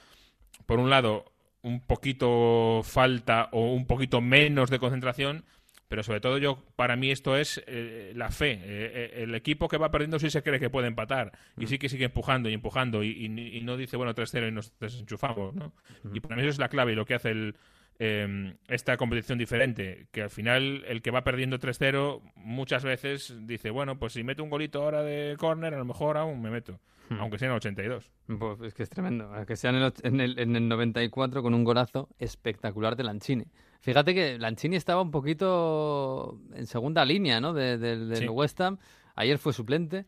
por 0.66 0.80
un 0.80 0.90
lado, 0.90 1.32
un 1.62 1.82
poquito 1.82 2.82
falta 2.84 3.50
o 3.52 3.74
un 3.74 3.86
poquito 3.86 4.22
menos 4.22 4.70
de 4.70 4.80
concentración 4.80 5.46
pero 5.90 6.04
sobre 6.04 6.22
todo 6.22 6.38
yo, 6.38 6.64
para 6.76 6.96
mí 6.96 7.10
esto 7.10 7.36
es 7.36 7.62
eh, 7.66 8.14
la 8.16 8.30
fe. 8.30 8.52
Eh, 8.52 8.60
eh, 8.64 9.12
el 9.24 9.34
equipo 9.34 9.68
que 9.68 9.78
va 9.78 9.90
perdiendo 9.90 10.20
sí 10.20 10.30
se 10.30 10.44
cree 10.44 10.60
que 10.60 10.70
puede 10.70 10.88
empatar 10.88 11.32
y 11.58 11.66
sí 11.66 11.80
que 11.80 11.90
sigue 11.90 12.06
empujando 12.06 12.48
y 12.48 12.54
empujando 12.54 13.04
y, 13.04 13.28
no 13.64 13.76
dice, 13.76 13.98
bueno, 13.98 14.14
3-0 14.14 14.48
y 14.48 14.52
nos 14.52 14.72
desenchufamos, 14.80 15.56
¿no? 15.56 15.74
Y 16.14 16.20
para 16.20 16.36
mí 16.36 16.44
eso 16.44 16.52
es 16.52 16.60
la 16.60 16.70
clave 16.70 16.92
y 16.92 16.96
lo 16.96 17.06
que 17.06 17.16
hace 17.16 17.32
el, 17.32 17.56
em, 17.98 18.54
esta 18.68 18.98
competición 18.98 19.40
diferente, 19.40 20.06
que 20.12 20.22
al 20.22 20.30
final 20.30 20.84
el 20.88 21.02
que 21.02 21.10
va 21.10 21.24
perdiendo 21.24 21.58
3-0 21.58 22.22
muchas 22.36 22.84
veces 22.84 23.36
dice, 23.48 23.72
bueno, 23.72 23.98
pues 23.98 24.14
si 24.14 24.24
meto 24.24 24.44
un 24.44 24.52
golito 24.52 24.84
ahora 24.84 25.02
de 25.02 25.36
córner, 25.40 25.74
a 25.74 25.80
lo 25.80 25.86
mejor 25.86 26.18
aún 26.18 26.40
me 26.40 26.52
meto, 26.52 26.80
aunque 27.20 27.40
sea 27.40 27.48
en 27.48 27.54
el 27.54 27.58
82. 27.58 28.12
Pues 28.38 28.62
es 28.62 28.76
que 28.76 28.84
es 28.84 28.90
tremendo, 28.92 29.32
que 29.48 29.56
sea 29.56 29.72
en 29.72 29.78
el, 29.78 29.94
en 30.04 30.22
el, 30.22 30.38
en 30.38 30.56
el 30.56 30.68
94 30.68 31.42
con 31.42 31.56
un 31.56 31.64
golazo 31.64 32.10
espectacular 32.20 32.96
de 32.96 33.06
Lanchini. 33.06 33.46
Fíjate 33.82 34.14
que 34.14 34.38
Lanchini 34.38 34.76
estaba 34.76 35.02
un 35.02 35.12
poquito 35.12 36.38
en 36.54 36.68
segunda 36.68 37.06
línea, 37.06 37.40
¿no? 37.40 37.54
del 37.54 38.30
West 38.30 38.60
Ham. 38.62 38.78
Ayer 39.16 39.38
fue 39.38 39.54
suplente. 39.54 40.06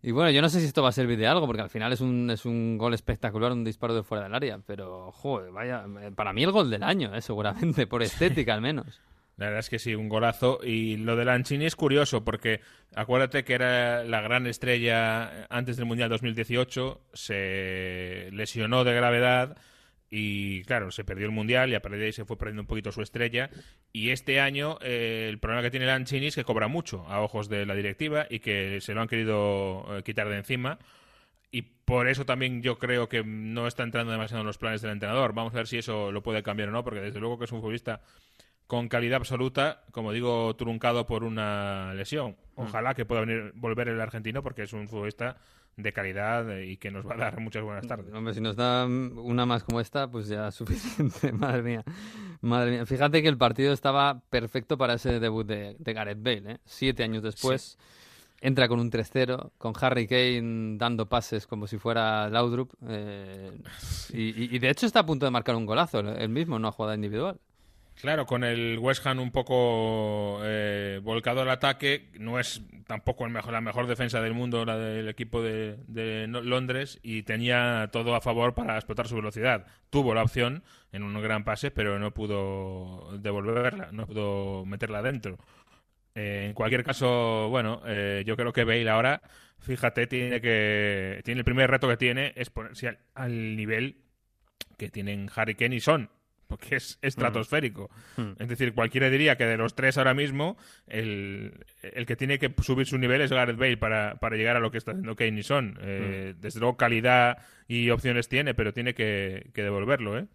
Y 0.00 0.12
bueno, 0.12 0.30
yo 0.30 0.40
no 0.42 0.48
sé 0.48 0.60
si 0.60 0.66
esto 0.66 0.82
va 0.82 0.90
a 0.90 0.92
servir 0.92 1.18
de 1.18 1.26
algo, 1.26 1.46
porque 1.46 1.62
al 1.62 1.70
final 1.70 1.92
es 1.92 2.00
un, 2.00 2.30
es 2.30 2.44
un 2.44 2.78
gol 2.78 2.94
espectacular, 2.94 3.50
un 3.50 3.64
disparo 3.64 3.94
de 3.94 4.04
fuera 4.04 4.24
del 4.24 4.34
área. 4.34 4.60
Pero, 4.64 5.10
joder, 5.12 5.50
vaya, 5.50 5.84
para 6.14 6.32
mí 6.32 6.44
el 6.44 6.52
gol 6.52 6.70
del 6.70 6.84
año, 6.84 7.14
¿eh? 7.14 7.20
seguramente, 7.20 7.86
por 7.86 8.02
estética 8.04 8.54
al 8.54 8.60
menos. 8.60 9.00
La 9.36 9.46
verdad 9.46 9.60
es 9.60 9.70
que 9.70 9.78
sí, 9.78 9.94
un 9.94 10.08
golazo. 10.08 10.60
Y 10.62 10.96
lo 10.96 11.16
de 11.16 11.24
Lanchini 11.24 11.66
es 11.66 11.76
curioso, 11.76 12.24
porque 12.24 12.60
acuérdate 12.94 13.44
que 13.44 13.54
era 13.54 14.04
la 14.04 14.20
gran 14.20 14.46
estrella 14.46 15.46
antes 15.48 15.76
del 15.76 15.86
Mundial 15.86 16.10
2018, 16.10 17.00
se 17.12 18.28
lesionó 18.32 18.84
de 18.84 18.94
gravedad 18.94 19.56
y 20.10 20.62
claro, 20.64 20.90
se 20.90 21.04
perdió 21.04 21.26
el 21.26 21.32
mundial 21.32 21.70
y 21.70 21.74
a 21.74 21.82
partir 21.82 22.00
de 22.00 22.06
ahí 22.06 22.12
se 22.12 22.24
fue 22.24 22.38
perdiendo 22.38 22.62
un 22.62 22.66
poquito 22.66 22.92
su 22.92 23.02
estrella. 23.02 23.50
Y 23.92 24.10
este 24.10 24.40
año 24.40 24.78
eh, 24.80 25.26
el 25.28 25.38
problema 25.38 25.62
que 25.62 25.70
tiene 25.70 25.86
Lanchini 25.86 26.28
es 26.28 26.34
que 26.34 26.44
cobra 26.44 26.68
mucho 26.68 27.06
a 27.08 27.20
ojos 27.20 27.48
de 27.48 27.66
la 27.66 27.74
directiva 27.74 28.26
y 28.28 28.40
que 28.40 28.80
se 28.80 28.94
lo 28.94 29.02
han 29.02 29.08
querido 29.08 29.98
eh, 29.98 30.02
quitar 30.02 30.28
de 30.28 30.36
encima. 30.36 30.78
Y 31.50 31.62
por 31.62 32.08
eso 32.08 32.24
también 32.24 32.62
yo 32.62 32.78
creo 32.78 33.08
que 33.08 33.22
no 33.24 33.66
está 33.66 33.82
entrando 33.82 34.12
demasiado 34.12 34.42
en 34.42 34.46
los 34.46 34.58
planes 34.58 34.82
del 34.82 34.92
entrenador. 34.92 35.34
Vamos 35.34 35.54
a 35.54 35.58
ver 35.58 35.66
si 35.66 35.78
eso 35.78 36.12
lo 36.12 36.22
puede 36.22 36.42
cambiar 36.42 36.68
o 36.70 36.72
no, 36.72 36.84
porque 36.84 37.00
desde 37.00 37.20
luego 37.20 37.38
que 37.38 37.44
es 37.44 37.52
un 37.52 37.60
futbolista 37.60 38.00
con 38.66 38.88
calidad 38.88 39.16
absoluta, 39.16 39.84
como 39.92 40.12
digo, 40.12 40.54
truncado 40.56 41.06
por 41.06 41.24
una 41.24 41.94
lesión. 41.94 42.36
Mm. 42.56 42.62
Ojalá 42.62 42.94
que 42.94 43.06
pueda 43.06 43.22
venir, 43.22 43.52
volver 43.54 43.88
el 43.88 44.00
argentino, 44.00 44.42
porque 44.42 44.62
es 44.62 44.72
un 44.74 44.88
futbolista 44.88 45.38
de 45.78 45.92
calidad 45.92 46.58
y 46.58 46.76
que 46.76 46.90
nos 46.90 47.06
va 47.06 47.14
a 47.14 47.18
dar 47.18 47.40
muchas 47.40 47.62
buenas 47.62 47.86
tardes. 47.86 48.12
Hombre, 48.12 48.34
si 48.34 48.40
nos 48.40 48.56
da 48.56 48.84
una 48.84 49.46
más 49.46 49.62
como 49.62 49.80
esta, 49.80 50.10
pues 50.10 50.26
ya 50.28 50.50
suficiente. 50.52 51.32
Madre 51.32 51.62
mía. 51.62 51.84
Madre 52.40 52.72
mía. 52.72 52.86
Fíjate 52.86 53.22
que 53.22 53.28
el 53.28 53.38
partido 53.38 53.72
estaba 53.72 54.20
perfecto 54.28 54.76
para 54.76 54.94
ese 54.94 55.20
debut 55.20 55.46
de, 55.46 55.76
Gareth 55.78 56.22
Bale. 56.22 56.52
¿eh? 56.52 56.58
Siete 56.64 57.04
años 57.04 57.22
después, 57.22 57.78
entra 58.40 58.66
con 58.66 58.80
un 58.80 58.90
3-0, 58.90 59.52
con 59.56 59.72
Harry 59.80 60.08
Kane 60.08 60.76
dando 60.78 61.08
pases 61.08 61.46
como 61.46 61.68
si 61.68 61.78
fuera 61.78 62.28
Laudrup. 62.28 62.72
Eh, 62.88 63.52
y, 64.12 64.54
y, 64.54 64.58
de 64.58 64.70
hecho 64.70 64.84
está 64.84 65.00
a 65.00 65.06
punto 65.06 65.26
de 65.26 65.30
marcar 65.30 65.54
un 65.54 65.64
golazo, 65.64 66.00
él 66.00 66.28
mismo, 66.28 66.58
no 66.58 66.68
ha 66.68 66.72
jugada 66.72 66.96
individual. 66.96 67.38
Claro, 68.00 68.26
con 68.26 68.44
el 68.44 68.78
West 68.78 69.04
Ham 69.06 69.18
un 69.18 69.32
poco 69.32 70.38
eh, 70.44 71.00
volcado 71.02 71.42
al 71.42 71.50
ataque, 71.50 72.10
no 72.20 72.38
es 72.38 72.62
tampoco 72.86 73.26
la 73.26 73.60
mejor 73.60 73.88
defensa 73.88 74.20
del 74.20 74.34
mundo 74.34 74.64
la 74.64 74.78
del 74.78 75.08
equipo 75.08 75.42
de, 75.42 76.26
Londres 76.28 77.00
y 77.02 77.24
tenía 77.24 77.88
todo 77.90 78.14
a 78.14 78.20
favor 78.20 78.54
para 78.54 78.76
explotar 78.76 79.08
su 79.08 79.16
velocidad. 79.16 79.66
Tuvo 79.90 80.14
la 80.14 80.22
opción 80.22 80.62
en 80.92 81.02
un 81.02 81.20
gran 81.20 81.42
pase, 81.42 81.72
pero 81.72 81.98
no 81.98 82.14
pudo 82.14 83.18
devolverla, 83.18 83.90
no 83.90 84.06
pudo 84.06 84.64
meterla 84.64 85.02
dentro. 85.02 85.36
Eh, 86.14 86.46
en 86.46 86.54
cualquier 86.54 86.84
caso, 86.84 87.48
bueno, 87.48 87.82
eh, 87.84 88.22
yo 88.24 88.36
creo 88.36 88.52
que 88.52 88.62
Bale 88.62 88.88
ahora, 88.90 89.22
fíjate, 89.58 90.06
tiene 90.06 90.40
que 90.40 91.20
tiene 91.24 91.40
el 91.40 91.44
primer 91.44 91.68
reto 91.68 91.88
que 91.88 91.96
tiene 91.96 92.32
es 92.36 92.48
ponerse 92.50 92.88
al, 92.88 92.98
al 93.14 93.56
nivel 93.56 94.02
que 94.76 94.88
tienen 94.88 95.28
Harry 95.34 95.56
Kane 95.56 95.74
y 95.74 95.80
Son 95.80 96.10
porque 96.48 96.76
es 96.76 96.98
estratosférico. 97.02 97.90
Mm. 98.16 98.22
Mm. 98.22 98.36
Es 98.40 98.48
decir, 98.48 98.74
cualquiera 98.74 99.10
diría 99.10 99.36
que 99.36 99.44
de 99.44 99.56
los 99.56 99.74
tres 99.74 99.98
ahora 99.98 100.14
mismo, 100.14 100.56
el, 100.86 101.64
que 102.06 102.16
tiene 102.16 102.38
que 102.38 102.52
subir 102.62 102.86
su 102.86 102.98
nivel 102.98 103.20
es 103.20 103.30
Gareth 103.30 103.58
Bale 103.58 103.76
para, 103.76 104.16
para 104.16 104.36
llegar 104.36 104.56
a 104.56 104.60
lo 104.60 104.70
que 104.70 104.78
está 104.78 104.92
haciendo 104.92 105.14
Kane 105.14 105.38
y 105.38 105.42
Son. 105.42 105.78
Eh, 105.82 106.34
mm. 106.34 106.40
Desde 106.40 106.58
luego, 106.58 106.76
calidad 106.76 107.38
y 107.68 107.90
opciones 107.90 108.28
tiene, 108.28 108.54
pero 108.54 108.72
tiene 108.72 108.94
que, 108.94 109.50
devolverlo, 109.54 110.18
¿eh? 110.18 110.26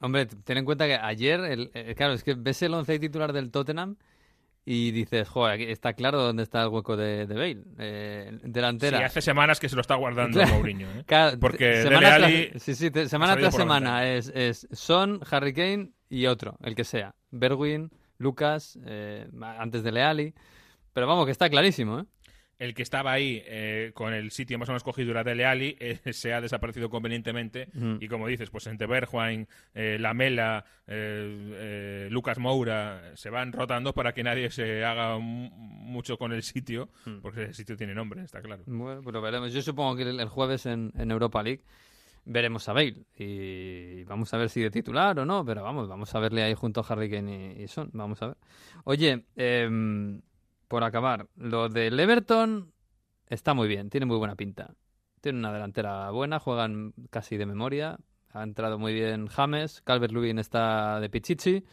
hombre, 0.00 0.26
ten 0.26 0.58
en 0.58 0.64
cuenta 0.64 0.86
que 0.86 0.94
ayer, 0.94 1.40
el, 1.40 1.70
eh, 1.74 1.94
claro, 1.96 2.14
es 2.14 2.24
que 2.24 2.34
ves 2.34 2.60
el 2.62 2.74
once 2.74 2.98
titular 2.98 3.32
del 3.32 3.52
Tottenham 3.52 3.96
y 4.64 4.90
dices, 4.90 5.28
joder, 5.28 5.60
está 5.62 5.94
claro 5.94 6.22
dónde 6.22 6.42
está 6.42 6.62
el 6.62 6.68
hueco 6.68 6.96
de, 6.96 7.26
de 7.26 7.34
Bale. 7.34 7.64
Eh, 7.78 8.38
delantera. 8.42 8.98
Sí, 8.98 9.04
hace 9.04 9.22
semanas 9.22 9.58
que 9.58 9.68
se 9.68 9.74
lo 9.74 9.80
está 9.80 9.94
guardando 9.94 10.44
Mourinho. 10.46 10.88
¿eh? 10.90 11.04
Porque 11.40 11.82
semana 11.82 12.16
tras, 12.16 12.62
sí, 12.62 12.74
sí, 12.74 12.90
semana 13.08 13.36
tras 13.36 13.54
semana 13.54 14.06
es, 14.08 14.30
es, 14.34 14.68
Son, 14.72 15.20
Harry 15.30 15.52
Kane 15.52 15.92
y 16.08 16.26
otro, 16.26 16.56
el 16.62 16.74
que 16.74 16.84
sea. 16.84 17.14
Berwin, 17.30 17.90
Lucas, 18.18 18.78
eh, 18.84 19.28
antes 19.58 19.82
de 19.82 19.92
Leali. 19.92 20.34
Pero 20.92 21.06
vamos, 21.06 21.24
que 21.24 21.32
está 21.32 21.48
clarísimo, 21.48 22.00
¿eh? 22.00 22.04
El 22.60 22.74
que 22.74 22.82
estaba 22.82 23.12
ahí 23.12 23.42
eh, 23.46 23.90
con 23.94 24.12
el 24.12 24.30
sitio 24.30 24.58
más 24.58 24.68
o 24.68 24.72
menos 24.72 24.84
cogido 24.84 25.10
era 25.12 25.24
Dele 25.24 25.46
Alli, 25.46 25.76
eh, 25.80 25.98
se 26.12 26.34
ha 26.34 26.40
desaparecido 26.42 26.90
convenientemente. 26.90 27.68
Y 28.00 28.06
como 28.06 28.28
dices, 28.28 28.50
pues 28.50 28.66
entre 28.66 28.86
Bergwijn, 28.86 29.48
eh, 29.74 29.96
Lamela, 29.98 30.64
Lucas 32.10 32.38
Moura 32.38 33.12
se 33.14 33.30
van 33.30 33.52
rotando 33.52 33.94
para 33.94 34.12
que 34.12 34.22
nadie 34.22 34.50
se 34.50 34.84
haga 34.84 35.18
mucho 35.18 36.18
con 36.18 36.32
el 36.32 36.42
sitio, 36.42 36.90
porque 37.22 37.44
el 37.44 37.54
sitio 37.54 37.76
tiene 37.76 37.94
nombre, 37.94 38.22
está 38.22 38.42
claro. 38.42 38.62
Bueno, 38.66 39.00
pero 39.04 39.22
veremos. 39.22 39.54
Yo 39.54 39.62
supongo 39.62 39.96
que 39.96 40.02
el, 40.02 40.28
jueves 40.28 40.66
en, 40.66 40.92
Europa 41.10 41.42
League 41.42 41.62
veremos 42.26 42.68
a 42.68 42.74
Bale 42.74 43.06
y 43.16 44.04
vamos 44.04 44.34
a 44.34 44.36
ver 44.36 44.50
si 44.50 44.60
de 44.60 44.70
titular 44.70 45.18
o 45.18 45.24
no, 45.24 45.44
pero 45.46 45.62
vamos, 45.62 45.88
vamos 45.88 46.14
a 46.14 46.20
verle 46.20 46.42
ahí 46.42 46.52
junto 46.52 46.80
a 46.80 46.84
Harry 46.86 47.10
Kane 47.10 47.56
y, 47.58 47.66
Son, 47.68 47.88
vamos 47.94 48.20
a 48.20 48.28
ver. 48.28 48.36
Oye, 48.84 49.24
eh, 49.36 50.20
por 50.70 50.84
acabar, 50.84 51.26
lo 51.34 51.68
del 51.68 51.98
Everton 51.98 52.72
está 53.26 53.54
muy 53.54 53.66
bien, 53.66 53.90
tiene 53.90 54.06
muy 54.06 54.16
buena 54.18 54.36
pinta. 54.36 54.72
Tiene 55.20 55.40
una 55.40 55.52
delantera 55.52 56.08
buena, 56.12 56.38
juegan 56.38 56.94
casi 57.10 57.36
de 57.36 57.44
memoria. 57.44 57.98
Ha 58.32 58.44
entrado 58.44 58.78
muy 58.78 58.94
bien 58.94 59.26
James, 59.26 59.82
Calvert 59.82 60.12
Lewin 60.12 60.38
está 60.38 61.00
de 61.00 61.10
Pichichi. 61.10 61.64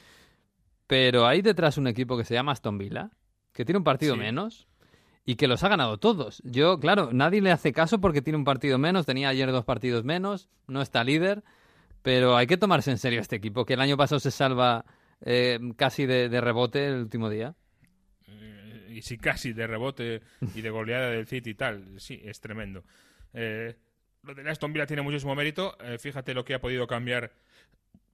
Pero 0.88 1.27
hay 1.27 1.43
detrás 1.43 1.77
un 1.77 1.86
equipo 1.86 2.17
que 2.17 2.23
se 2.23 2.33
llama 2.33 2.53
Aston 2.53 2.79
Villa, 2.79 3.12
que 3.53 3.65
tiene 3.65 3.77
un 3.77 3.83
partido 3.83 4.15
menos 4.17 4.67
y 5.23 5.36
que 5.36 5.47
los 5.47 5.63
ha 5.63 5.69
ganado 5.69 5.99
todos. 5.99 6.41
Yo, 6.43 6.79
claro, 6.79 7.10
nadie 7.13 7.39
le 7.39 7.51
hace 7.51 7.73
caso 7.73 8.01
porque 8.01 8.23
tiene 8.23 8.38
un 8.38 8.45
partido 8.45 8.79
menos, 8.79 9.05
tenía 9.05 9.29
ayer 9.29 9.51
dos 9.51 9.63
partidos 9.63 10.05
menos, 10.05 10.49
no 10.65 10.81
está 10.81 11.03
líder, 11.03 11.43
pero 12.01 12.36
hay 12.36 12.47
que 12.47 12.57
tomarse 12.57 12.89
en 12.89 12.97
serio 12.97 13.21
este 13.21 13.36
equipo, 13.36 13.63
que 13.63 13.75
el 13.75 13.81
año 13.81 13.95
pasado 13.95 14.19
se 14.19 14.31
salva 14.31 14.86
eh, 15.21 15.60
casi 15.75 16.07
de 16.07 16.41
rebote 16.41 16.88
el 16.88 16.95
último 16.95 17.29
día 17.29 17.53
y 18.97 19.01
sí 19.03 19.17
casi 19.17 19.53
de 19.53 19.67
rebote 19.67 20.21
y 20.55 20.62
de 20.62 20.69
goleada 20.69 21.12
del 21.12 21.27
City 21.27 21.51
y 21.51 21.53
tal. 21.53 21.99
Sí, 21.99 22.19
es 22.23 22.39
tremendo. 22.39 22.83
Eh, 23.33 23.75
lo 24.23 24.33
de 24.33 24.49
Aston 24.49 24.73
Villa 24.73 24.88
tiene 24.88 25.03
muchísimo 25.03 25.36
mérito. 25.36 25.77
Eh, 25.81 25.97
fíjate 25.99 26.33
lo 26.33 26.43
que 26.43 26.55
ha 26.55 26.60
podido 26.60 26.88
cambiar 26.88 27.31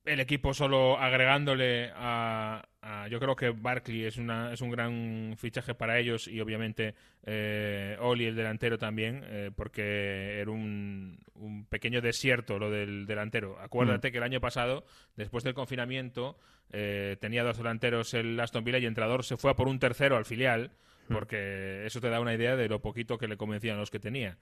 el 0.06 0.20
equipo 0.20 0.54
solo 0.54 0.98
agregándole 1.00 1.92
a, 1.96 2.62
yo 3.10 3.20
creo 3.20 3.36
que 3.36 3.50
Barkley 3.52 4.04
es 4.04 4.18
una 4.18 4.52
es 4.52 4.62
un 4.62 4.70
gran 4.70 5.36
fichaje 5.38 5.74
para 5.74 5.98
ellos 5.98 6.28
y 6.28 6.42
obviamente 6.42 6.96
eh, 7.26 7.96
Oli 8.02 8.26
el 8.26 8.36
delantero 8.36 8.78
también 8.78 9.24
eh, 9.26 9.52
porque 9.56 10.40
era 10.42 10.52
un, 10.52 11.18
un, 11.36 11.66
pequeño 11.66 12.02
desierto 12.02 12.60
lo 12.60 12.70
del 12.70 13.06
delantero 13.06 13.58
acuérdate 13.60 14.10
mm. 14.10 14.12
que 14.12 14.18
el 14.18 14.24
año 14.24 14.42
pasado 14.42 14.86
después 15.16 15.44
del 15.46 15.54
confinamiento 15.54 16.38
eh, 16.72 17.16
tenía 17.22 17.44
dos 17.44 17.58
delanteros 17.58 18.14
el 18.14 18.38
Aston 18.40 18.66
Villa 18.66 18.80
y 18.80 18.84
el 18.84 18.90
entrenador 18.90 19.24
se 19.24 19.38
fue 19.38 19.52
a 19.52 19.56
por 19.56 19.70
un 19.70 19.80
tercero 19.80 20.18
al 20.18 20.26
filial 20.26 20.72
mm. 21.08 21.14
porque 21.14 21.86
eso 21.86 22.02
te 22.02 22.10
da 22.10 22.20
una 22.20 22.34
idea 22.34 22.58
de 22.58 22.68
lo 22.68 22.82
poquito 22.82 23.18
que 23.18 23.30
le 23.30 23.38
convencían 23.38 23.78
los 23.78 23.90
que 23.90 24.00
tenía 24.00 24.38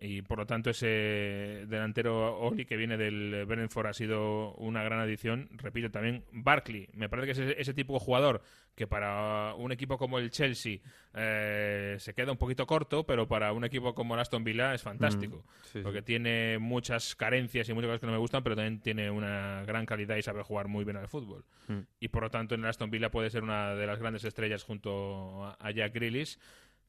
y 0.00 0.22
por 0.22 0.38
lo 0.38 0.46
tanto 0.46 0.70
ese 0.70 1.64
delantero 1.66 2.38
Oli 2.38 2.64
que 2.64 2.76
viene 2.76 2.96
del 2.96 3.44
Brentford 3.46 3.88
ha 3.88 3.92
sido 3.92 4.54
una 4.54 4.84
gran 4.84 5.00
adición. 5.00 5.48
Repito 5.56 5.90
también, 5.90 6.24
Barkley, 6.30 6.88
me 6.92 7.08
parece 7.08 7.26
que 7.26 7.32
es 7.32 7.58
ese, 7.58 7.74
tipo 7.74 7.94
de 7.94 8.00
jugador 8.00 8.42
que 8.76 8.86
para 8.86 9.54
un 9.56 9.72
equipo 9.72 9.98
como 9.98 10.20
el 10.20 10.30
Chelsea 10.30 10.78
eh, 11.14 11.96
se 11.98 12.14
queda 12.14 12.30
un 12.30 12.38
poquito 12.38 12.64
corto, 12.64 13.04
pero 13.04 13.26
para 13.26 13.52
un 13.52 13.64
equipo 13.64 13.92
como 13.92 14.14
el 14.14 14.20
Aston 14.20 14.44
Villa 14.44 14.72
es 14.72 14.82
fantástico, 14.82 15.44
mm, 15.74 15.82
porque 15.82 16.02
tiene 16.02 16.58
muchas 16.58 17.16
carencias 17.16 17.68
y 17.68 17.72
muchas 17.72 17.88
cosas 17.88 18.00
que 18.00 18.06
no 18.06 18.12
me 18.12 18.18
gustan, 18.18 18.44
pero 18.44 18.54
también 18.54 18.78
tiene 18.80 19.10
una 19.10 19.64
gran 19.66 19.84
calidad 19.84 20.14
y 20.14 20.22
sabe 20.22 20.44
jugar 20.44 20.68
muy 20.68 20.84
bien 20.84 20.96
al 20.96 21.08
fútbol. 21.08 21.44
Mm. 21.66 21.80
Y 21.98 22.06
por 22.06 22.22
lo 22.22 22.30
tanto 22.30 22.54
en 22.54 22.60
el 22.60 22.68
Aston 22.68 22.90
Villa 22.90 23.10
puede 23.10 23.30
ser 23.30 23.42
una 23.42 23.74
de 23.74 23.84
las 23.84 23.98
grandes 23.98 24.22
estrellas 24.22 24.62
junto 24.62 25.44
a 25.58 25.70
Jack 25.72 25.92
Grealish. 25.94 26.38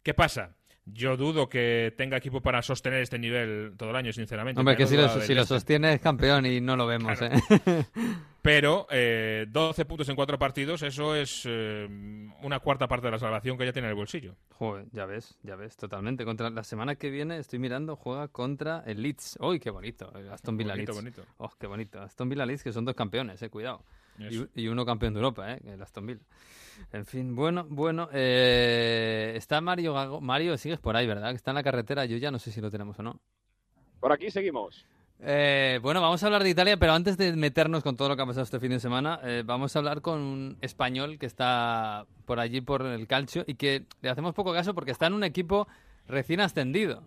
¿Qué 0.04 0.13
pasa? 0.13 0.56
Yo 0.93 1.17
dudo 1.17 1.49
que 1.49 1.93
tenga 1.97 2.17
equipo 2.17 2.41
para 2.41 2.62
sostener 2.62 3.02
este 3.02 3.19
nivel 3.19 3.73
todo 3.78 3.89
el 3.91 3.95
año, 3.95 4.13
sinceramente. 4.13 4.60
Hombre, 4.60 4.75
que 4.75 4.88
si, 4.88 4.95
lo, 4.95 5.10
si 5.21 5.34
lo, 5.34 5.45
sostiene 5.45 5.93
es 5.93 6.02
campeón 6.02 6.45
y 6.45 6.62
no 6.62 6.75
lo 6.75 6.88
vemos. 6.88 7.19
¿eh? 7.21 7.32
Pero 8.41 8.88
eh, 8.89 9.45
12 9.49 9.86
puntos 9.86 10.08
en 10.08 10.15
cuatro 10.15 10.39
partidos, 10.39 10.82
eso 10.84 11.13
es 11.13 11.43
eh, 11.45 11.88
una 12.41 12.60
cuarta 12.60 12.88
parte 12.88 13.08
de 13.08 13.12
la 13.12 13.19
salvación 13.19 13.58
que 13.58 13.65
ya 13.65 13.73
tiene 13.73 13.88
en 13.88 13.91
el 13.91 13.95
bolsillo. 13.95 14.36
Joder, 14.52 14.86
ya 14.93 15.06
ves, 15.06 15.38
ya 15.43 15.56
ves, 15.56 15.75
totalmente. 15.75 16.23
Contra 16.23 16.49
La 16.49 16.63
semana 16.63 16.95
que 16.95 17.10
viene, 17.10 17.38
estoy 17.38 17.60
mirando, 17.60 17.97
juega 17.97 18.30
contra 18.30 18.84
el 18.86 19.02
Leeds. 19.02 19.38
¡Uy, 19.41 19.60
qué 19.60 19.71
bonito! 19.71 20.12
Aston 20.32 20.56
Villa 20.56 20.73
bonito, 20.73 20.93
Leeds. 20.93 21.17
Bonito. 21.17 21.34
¡Oh, 21.38 21.52
qué 21.60 21.67
bonito! 21.67 22.02
Aston 22.02 22.30
Villa 22.30 22.45
Leeds, 22.45 22.63
que 22.63 22.71
son 22.71 22.86
dos 22.86 22.95
campeones, 22.95 23.41
eh, 23.41 23.49
cuidado. 23.49 23.84
Y, 24.19 24.63
y, 24.63 24.67
uno 24.67 24.86
campeón 24.86 25.13
de 25.13 25.19
Europa, 25.19 25.53
eh, 25.53 25.62
el 25.65 25.82
Aston 25.82 26.05
Villa. 26.05 26.21
En 26.91 27.05
fin, 27.05 27.36
bueno, 27.36 27.65
bueno. 27.69 28.10
Eh, 28.13 29.34
está 29.36 29.62
Mario 29.62 29.93
Gago. 29.93 30.21
Mario, 30.21 30.58
sigues 30.58 30.79
por 30.79 30.95
ahí, 30.95 31.08
¿verdad? 31.08 31.29
Que 31.29 31.36
está 31.36 31.51
en 31.51 31.55
la 31.55 31.63
carretera. 31.63 32.05
Yo 32.05 32.17
ya 32.17 32.32
no 32.32 32.39
sé 32.39 32.51
si 32.51 32.62
lo 32.62 32.71
tenemos 32.71 32.97
o 32.99 33.03
no. 33.03 33.19
Por 33.99 34.12
aquí 34.12 34.32
seguimos. 34.32 34.86
Eh, 35.21 35.79
bueno, 35.82 35.99
vamos 36.01 36.23
a 36.23 36.27
hablar 36.27 36.43
de 36.43 36.49
Italia, 36.49 36.77
pero 36.77 36.93
antes 36.93 37.17
de 37.17 37.34
meternos 37.34 37.84
con 37.84 37.97
todo 37.97 38.08
lo 38.08 38.15
que 38.15 38.21
ha 38.21 38.25
pasado 38.25 38.43
este 38.43 38.60
fin 38.60 38.69
de 38.69 38.79
semana, 38.79 39.19
eh, 39.23 39.43
vamos 39.45 39.75
a 39.75 39.79
hablar 39.79 40.01
con 40.01 40.21
un 40.21 40.58
español 40.62 41.19
que 41.19 41.25
está 41.25 42.05
por 42.25 42.39
allí 42.39 42.62
por 42.62 42.86
el 42.86 43.05
calcio 43.05 43.43
y 43.45 43.55
que 43.55 43.84
le 44.01 44.10
hacemos 44.10 44.34
poco 44.34 44.53
caso 44.53 44.73
porque 44.73 44.91
está 44.91 45.08
en 45.08 45.13
un 45.13 45.25
equipo 45.25 45.67
recién 46.08 46.39
ascendido. 46.39 47.03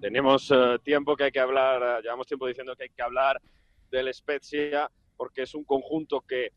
Tenemos 0.00 0.52
tiempo 0.84 1.16
que 1.16 1.24
hay 1.24 1.32
que 1.32 1.40
hablar, 1.40 2.02
llevamos 2.02 2.28
tiempo 2.28 2.46
diciendo 2.46 2.76
que 2.76 2.84
hay 2.84 2.90
que 2.90 3.02
hablar 3.02 3.40
del 3.90 4.14
Spezia 4.14 4.88
porque 5.16 5.42
es 5.42 5.54
un 5.54 5.64
conjunto 5.64 6.20
que 6.20 6.50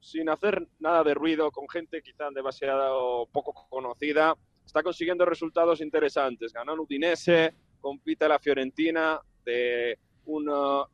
sin 0.00 0.28
hacer 0.28 0.66
nada 0.78 1.04
de 1.04 1.14
ruido, 1.14 1.50
con 1.50 1.68
gente 1.68 2.02
quizá 2.02 2.30
demasiado 2.30 3.26
poco 3.26 3.52
conocida, 3.68 4.34
está 4.64 4.82
consiguiendo 4.82 5.24
resultados 5.24 5.80
interesantes. 5.80 6.52
Ganó 6.52 6.72
en 6.72 6.80
Udinese, 6.80 7.54
compite 7.80 8.28
la 8.28 8.38
Fiorentina, 8.38 9.20
de 9.44 9.98
un 10.24 10.46
0-2 10.46 10.92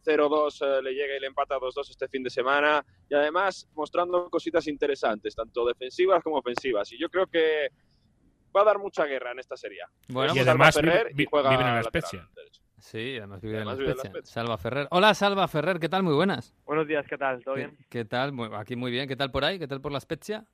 eh, 0.60 0.82
le 0.82 0.92
llega 0.94 1.16
y 1.16 1.20
le 1.20 1.26
empata 1.26 1.56
2-2 1.56 1.90
este 1.90 2.08
fin 2.08 2.22
de 2.22 2.30
semana, 2.30 2.84
y 3.08 3.14
además 3.14 3.68
mostrando 3.74 4.30
cositas 4.30 4.66
interesantes, 4.66 5.34
tanto 5.34 5.66
defensivas 5.66 6.22
como 6.22 6.38
ofensivas. 6.38 6.90
Y 6.92 6.98
yo 6.98 7.08
creo 7.08 7.26
que 7.26 7.68
va 8.56 8.62
a 8.62 8.64
dar 8.64 8.78
mucha 8.78 9.04
guerra 9.04 9.32
en 9.32 9.40
esta 9.40 9.56
serie. 9.56 9.80
Bueno, 10.08 10.34
y 10.34 10.38
además 10.38 10.80
vive, 10.80 11.10
en 11.10 11.60
la 11.60 11.80
especie. 11.80 12.22
Sí, 12.78 13.16
además 13.16 13.40
vive, 13.40 13.60
en, 13.60 13.66
la 13.66 14.22
Salva 14.22 14.58
Ferrer. 14.58 14.86
Hola, 14.90 15.14
Salva 15.14 15.48
Ferrer, 15.48 15.78
¿qué 15.78 15.88
tal? 15.88 16.02
Muy 16.02 16.14
buenas. 16.14 16.54
Buenos 16.66 16.86
días, 16.86 17.06
¿qué 17.08 17.16
tal? 17.16 17.42
¿Todo 17.42 17.54
bien? 17.54 17.76
¿Qué 17.88 18.04
tal? 18.04 18.32
Aquí 18.54 18.76
muy 18.76 18.90
bien. 18.90 19.08
¿Qué 19.08 19.16
tal 19.16 19.30
por 19.30 19.44
ahí? 19.44 19.58
¿Qué 19.58 19.66
tal 19.66 19.80
por 19.80 19.92
la 19.92 20.00
Spezia? 20.00 20.44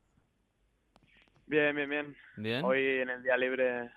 Bien, 1.47 1.75
bien, 1.75 1.91
bien. 1.91 2.17
Bien. 2.37 2.65
Hoy 2.65 2.81
en 3.01 3.11
el 3.11 3.23
día 3.23 3.37
libre 3.37 3.91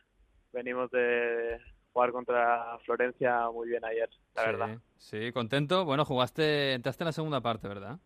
venimos 0.51 0.89
de 0.91 1.59
jugar 1.93 2.11
contra 2.11 2.77
Florencia 2.79 3.49
muy 3.51 3.69
bien 3.69 3.85
ayer, 3.85 4.09
la 4.35 4.43
verdad. 4.43 4.77
Sí, 4.97 5.31
contento. 5.31 5.85
Bueno, 5.85 6.03
jugaste, 6.03 6.73
entraste 6.73 7.03
en 7.03 7.05
la 7.05 7.11
segunda 7.11 7.41
parte, 7.41 7.67
¿verdad? 7.67 7.99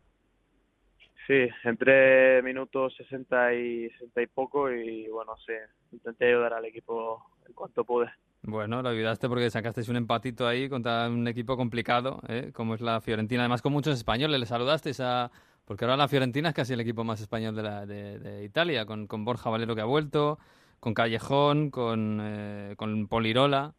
Sí, 1.26 1.48
entré 1.64 2.42
minutos 2.44 2.94
60 2.98 3.54
y 3.54 3.90
60 3.92 4.22
y 4.22 4.28
poco 4.28 4.72
y 4.72 5.08
bueno, 5.08 5.36
sí, 5.38 5.54
intenté 5.92 6.28
ayudar 6.28 6.54
al 6.54 6.66
equipo 6.66 7.24
en 7.48 7.54
cuanto 7.54 7.84
pude. 7.86 8.12
Bueno, 8.42 8.82
lo 8.82 8.90
ayudaste 8.90 9.28
porque 9.28 9.50
sacasteis 9.50 9.90
un 9.90 9.98
empatito 9.98 10.48
ahí 10.48 10.70
contra 10.70 11.10
un 11.10 11.28
equipo 11.28 11.58
complicado, 11.58 12.22
¿eh? 12.28 12.52
como 12.54 12.76
es 12.76 12.82
la 12.82 13.02
Fiorentina. 13.02 13.42
Además, 13.42 13.62
con 13.62 13.74
muchos 13.74 13.98
españoles. 13.98 14.40
Le 14.40 14.46
saludasteis 14.46 15.00
a. 15.02 15.32
Porque 15.66 15.86
ahora 15.86 15.98
la 15.98 16.08
Fiorentina 16.08 16.50
es 16.50 16.56
casi 16.56 16.74
el 16.74 16.80
equipo 16.80 17.04
más 17.04 17.22
español 17.22 17.56
de, 17.56 17.62
la, 17.62 17.86
de, 17.86 18.44
Italia, 18.44 18.88
con, 18.88 19.06
con, 19.06 19.24
Borja 19.24 19.52
Valero 19.52 19.76
que 19.76 19.82
ha 19.82 19.86
vuelto, 19.86 20.40
con 20.80 20.96
Callejón, 20.96 21.70
con, 21.70 22.20
eh, 22.24 22.74
con 22.76 23.08
Polirola. 23.08 23.76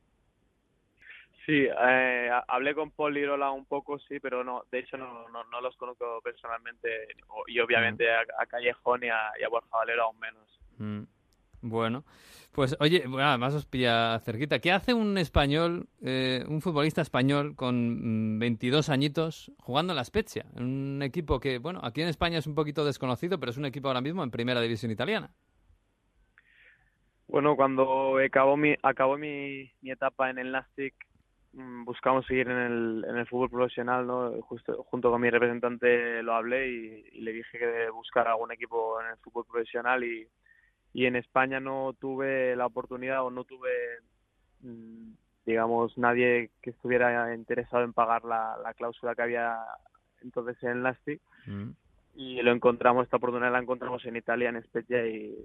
Sí, 1.44 1.66
eh, 1.66 2.30
hablé 2.46 2.76
con 2.76 2.92
Polirola 2.92 3.50
un 3.50 3.64
poco, 3.64 3.98
sí, 3.98 4.20
pero 4.20 4.44
no, 4.44 4.66
de 4.70 4.78
hecho 4.78 4.96
no, 4.98 5.26
no, 5.28 5.60
los 5.60 5.76
conozco 5.76 6.20
personalmente 6.22 7.08
y 7.48 7.58
obviamente 7.58 8.04
mm. 8.04 8.40
a, 8.40 8.46
Callejón 8.46 9.02
y 9.02 9.08
a, 9.08 9.48
Borja 9.50 9.76
Valero 9.76 10.04
aún 10.04 10.20
menos. 10.20 10.60
Mm. 10.78 11.02
Bueno, 11.62 12.04
pues 12.52 12.76
oye, 12.80 13.04
además 13.06 13.54
os 13.54 13.66
pilla 13.66 14.18
cerquita. 14.20 14.58
¿Qué 14.60 14.72
hace 14.72 14.94
un 14.94 15.18
español, 15.18 15.88
eh, 16.02 16.44
un 16.48 16.60
futbolista 16.60 17.02
español 17.02 17.54
con 17.54 18.38
22 18.38 18.88
mm, 18.88 18.92
añitos 18.92 19.52
jugando 19.58 19.92
en 19.92 19.96
la 19.96 20.04
Spezia? 20.04 20.46
Un 20.56 21.00
equipo 21.02 21.38
que, 21.38 21.58
bueno, 21.58 21.80
aquí 21.82 22.00
en 22.00 22.08
España 22.08 22.38
es 22.38 22.46
un 22.46 22.54
poquito 22.54 22.84
desconocido, 22.84 23.38
pero 23.38 23.50
es 23.50 23.58
un 23.58 23.66
equipo 23.66 23.88
ahora 23.88 24.00
mismo 24.00 24.24
en 24.24 24.30
primera 24.30 24.60
división 24.60 24.90
italiana. 24.90 25.30
Bueno, 27.28 27.54
cuando 27.54 28.18
acabó 28.18 28.56
mi, 28.56 28.74
acabó 28.82 29.16
mi, 29.16 29.70
etapa 29.84 30.30
en 30.30 30.38
el 30.38 30.50
Nastic, 30.50 30.94
mm, 31.52 31.84
buscamos 31.84 32.26
seguir 32.26 32.48
en 32.48 32.58
el, 32.58 33.04
en 33.08 33.16
el 33.18 33.26
fútbol 33.28 33.50
profesional, 33.50 34.06
¿no? 34.06 34.32
Justo, 34.42 34.82
junto 34.84 35.10
con 35.10 35.20
mi 35.20 35.30
representante 35.30 36.22
lo 36.22 36.34
hablé 36.34 36.68
y, 36.68 37.04
y 37.12 37.20
le 37.20 37.32
dije 37.32 37.58
que 37.58 37.90
buscar 37.90 38.26
algún 38.26 38.50
equipo 38.50 39.00
en 39.02 39.10
el 39.10 39.16
fútbol 39.18 39.44
profesional 39.44 40.02
y 40.02 40.26
y 40.92 41.06
en 41.06 41.16
España 41.16 41.60
no 41.60 41.94
tuve 41.98 42.56
la 42.56 42.66
oportunidad 42.66 43.24
o 43.24 43.30
no 43.30 43.44
tuve 43.44 43.70
mm, 44.62 45.12
digamos 45.46 45.96
nadie 45.96 46.50
que 46.62 46.70
estuviera 46.70 47.34
interesado 47.34 47.84
en 47.84 47.92
pagar 47.92 48.24
la, 48.24 48.74
cláusula 48.76 49.14
que 49.14 49.22
había 49.22 49.56
entonces 50.22 50.62
en 50.62 50.82
Lasti 50.82 51.20
mm. 51.46 51.70
y 52.16 52.42
lo 52.42 52.52
encontramos 52.52 53.04
esta 53.04 53.16
oportunidad 53.16 53.52
la 53.52 53.60
encontramos 53.60 54.04
en 54.04 54.16
Italia 54.16 54.48
en 54.48 54.62
Spezia 54.62 55.06
y, 55.06 55.44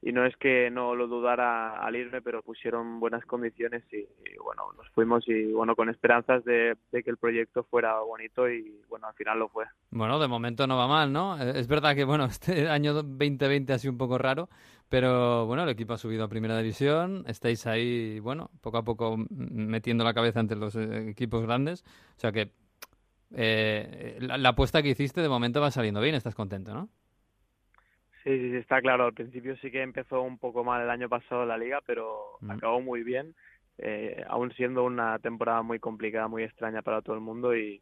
y 0.00 0.12
no 0.12 0.24
es 0.24 0.36
que 0.36 0.70
no 0.70 0.94
lo 0.94 1.08
dudara 1.08 1.80
al 1.80 1.96
irme, 1.96 2.22
pero 2.22 2.42
pusieron 2.42 3.00
buenas 3.00 3.24
condiciones 3.24 3.82
y, 3.92 4.06
bueno, 4.42 4.72
nos 4.76 4.88
fuimos 4.90 5.26
y 5.26 5.52
bueno, 5.52 5.74
con 5.74 5.88
esperanzas 5.88 6.44
de, 6.44 6.76
que 6.92 7.10
el 7.10 7.16
proyecto 7.16 7.64
fuera 7.64 7.98
bonito 8.00 8.48
y 8.48 8.80
bueno, 8.88 9.08
al 9.08 9.14
final 9.14 9.40
lo 9.40 9.48
fue. 9.48 9.64
Bueno, 9.90 10.20
de 10.20 10.28
momento 10.28 10.66
no 10.66 10.76
va 10.76 10.86
mal, 10.86 11.12
¿no? 11.12 11.36
Es 11.42 11.66
verdad 11.66 11.96
que 11.96 12.04
bueno, 12.04 12.24
este 12.30 12.68
año 12.68 12.94
2020 12.94 13.72
ha 13.72 13.78
sido 13.78 13.92
un 13.92 13.98
poco 13.98 14.18
raro, 14.18 14.48
pero 14.88 15.46
bueno, 15.46 15.64
el 15.64 15.70
equipo 15.70 15.94
ha 15.94 15.98
subido 15.98 16.24
a 16.24 16.28
primera 16.28 16.56
división, 16.58 17.24
estáis 17.26 17.66
ahí, 17.66 18.20
bueno, 18.20 18.50
poco 18.60 18.78
a 18.78 18.84
poco 18.84 19.16
metiendo 19.30 20.04
la 20.04 20.14
cabeza 20.14 20.38
entre 20.38 20.58
los 20.58 20.76
eh, 20.76 21.10
equipos 21.10 21.42
grandes, 21.42 21.82
o 22.16 22.20
sea 22.20 22.30
que 22.30 22.52
eh, 23.34 24.18
la 24.20 24.50
apuesta 24.50 24.80
que 24.80 24.90
hiciste 24.90 25.20
de 25.20 25.28
momento 25.28 25.60
va 25.60 25.72
saliendo 25.72 26.00
bien, 26.00 26.14
estás 26.14 26.36
contento, 26.36 26.72
¿no? 26.72 26.88
Sí, 28.24 28.38
sí, 28.38 28.56
está 28.56 28.80
claro. 28.80 29.06
Al 29.06 29.14
principio 29.14 29.56
sí 29.58 29.70
que 29.70 29.82
empezó 29.82 30.22
un 30.22 30.38
poco 30.38 30.64
mal 30.64 30.82
el 30.82 30.90
año 30.90 31.08
pasado 31.08 31.46
la 31.46 31.56
liga, 31.56 31.80
pero 31.86 32.38
acabó 32.48 32.80
muy 32.80 33.02
bien, 33.02 33.34
eh, 33.78 34.24
aún 34.28 34.52
siendo 34.52 34.84
una 34.84 35.18
temporada 35.18 35.62
muy 35.62 35.78
complicada, 35.78 36.28
muy 36.28 36.42
extraña 36.42 36.82
para 36.82 37.00
todo 37.00 37.14
el 37.14 37.20
mundo 37.20 37.56
y, 37.56 37.80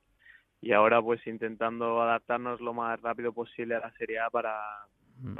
y 0.60 0.72
ahora 0.72 1.00
pues 1.00 1.26
intentando 1.26 2.02
adaptarnos 2.02 2.60
lo 2.60 2.74
más 2.74 3.00
rápido 3.00 3.32
posible 3.32 3.76
a 3.76 3.80
la 3.80 3.92
Serie 3.92 4.18
A 4.18 4.30
para, 4.30 4.58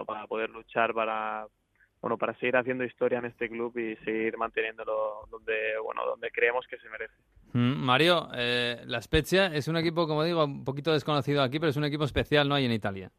para 0.06 0.26
poder 0.26 0.50
luchar 0.50 0.94
para 0.94 1.46
bueno 2.00 2.18
para 2.18 2.34
seguir 2.34 2.56
haciendo 2.56 2.84
historia 2.84 3.18
en 3.18 3.24
este 3.26 3.48
club 3.48 3.76
y 3.78 3.96
seguir 4.04 4.36
manteniéndolo 4.36 5.26
donde 5.30 5.78
bueno 5.82 6.04
donde 6.06 6.30
creemos 6.30 6.66
que 6.66 6.78
se 6.78 6.88
merece. 6.88 7.14
Mario, 7.52 8.28
eh, 8.34 8.82
la 8.86 9.00
Spezia 9.00 9.46
es 9.46 9.66
un 9.68 9.76
equipo 9.76 10.06
como 10.06 10.22
digo 10.22 10.44
un 10.44 10.64
poquito 10.64 10.92
desconocido 10.92 11.42
aquí, 11.42 11.58
pero 11.58 11.70
es 11.70 11.76
un 11.76 11.84
equipo 11.84 12.04
especial, 12.04 12.48
¿no? 12.48 12.54
hay 12.54 12.66
en 12.66 12.72
Italia. 12.72 13.10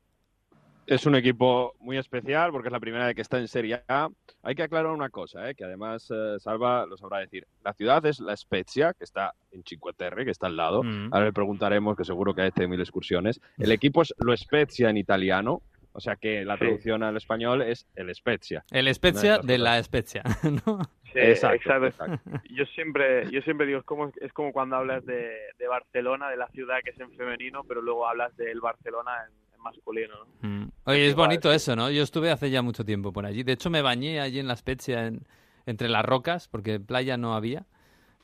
Es 0.88 1.06
un 1.06 1.16
equipo 1.16 1.76
muy 1.80 1.98
especial 1.98 2.52
porque 2.52 2.70
es 2.70 2.72
la 2.72 2.80
primera 2.80 3.06
vez 3.06 3.16
que 3.16 3.22
está 3.22 3.38
en 3.40 3.48
Serie 3.48 3.84
A. 3.88 4.10
Hay 4.42 4.56
que 4.56 4.64
aclarar 4.64 4.92
una 4.92 5.10
cosa, 5.10 5.50
¿eh? 5.50 5.54
que 5.56 5.66
además 5.66 6.10
eh, 6.10 6.38
Salva 6.40 6.86
lo 6.86 6.98
sabrá 6.98 7.20
decir. 7.20 7.46
La 7.64 7.74
ciudad 7.74 8.06
es 8.06 8.20
La 8.20 8.36
Spezia, 8.36 8.94
que 8.94 9.04
está 9.04 9.34
en 9.52 9.64
Cinque 9.64 9.92
Terre, 9.96 10.26
que 10.26 10.32
está 10.32 10.48
al 10.48 10.56
lado. 10.58 10.84
Mm. 10.84 11.14
Ahora 11.14 11.26
le 11.26 11.34
preguntaremos, 11.34 11.96
que 11.98 12.06
seguro 12.06 12.34
que 12.34 12.42
ha 12.42 12.68
mil 12.68 12.80
excursiones. 12.80 13.40
El 13.58 13.72
equipo 13.72 14.02
es 14.02 14.14
Lo 14.18 14.36
Spezia 14.36 14.90
en 14.90 14.98
italiano, 14.98 15.62
o 15.92 16.00
sea 16.00 16.16
que 16.16 16.46
la 16.46 16.56
Sí. 16.56 16.60
traducción 16.62 17.04
al 17.04 17.18
español 17.18 17.62
es 17.62 17.86
El 17.96 18.14
Spezia. 18.16 18.64
El 18.72 18.94
Spezia 18.94 19.40
de 19.40 19.58
la 19.58 19.82
Spezia, 19.84 20.24
¿no? 20.66 20.80
Sí, 21.14 21.20
Exacto, 21.20 21.56
exacto. 21.56 21.86
exacto. 21.88 22.42
Yo 22.50 22.66
siempre, 22.66 23.30
yo 23.32 23.42
siempre 23.42 23.66
digo, 23.66 23.80
es 23.80 23.86
como, 23.86 24.12
es 24.22 24.32
como 24.34 24.52
cuando 24.54 24.76
hablas 24.76 25.06
de, 25.06 25.32
de 25.58 25.68
Barcelona, 25.68 26.30
de 26.30 26.38
la 26.38 26.48
ciudad 26.50 26.78
que 26.84 26.92
es 26.92 27.00
en 27.00 27.12
femenino, 27.14 27.64
pero 27.64 27.82
luego 27.82 28.08
hablas 28.08 28.36
del 28.38 28.60
Barcelona 28.62 29.12
en, 29.28 29.34
en 29.34 29.47
masculino. 29.60 30.14
¿no? 30.42 30.48
Mm. 30.50 30.72
Oye, 30.86 31.08
es 31.08 31.16
bonito 31.16 31.52
eso, 31.52 31.76
¿no? 31.76 31.90
Yo 31.92 32.04
estuve 32.04 32.32
hace 32.32 32.50
ya 32.50 32.62
mucho 32.62 32.86
tiempo 32.86 33.12
por 33.12 33.26
allí. 33.26 33.44
De 33.44 33.54
hecho, 33.54 33.70
me 33.70 33.82
bañé 33.82 34.20
allí 34.20 34.40
en 34.40 34.48
la 34.48 34.56
Spezia, 34.56 35.08
en- 35.08 35.22
entre 35.66 35.90
las 35.90 36.06
rocas, 36.06 36.48
porque 36.48 36.80
playa 36.80 37.18
no 37.18 37.34
había. 37.36 37.66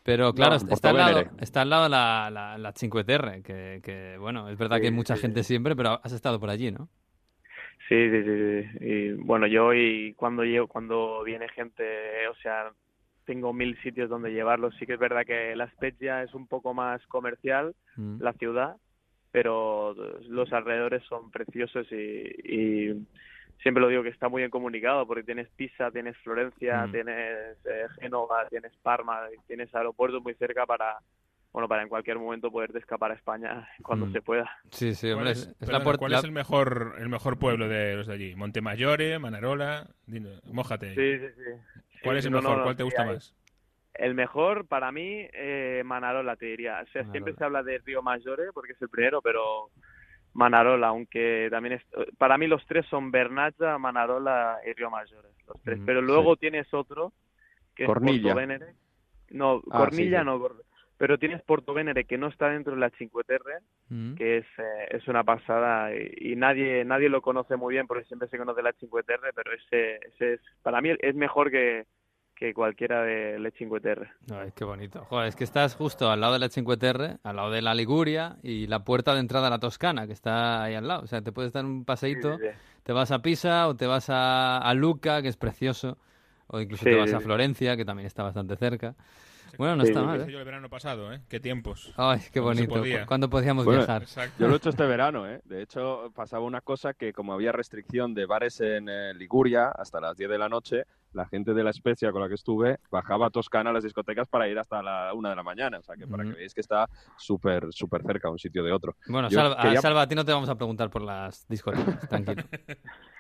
Pero 0.04 0.34
claro, 0.34 0.56
está, 0.56 0.90
al 0.90 0.98
lado, 0.98 1.24
está 1.40 1.62
al 1.62 1.70
lado 1.70 1.88
la, 1.90 2.30
la, 2.30 2.58
la 2.58 2.72
Cinque 2.74 3.04
Terre, 3.06 3.42
que, 3.42 3.80
que, 3.84 4.18
bueno, 4.20 4.50
es 4.50 4.58
verdad 4.58 4.80
que 4.82 4.88
hay 4.88 4.92
mucha 4.92 5.16
sí, 5.16 5.22
gente 5.22 5.44
sí. 5.44 5.50
siempre, 5.50 5.76
pero 5.78 6.00
has 6.04 6.12
estado 6.12 6.40
por 6.42 6.50
allí, 6.50 6.72
¿no? 6.72 6.90
Sí, 7.88 8.10
sí, 8.10 8.24
sí, 8.24 8.70
sí. 8.80 8.86
Y 8.86 9.12
bueno, 9.14 9.48
yo 9.48 9.74
y 9.74 10.14
cuando 10.16 10.44
llego, 10.44 10.68
cuando 10.68 11.24
viene 11.24 11.48
gente, 11.50 12.28
o 12.28 12.36
sea, 12.36 12.72
tengo 13.26 13.54
mil 13.54 13.78
sitios 13.82 14.10
donde 14.10 14.32
llevarlos. 14.34 14.74
Sí 14.80 14.86
que 14.86 14.94
es 14.94 15.00
verdad 15.00 15.26
que 15.26 15.56
la 15.56 15.70
Spezia 15.72 16.24
es 16.24 16.34
un 16.34 16.48
poco 16.48 16.74
más 16.74 17.06
comercial, 17.08 17.76
Mm. 17.96 18.22
la 18.22 18.34
ciudad, 18.34 18.76
pero 19.34 19.94
los 20.30 20.54
alrededores 20.54 21.04
son 21.10 21.32
preciosos 21.32 21.88
y, 21.92 21.96
y 21.96 23.08
siempre 23.64 23.82
lo 23.82 23.88
digo 23.90 24.04
que 24.04 24.10
está 24.10 24.30
muy 24.30 24.42
bien 24.44 24.52
comunicado 24.52 25.08
porque 25.08 25.24
tienes 25.24 25.50
Pisa, 25.56 25.90
tienes 25.90 26.16
Florencia, 26.20 26.86
Mm. 26.86 26.92
tienes 26.92 27.58
eh, 27.66 27.88
Génova, 28.00 28.48
tienes 28.48 28.72
Parma, 28.84 29.22
y 29.36 29.40
tienes 29.48 29.74
aeropuertos 29.74 30.22
muy 30.22 30.36
cerca 30.36 30.68
para 30.68 30.98
bueno 31.52 31.68
para 31.68 31.82
en 31.82 31.90
cualquier 31.90 32.20
momento 32.20 32.52
poderte 32.52 32.78
escapar 32.78 33.10
a 33.12 33.16
España 33.16 33.68
cuando 33.84 34.06
Mm. 34.06 34.14
se 34.14 34.22
pueda. 34.22 34.50
Sí, 34.70 34.94
sí, 34.94 35.08
¿Cuál 35.08 35.18
hombre, 35.18 35.32
es, 35.32 35.40
es, 35.40 35.48
es 35.48 35.56
perdona, 35.58 35.78
la 35.80 35.84
puerta... 35.84 36.00
¿cuál 36.00 36.14
es 36.14 36.24
el 36.24 36.32
mejor, 36.32 36.96
el 37.00 37.10
mejor 37.10 37.40
pueblo 37.40 37.68
de 37.68 37.96
los 37.96 38.06
de 38.08 38.14
allí? 38.14 38.36
¿Montemaggiore, 38.36 39.18
Manarola? 39.18 39.88
Dino, 40.06 40.30
mójate. 40.52 40.94
Sí, 40.94 41.18
sí, 41.28 41.34
sí. 41.44 42.00
¿Cuál 42.04 42.16
Sí, 42.16 42.20
es 42.20 42.26
el 42.26 42.32
no, 42.32 42.42
mejor? 42.42 42.58
no, 42.58 42.64
¿Cuál 42.66 42.76
te 42.76 42.84
sí, 42.84 42.86
gusta 42.86 43.02
hay- 43.02 43.08
más? 43.16 43.36
El 43.94 44.16
mejor 44.16 44.68
para 44.68 44.92
mí, 44.92 45.28
eh, 45.34 45.84
Manarola, 45.86 46.36
te 46.36 46.48
diría. 46.48 46.82
O 46.84 46.88
sea, 46.92 47.04
siempre 47.12 47.34
se 47.36 47.44
habla 47.44 47.62
de 47.64 47.78
Río 47.80 48.02
Maggiore 48.02 48.52
porque 48.54 48.74
es 48.74 48.82
el 48.82 48.90
primero, 48.90 49.22
pero 49.22 49.70
Manarola, 50.34 50.88
aunque 50.88 51.48
también 51.52 51.76
es, 51.76 51.84
para 52.18 52.38
mí 52.38 52.48
los 52.48 52.66
tres 52.66 52.86
son 52.88 53.12
Bernazza, 53.12 53.78
Manarola 53.78 54.60
y 54.66 54.74
Río 54.74 54.90
Maggiore, 54.90 55.30
los 55.48 55.62
tres. 55.62 55.78
Ujú, 55.78 55.86
pero 55.86 56.02
luego 56.02 56.36
tienes 56.38 56.74
otro 56.74 57.14
que 57.76 57.86
Cornilla. 57.86 58.18
es 58.18 58.24
Portovenere. 58.34 58.74
No, 59.30 59.62
Ah, 59.70 59.78
Cornilla 59.78 60.20
sí, 60.20 60.24
sí. 60.24 60.26
no, 60.26 60.50
pero 60.98 61.18
tienes 61.20 61.42
Portovenere 61.44 62.06
que 62.06 62.18
no 62.18 62.28
está 62.28 62.50
dentro 62.50 62.74
de 62.74 62.80
la 62.80 62.90
Cinque 62.92 63.24
Terre, 63.26 63.60
Mm. 63.90 64.16
que 64.16 64.38
es, 64.38 64.46
eh, 64.58 64.88
es 64.90 65.08
una 65.08 65.24
pasada 65.24 65.94
y, 65.94 66.32
y 66.32 66.36
nadie 66.36 66.84
nadie 66.86 67.10
lo 67.10 67.22
conoce 67.22 67.56
muy 67.58 67.74
bien 67.76 67.86
porque 67.86 68.06
siempre 68.06 68.28
se 68.30 68.38
conoce 68.40 68.64
la 68.64 68.74
Cinque 68.74 69.04
Terre, 69.04 69.32
pero 69.36 69.52
ese, 69.54 69.96
ese 70.08 70.34
es 70.34 70.42
para 70.64 70.82
mí 70.82 70.96
es 71.00 71.14
mejor 71.16 71.52
que, 71.52 71.86
que 72.44 72.54
cualquiera 72.54 73.04
de 73.04 73.40
la 73.40 73.52
Cinque 73.52 73.80
Terre. 73.80 74.12
Ay, 74.30 74.52
qué 74.54 74.66
bonito. 74.66 75.06
Joder, 75.06 75.30
es 75.30 75.36
que 75.38 75.46
estás 75.46 75.76
justo 75.76 76.12
al 76.12 76.20
lado 76.20 76.34
de 76.34 76.40
la 76.40 76.50
Cinque 76.50 76.76
Terre, 76.76 77.18
al 77.24 77.38
lado 77.38 77.50
de 77.52 77.62
la 77.62 77.74
Liguria 77.74 78.36
y 78.44 78.68
la 78.68 78.84
puerta 78.84 79.14
de 79.14 79.22
entrada 79.22 79.48
a 79.48 79.50
la 79.50 79.60
Toscana, 79.60 80.08
que 80.08 80.12
está 80.12 80.62
ahí 80.64 80.76
al 80.76 80.86
lado. 80.86 81.04
O 81.04 81.08
sea, 81.08 81.22
te 81.22 81.32
puedes 81.32 81.54
dar 81.54 81.64
un 81.64 81.86
paseíto, 81.86 82.38
Sí, 82.38 82.44
sí, 82.44 82.50
sí. 82.52 82.80
te 82.84 82.92
vas 82.92 83.12
a 83.12 83.22
Pisa 83.22 83.70
o 83.70 83.78
te 83.78 83.88
vas 83.88 84.10
a, 84.10 84.58
a 84.58 84.74
Luca, 84.74 85.22
que 85.22 85.30
es 85.30 85.38
precioso, 85.38 85.98
o 86.48 86.60
incluso 86.60 86.84
te 86.84 86.96
vas 86.98 87.14
a. 87.14 87.22
Florencia, 87.22 87.78
que 87.78 87.86
también 87.86 88.08
está 88.08 88.24
bastante 88.24 88.58
cerca. 88.58 88.94
Bueno, 89.58 89.76
no 89.76 89.84
Sí, 89.84 89.90
está 89.90 90.02
mal, 90.04 90.22
¿eh? 90.22 90.32
yo 90.32 90.40
el 90.40 90.46
verano 90.46 90.70
pasado, 90.70 91.14
¿eh? 91.14 91.22
Qué 91.30 91.40
tiempos. 91.40 91.94
Ay, 91.98 92.20
qué 92.32 92.42
Cuando 92.42 92.62
bonito. 92.62 92.76
podía. 92.76 93.06
¿Cuándo 93.06 93.30
podíamos 93.30 93.66
Bueno, 93.66 93.82
viajar? 93.82 94.02
Exacto. 94.02 94.36
Yo 94.40 94.48
lo 94.48 94.54
he 94.54 94.58
hecho 94.58 94.70
este 94.84 94.86
verano, 94.86 95.28
¿eh? 95.28 95.42
De 95.46 95.62
hecho, 95.62 96.12
pasaba 96.16 96.44
una 96.46 96.62
cosa 96.62 96.94
que 96.94 97.14
como 97.14 97.34
había 97.34 97.52
restricción 97.52 98.14
de 98.14 98.26
bares 98.26 98.60
en 98.62 98.90
eh, 98.90 99.14
Liguria 99.14 99.70
hasta 99.70 100.00
las 100.02 100.18
10 100.18 100.30
de 100.30 100.38
la 100.38 100.50
noche, 100.50 100.84
la 101.14 101.28
gente 101.28 101.54
de 101.54 101.64
la 101.64 101.70
Especia 101.70 102.12
con 102.12 102.22
la 102.22 102.28
que 102.28 102.34
estuve 102.34 102.80
bajaba 102.90 103.28
a 103.28 103.30
Toscana 103.30 103.70
a 103.70 103.74
las 103.74 103.84
discotecas 103.84 104.28
para 104.28 104.48
ir 104.48 104.58
hasta 104.58 104.82
la 104.82 105.14
1 105.14 105.30
de 105.30 105.36
la 105.36 105.44
mañana. 105.44 105.78
O 105.78 105.84
sea, 105.84 105.96
que 105.96 106.08
para 106.08 106.24
que 106.24 106.32
veáis 106.32 106.54
que 106.56 106.62
está 106.62 106.90
súper, 107.18 107.68
súper 107.72 108.02
cerca 108.04 108.30
un 108.32 108.40
sitio 108.40 108.64
de 108.64 108.72
otro. 108.72 108.96
Bueno, 109.08 109.30
Yo 109.30 109.38
Salva, 109.40 109.56
a- 109.60 109.62
quería- 109.64 109.82
Salva, 109.82 110.02
a 110.02 110.08
ti 110.08 110.16
no 110.16 110.26
te 110.26 110.32
vamos 110.32 110.50
a 110.50 110.56
preguntar 110.56 110.90
por 110.90 111.04
las 111.04 111.48
discotecas, 111.48 112.08
tranquilo. 112.10 112.44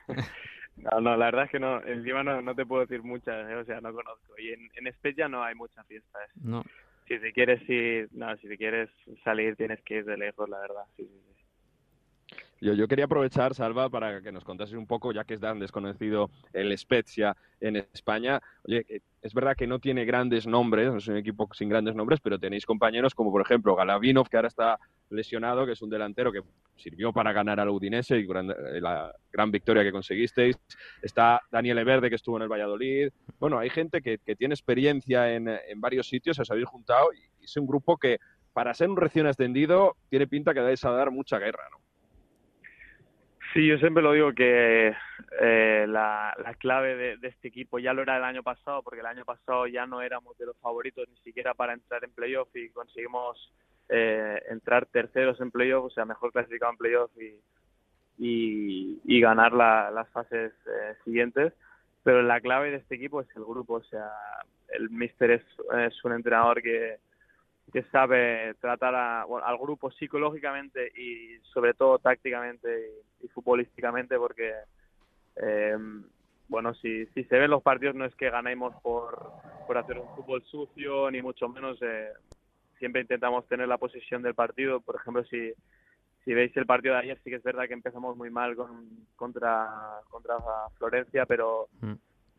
No, 0.75 1.01
no, 1.01 1.15
la 1.15 1.25
verdad 1.25 1.45
es 1.45 1.51
que 1.51 1.59
no, 1.59 1.83
encima 1.85 2.23
no, 2.23 2.41
no 2.41 2.55
te 2.55 2.65
puedo 2.65 2.81
decir 2.81 3.03
muchas, 3.03 3.49
¿eh? 3.49 3.55
o 3.55 3.65
sea, 3.65 3.79
no 3.79 3.93
conozco. 3.93 4.33
Y 4.37 4.53
en, 4.53 4.69
en 4.75 4.93
Spezia 4.93 5.27
no 5.27 5.43
hay 5.43 5.55
muchas 5.55 5.85
fiestas. 5.87 6.29
No. 6.35 6.63
Si 7.07 7.19
te 7.19 7.31
quieres 7.33 7.67
ir, 7.69 8.09
no, 8.11 8.35
si 8.37 8.47
te 8.47 8.57
quieres 8.57 8.89
salir 9.23 9.55
tienes 9.55 9.81
que 9.83 9.97
ir 9.97 10.05
de 10.05 10.17
lejos, 10.17 10.49
la 10.49 10.59
verdad. 10.59 10.83
Sí, 10.95 11.05
sí, 11.05 11.21
sí. 11.27 11.32
Yo, 12.63 12.87
quería 12.87 13.05
aprovechar, 13.05 13.53
Salva, 13.53 13.89
para 13.89 14.21
que 14.21 14.31
nos 14.31 14.45
contases 14.45 14.75
un 14.75 14.87
poco, 14.87 15.11
ya 15.11 15.25
que 15.25 15.33
es 15.33 15.41
tan 15.41 15.59
desconocido 15.59 16.29
el 16.53 16.77
Spezia 16.77 17.35
en 17.59 17.75
España. 17.75 18.41
Oye, 18.63 18.85
que 18.85 19.01
es 19.21 19.33
verdad 19.33 19.57
que 19.57 19.67
no 19.67 19.79
tiene 19.79 20.05
grandes 20.05 20.47
nombres, 20.47 20.93
es 20.95 21.09
un 21.09 21.17
equipo 21.17 21.49
sin 21.53 21.67
grandes 21.67 21.93
nombres, 21.93 22.21
pero 22.23 22.39
tenéis 22.39 22.65
compañeros 22.65 23.13
como, 23.15 23.33
por 23.33 23.41
ejemplo, 23.41 23.75
Galavinov, 23.75 24.29
que 24.29 24.37
ahora 24.37 24.47
está 24.47 24.79
lesionado, 25.09 25.65
que 25.65 25.73
es 25.73 25.81
un 25.81 25.89
delantero 25.89 26.31
que 26.31 26.41
sirvió 26.77 27.11
para 27.11 27.33
ganar 27.33 27.59
al 27.59 27.67
Udinese 27.67 28.17
y 28.19 28.23
eh, 28.23 28.79
la 28.79 29.13
gran 29.29 29.51
victoria 29.51 29.83
que 29.83 29.91
conseguisteis. 29.91 30.57
Está 31.01 31.41
Daniel 31.51 31.83
Verde, 31.83 32.09
que 32.09 32.15
estuvo 32.15 32.37
en 32.37 32.43
el 32.43 32.49
Valladolid. 32.49 33.09
Bueno, 33.39 33.59
hay 33.59 33.71
gente 33.71 34.01
que, 34.01 34.19
tiene 34.37 34.53
experiencia 34.53 35.33
en, 35.33 35.49
varios 35.81 36.07
sitios, 36.07 36.39
os 36.39 36.49
habéis 36.49 36.67
juntado 36.67 37.09
y 37.11 37.43
es 37.43 37.57
un 37.57 37.67
grupo 37.67 37.97
que, 37.97 38.19
para 38.53 38.73
ser 38.73 38.89
un 38.89 38.95
recién 38.95 39.27
ascendido, 39.27 39.97
tiene 40.09 40.27
pinta 40.27 40.53
que 40.53 40.61
vais 40.61 40.85
a 40.85 40.91
dar 40.91 41.11
mucha 41.11 41.39
guerra, 41.39 41.63
¿no? 41.69 41.83
Sí, 43.53 43.67
yo 43.67 43.77
siempre 43.77 44.01
lo 44.01 44.13
digo 44.13 44.33
que 44.33 44.95
eh, 45.39 45.85
la, 45.87 46.33
la 46.43 46.53
clave 46.55 46.95
de, 47.19 47.27
este 47.27 47.49
equipo 47.49 47.77
ya 47.77 47.93
lo 47.93 48.01
era 48.01 48.17
el 48.17 48.23
año 48.23 48.41
pasado, 48.41 48.81
porque 48.81 49.01
el 49.01 49.05
año 49.05 49.25
pasado 49.25 49.67
ya 49.67 49.85
no 49.85 50.01
éramos 50.01 50.35
de 50.39 50.47
los 50.47 50.57
favoritos 50.57 51.07
ni 51.07 51.17
siquiera 51.17 51.53
para 51.53 51.73
entrar 51.73 52.03
en 52.03 52.11
playoff 52.13 52.49
y 52.55 52.69
conseguimos 52.69 53.53
eh, 53.89 54.41
entrar 54.49 54.87
terceros 54.87 55.39
en 55.39 55.51
playoff, 55.51 55.85
o 55.85 55.89
sea, 55.91 56.05
mejor 56.05 56.31
clasificado 56.31 56.71
en 56.71 56.77
playoff 56.77 57.11
y, 58.17 58.99
y, 59.05 59.21
ganar 59.21 59.53
la- 59.53 59.91
las 59.91 60.09
fases 60.09 60.51
eh, 60.67 60.95
siguientes. 61.05 61.53
Pero 62.03 62.21
la 62.23 62.41
clave 62.41 62.71
de 62.71 62.77
este 62.77 62.95
equipo 62.95 63.21
es 63.21 63.27
el 63.35 63.43
grupo, 63.45 63.75
o 63.75 63.83
sea, 63.83 64.09
el 64.69 64.89
míster 64.89 65.31
es, 65.31 65.43
es 65.79 66.03
un 66.03 66.13
entrenador 66.13 66.61
que, 66.61 66.97
que 67.71 67.83
sabe 67.83 68.55
tratar 68.59 68.93
a- 68.95 69.25
bueno, 69.25 69.45
al 69.47 69.57
grupo 69.57 69.89
psicológicamente 69.91 70.91
y 70.95 71.39
sobre 71.53 71.73
todo 71.73 71.99
tácticamente 71.99 72.91
y, 73.21 73.27
futbolísticamente 73.29 74.17
porque 74.17 74.51
eh, 75.37 75.77
bueno 76.47 76.73
si, 76.75 77.05
si 77.07 77.23
se 77.23 77.37
ven 77.39 77.49
los 77.49 77.63
partidos 77.63 77.95
no 77.95 78.05
es 78.05 78.15
que 78.15 78.29
ganemos 78.29 78.75
por, 78.81 79.33
por 79.65 79.77
hacer 79.77 79.97
un 79.97 80.09
fútbol 80.09 80.43
sucio 80.43 81.09
ni 81.09 81.21
mucho 81.21 81.47
menos 81.49 81.79
eh, 81.81 82.11
siempre 82.77 83.01
intentamos 83.01 83.47
tener 83.47 83.67
la 83.67 83.77
posesión 83.77 84.21
del 84.21 84.35
partido 84.35 84.81
por 84.81 84.97
ejemplo 84.97 85.23
si 85.25 85.53
si 86.25 86.33
veis 86.33 86.55
el 86.55 86.65
partido 86.65 86.93
de 86.93 87.01
ayer 87.01 87.19
sí 87.23 87.29
que 87.29 87.37
es 87.37 87.43
verdad 87.43 87.67
que 87.67 87.73
empezamos 87.73 88.15
muy 88.15 88.29
mal 88.29 88.55
con, 88.55 88.87
contra 89.15 89.99
contra 90.09 90.35
Florencia 90.77 91.25
pero 91.25 91.69
Mm. 91.81 91.93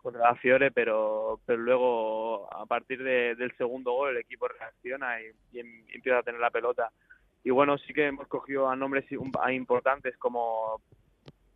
Contra 0.04 0.22
la 0.22 0.34
Fiore, 0.36 0.70
pero, 0.70 1.40
pero 1.46 1.58
luego 1.58 2.48
a 2.54 2.66
partir 2.66 3.02
de- 3.02 3.34
del 3.34 3.56
segundo 3.56 3.92
gol 3.92 4.10
el 4.10 4.18
equipo 4.18 4.46
reacciona 4.46 5.20
y, 5.20 5.30
y 5.52 5.60
em- 5.60 5.84
empieza 5.88 6.18
a 6.18 6.22
tener 6.22 6.40
la 6.40 6.50
pelota. 6.50 6.90
Y 7.42 7.50
bueno, 7.50 7.76
sí 7.78 7.92
que 7.92 8.06
hemos 8.06 8.28
cogido 8.28 8.68
a 8.68 8.76
nombres 8.76 9.04
a 9.42 9.52
importantes 9.52 10.16
como 10.18 10.80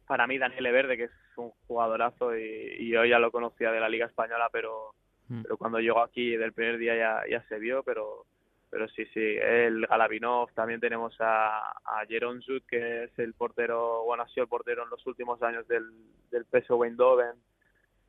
para 0.06 0.26
mí 0.26 0.38
Daniel 0.38 0.72
Verde, 0.72 0.96
que 0.96 1.04
es 1.04 1.10
un 1.36 1.50
jugadorazo 1.66 2.36
y, 2.36 2.42
y 2.78 2.88
yo 2.88 3.04
ya 3.04 3.18
lo 3.18 3.30
conocía 3.30 3.70
de 3.70 3.80
la 3.80 3.88
Liga 3.88 4.06
Española, 4.06 4.48
pero, 4.52 4.94
Mm. 5.30 5.42
pero 5.42 5.58
cuando 5.58 5.78
llegó 5.78 6.00
aquí 6.00 6.36
del 6.38 6.54
primer 6.54 6.78
día 6.78 6.96
ya, 6.96 7.22
ya 7.28 7.42
se 7.48 7.58
vio, 7.58 7.82
pero 7.82 8.24
pero 8.70 8.86
sí, 8.88 9.04
sí, 9.12 9.20
el 9.20 9.86
Galavinov, 9.86 10.52
también 10.54 10.78
tenemos 10.80 11.14
a, 11.20 11.70
a 11.70 12.04
Jeroen 12.06 12.40
Zut, 12.42 12.64
que 12.66 13.04
es 13.04 13.18
el 13.18 13.32
portero, 13.34 14.04
bueno, 14.04 14.22
ha 14.22 14.28
sido 14.28 14.44
el 14.44 14.48
portero 14.48 14.84
en 14.84 14.90
los 14.90 15.06
últimos 15.06 15.42
años 15.42 15.66
del, 15.68 15.84
del 16.30 16.44
PSV 16.46 16.84
Eindhoven, 16.84 17.32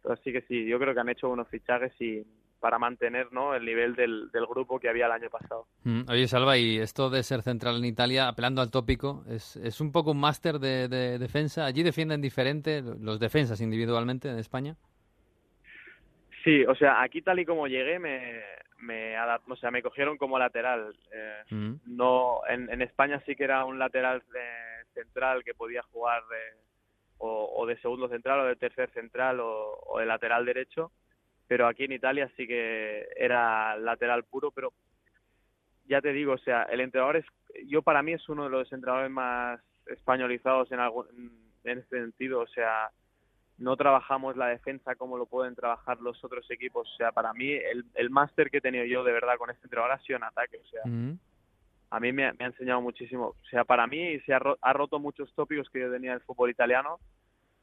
Así 0.08 0.32
que 0.32 0.42
sí, 0.44 0.66
yo 0.66 0.80
creo 0.80 0.94
que 0.94 1.00
han 1.00 1.10
hecho 1.10 1.30
unos 1.30 1.48
fichajes 1.50 1.92
y 2.00 2.24
para 2.60 2.78
mantener 2.78 3.32
¿no? 3.32 3.56
el 3.56 3.64
nivel 3.64 3.96
del, 3.96 4.30
del 4.32 4.46
grupo 4.46 4.80
que 4.80 4.90
había 4.90 5.06
el 5.06 5.14
año 5.14 5.30
pasado. 5.30 5.66
Mm, 5.84 6.02
Oye, 6.10 6.28
Salva, 6.28 6.58
y 6.58 6.78
esto 6.78 7.10
de 7.10 7.24
ser 7.24 7.42
central 7.42 7.78
en 7.78 7.86
Italia, 7.86 8.28
apelando 8.28 8.62
al 8.62 8.70
tópico, 8.70 9.24
¿es, 9.30 9.56
es 9.58 9.80
un 9.80 9.92
poco 9.94 10.12
un 10.12 10.20
máster 10.20 10.60
de, 10.60 10.88
de 10.90 11.18
defensa? 11.20 11.66
¿Allí 11.66 11.84
defienden 11.84 12.22
diferente 12.22 12.82
los 12.82 13.20
defensas 13.20 13.62
individualmente 13.62 14.30
en 14.30 14.40
España? 14.40 14.76
Sí, 16.44 16.66
o 16.66 16.76
sea, 16.76 17.02
aquí 17.02 17.22
tal 17.22 17.40
y 17.40 17.46
como 17.46 17.68
llegué 17.68 18.00
me, 18.00 18.42
me 18.80 19.16
o 19.20 19.56
sea, 19.56 19.72
me 19.72 19.82
cogieron 19.82 20.18
como 20.18 20.38
lateral. 20.40 20.96
Eh, 21.14 21.44
Mm. 21.52 21.76
no, 21.88 22.42
en, 22.48 22.70
en 22.72 22.82
España 22.82 23.22
sí 23.26 23.36
que 23.36 23.44
era 23.44 23.66
un 23.66 23.80
lateral 23.80 24.22
eh, 24.36 24.84
central 24.94 25.44
que 25.44 25.54
podía 25.56 25.82
jugar 25.84 26.22
de, 26.30 26.60
o, 27.20 27.66
de 27.66 27.78
segundo 27.78 28.08
central 28.08 28.40
o 28.40 28.46
de 28.46 28.56
tercer 28.56 28.90
central 28.92 29.40
o, 29.42 29.98
de 30.00 30.06
lateral 30.06 30.46
derecho, 30.46 30.92
pero 31.48 31.68
aquí 31.68 31.84
en 31.84 31.94
Italia 31.94 32.32
sí 32.38 32.48
que 32.48 33.08
era 33.16 33.78
lateral 33.78 34.24
puro, 34.24 34.52
pero 34.52 34.72
ya 35.86 36.02
te 36.02 36.14
digo, 36.14 36.34
o 36.34 36.38
sea, 36.38 36.64
el 36.64 36.82
entrenador 36.82 37.18
es, 37.18 37.26
yo 37.66 37.82
para 37.82 38.02
mí 38.02 38.14
es 38.14 38.30
uno 38.30 38.46
de 38.46 38.50
los 38.52 38.72
entrenadores 38.72 39.12
más 39.12 39.60
españolizados 39.88 40.72
en, 40.72 40.80
algún, 40.80 41.08
en 41.64 41.80
este 41.80 42.00
sentido, 42.00 42.42
o 42.42 42.48
sea, 42.48 42.90
no 43.58 43.76
trabajamos 43.76 44.38
la 44.38 44.48
defensa 44.48 44.96
como 44.96 45.18
lo 45.18 45.26
pueden 45.26 45.56
trabajar 45.56 46.00
los 46.00 46.24
otros 46.24 46.50
equipos, 46.50 46.90
o 46.94 46.96
sea, 46.96 47.12
para 47.12 47.34
mí 47.34 47.52
el, 47.52 47.84
el 47.96 48.10
máster 48.10 48.50
que 48.50 48.58
he 48.58 48.62
tenido 48.62 48.86
yo 48.86 49.04
de 49.04 49.12
verdad 49.12 49.38
con 49.38 49.50
este 49.50 49.66
entrenador 49.66 49.92
ha 49.92 50.04
sido 50.04 50.18
en 50.18 50.24
ataque, 50.24 50.58
o 50.58 50.68
sea. 50.68 50.82
A 51.92 52.00
mí 52.00 52.12
me, 52.12 52.28
ha- 52.28 52.34
me 52.34 52.46
ha 52.46 52.48
enseñado 52.50 52.82
muchísimo. 52.82 53.28
O 53.42 53.46
sea, 53.50 53.64
para 53.66 53.88
mí 53.88 54.20
se 54.22 54.34
ha, 54.34 54.40
ha 54.62 54.74
roto 54.74 55.00
muchos 55.00 55.34
tópicos 55.34 55.70
que 55.70 55.80
yo 55.80 55.92
tenía 55.92 56.12
del 56.12 56.22
fútbol 56.22 56.50
italiano, 56.50 57.00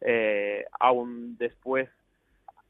eh, 0.01 0.65
aún 0.81 1.37
después 1.39 1.89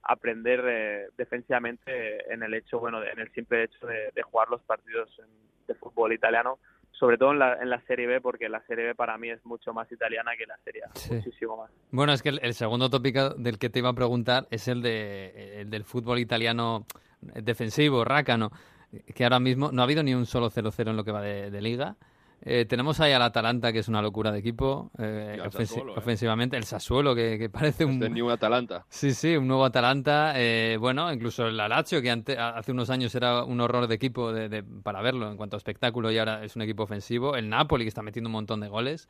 aprender 0.03 0.63
eh, 0.67 1.07
defensivamente 1.17 2.33
en 2.33 2.43
el 2.43 2.55
hecho, 2.55 2.79
bueno, 2.79 3.03
en 3.03 3.19
el 3.19 3.33
simple 3.33 3.65
hecho 3.65 3.87
de, 3.87 4.11
de 4.15 4.23
jugar 4.23 4.49
los 4.49 4.63
partidos 4.63 5.11
en- 5.19 5.47
de 5.67 5.75
fútbol 5.75 6.13
italiano, 6.13 6.61
sobre 6.93 7.19
todo 7.19 7.33
en 7.33 7.41
la, 7.41 7.55
en 7.61 7.69
la 7.71 7.81
Serie 7.83 8.07
B, 8.07 8.21
porque 8.21 8.49
la 8.49 8.61
Serie 8.67 8.85
B 8.87 8.95
para 8.95 9.19
mí 9.19 9.31
es 9.31 9.45
mucho 9.45 9.75
más 9.75 9.91
italiana 9.91 10.31
que 10.39 10.47
la 10.47 10.57
Serie 10.59 10.85
A, 10.85 10.91
Sí. 10.95 11.15
muchísimo 11.15 11.57
más. 11.57 11.71
Bueno, 11.91 12.13
es 12.13 12.23
que 12.23 12.29
el, 12.29 12.39
el 12.43 12.55
segundo 12.55 12.89
tópico 12.89 13.31
del 13.31 13.59
que 13.59 13.69
te 13.69 13.81
iba 13.81 13.89
a 13.89 13.95
preguntar 13.95 14.47
es 14.51 14.69
el, 14.69 14.81
de, 14.81 15.63
el 15.63 15.71
del 15.71 15.83
fútbol 15.85 16.21
italiano 16.21 16.87
defensivo, 17.21 18.05
rácano, 18.05 18.51
que 19.15 19.25
ahora 19.25 19.41
mismo 19.41 19.71
no 19.73 19.83
ha 19.83 19.85
habido 19.85 20.03
ni 20.03 20.15
un 20.15 20.27
solo 20.27 20.51
0-0 20.51 20.91
en 20.91 20.97
lo 20.97 21.05
que 21.05 21.13
va 21.13 21.21
de, 21.23 21.51
de 21.51 21.61
liga. 21.63 21.97
Eh, 22.43 22.67
tenemos 22.69 23.01
ahí 23.01 23.13
al 23.13 23.23
Atalanta, 23.23 23.73
que 23.73 23.79
es 23.79 23.89
una 23.89 24.03
locura 24.03 24.31
de 24.31 24.39
equipo, 24.39 24.91
eh, 24.99 25.39
al 25.41 25.49
ofensi- 25.51 25.67
Sassuolo, 25.69 25.95
¿eh? 25.95 25.99
ofensivamente. 25.99 26.57
El 26.57 26.65
Sassuolo, 26.65 27.15
que, 27.15 27.39
que 27.39 27.49
parece 27.49 27.85
un... 27.87 27.95
Este 27.95 28.11
New 28.11 28.31
Atalanta. 28.31 28.85
Sí, 28.91 29.13
sí, 29.15 29.37
un 29.37 29.49
nuevo 29.49 29.65
Atalanta. 29.65 30.35
eh, 30.37 30.77
bueno, 30.79 31.11
incluso 31.13 31.47
el 31.47 31.57
Lazio, 31.57 32.03
que 32.03 32.11
ante- 32.11 32.39
hace 32.39 32.73
unos 32.73 32.91
años 32.91 33.15
era 33.15 33.43
un 33.43 33.59
horror 33.61 33.87
de 33.87 33.95
equipo 33.95 34.33
de, 34.33 34.49
de- 34.51 34.63
para 34.63 35.01
verlo 35.01 35.31
en 35.31 35.37
cuanto 35.39 35.57
a 35.57 35.59
espectáculo 35.59 36.11
y 36.13 36.19
ahora 36.19 36.45
es 36.45 36.55
un 36.57 36.63
equipo 36.63 36.83
ofensivo. 36.83 37.37
El 37.37 37.49
Napoli, 37.49 37.85
que 37.85 37.89
está 37.89 38.03
metiendo 38.03 38.29
un 38.29 38.33
montón 38.33 38.61
de 38.61 38.69
goles. 38.69 39.09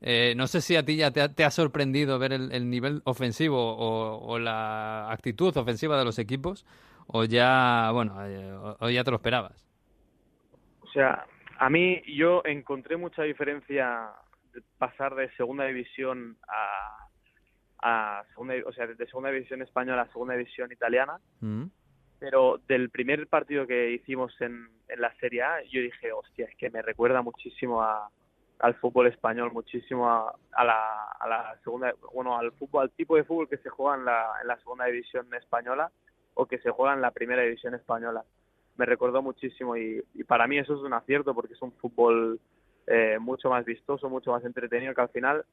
Eh, 0.00 0.34
no 0.36 0.48
sé 0.48 0.60
si 0.60 0.74
a 0.76 0.84
ti 0.84 0.96
ya 0.96 1.12
te 1.12 1.22
ha, 1.22 1.28
te 1.32 1.44
ha 1.44 1.50
sorprendido 1.52 2.18
ver 2.18 2.32
el, 2.32 2.50
el 2.52 2.68
nivel 2.68 3.00
ofensivo 3.04 3.56
o, 3.76 4.18
o 4.26 4.38
la 4.40 5.10
actitud 5.10 5.56
ofensiva 5.56 5.96
de 5.96 6.04
los 6.04 6.18
equipos, 6.18 6.66
o 7.06 7.24
ya, 7.24 7.90
bueno, 7.92 8.14
eh, 8.26 8.52
o, 8.52 8.76
o 8.80 8.90
ya 8.90 9.04
te 9.04 9.10
lo 9.10 9.16
esperabas. 9.16 9.66
O 10.82 10.86
sea, 10.88 11.26
a 11.58 11.70
mí 11.70 12.02
yo 12.06 12.42
encontré 12.44 12.96
mucha 12.96 13.22
diferencia 13.22 14.10
de 14.52 14.62
pasar 14.78 15.14
de 15.14 15.30
segunda 15.36 15.64
división 15.64 16.36
a, 16.48 17.08
a 17.78 18.24
segunda, 18.30 18.54
o 18.66 18.72
sea, 18.72 18.86
de 18.86 19.06
segunda 19.06 19.30
división 19.30 19.62
española 19.62 20.02
a 20.02 20.12
segunda 20.12 20.34
división 20.34 20.70
italiana, 20.72 21.18
Mm. 21.40 21.64
pero 22.18 22.60
del 22.68 22.90
primer 22.90 23.26
partido 23.26 23.66
que 23.66 23.90
hicimos 23.90 24.32
en, 24.40 24.68
en 24.88 25.00
la 25.00 25.12
Serie 25.16 25.42
A, 25.42 25.62
yo 25.64 25.80
dije, 25.80 26.12
hostia, 26.12 26.46
es 26.46 26.56
que 26.56 26.70
me 26.70 26.80
recuerda 26.82 27.20
muchísimo 27.22 27.82
a, 27.82 28.08
al 28.60 28.74
fútbol 28.76 29.08
español, 29.08 29.52
muchísimo 29.52 30.08
a, 30.08 30.34
a 30.52 30.64
la, 30.64 31.04
a 31.20 31.28
la 31.28 31.56
segunda, 31.64 31.92
bueno, 32.14 32.38
al 32.38 32.52
fútbol, 32.52 32.82
al 32.84 32.90
tipo 32.92 33.16
de 33.16 33.24
fútbol 33.24 33.48
que 33.48 33.58
se 33.58 33.68
juega 33.68 33.96
en 33.96 34.04
la, 34.04 34.30
en 34.40 34.48
la 34.48 34.56
segunda 34.58 34.86
división 34.86 35.26
española 35.34 35.90
o 36.34 36.46
que 36.46 36.58
se 36.58 36.70
juega 36.70 36.94
en 36.94 37.00
la 37.00 37.10
primera 37.10 37.42
división 37.42 37.74
española. 37.74 38.24
Me 38.76 38.86
recordó 38.86 39.22
muchísimo 39.22 39.76
y, 39.76 40.02
y 40.14 40.24
para 40.24 40.46
mí 40.46 40.58
eso 40.58 40.74
es 40.74 40.80
un 40.80 40.92
acierto 40.92 41.34
porque 41.34 41.54
es 41.54 41.62
un 41.62 41.72
fútbol 41.72 42.40
eh, 42.86 43.18
mucho 43.20 43.48
más 43.48 43.64
vistoso, 43.64 44.10
mucho 44.10 44.32
más 44.32 44.44
entretenido 44.44 44.94
que 44.94 45.00
al 45.00 45.08
final 45.10 45.44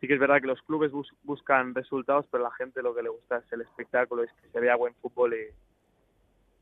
sí 0.00 0.08
que 0.08 0.14
es 0.14 0.20
verdad 0.20 0.40
que 0.40 0.46
los 0.46 0.62
clubes 0.62 0.90
bus- 0.90 1.14
buscan 1.24 1.74
resultados, 1.74 2.26
pero 2.30 2.42
la 2.42 2.50
gente 2.52 2.82
lo 2.82 2.94
que 2.94 3.02
le 3.02 3.10
gusta 3.10 3.38
es 3.38 3.52
el 3.52 3.60
espectáculo, 3.60 4.22
es 4.22 4.32
que 4.32 4.48
se 4.48 4.60
vea 4.60 4.74
buen 4.76 4.94
fútbol 4.94 5.34
y, 5.34 5.48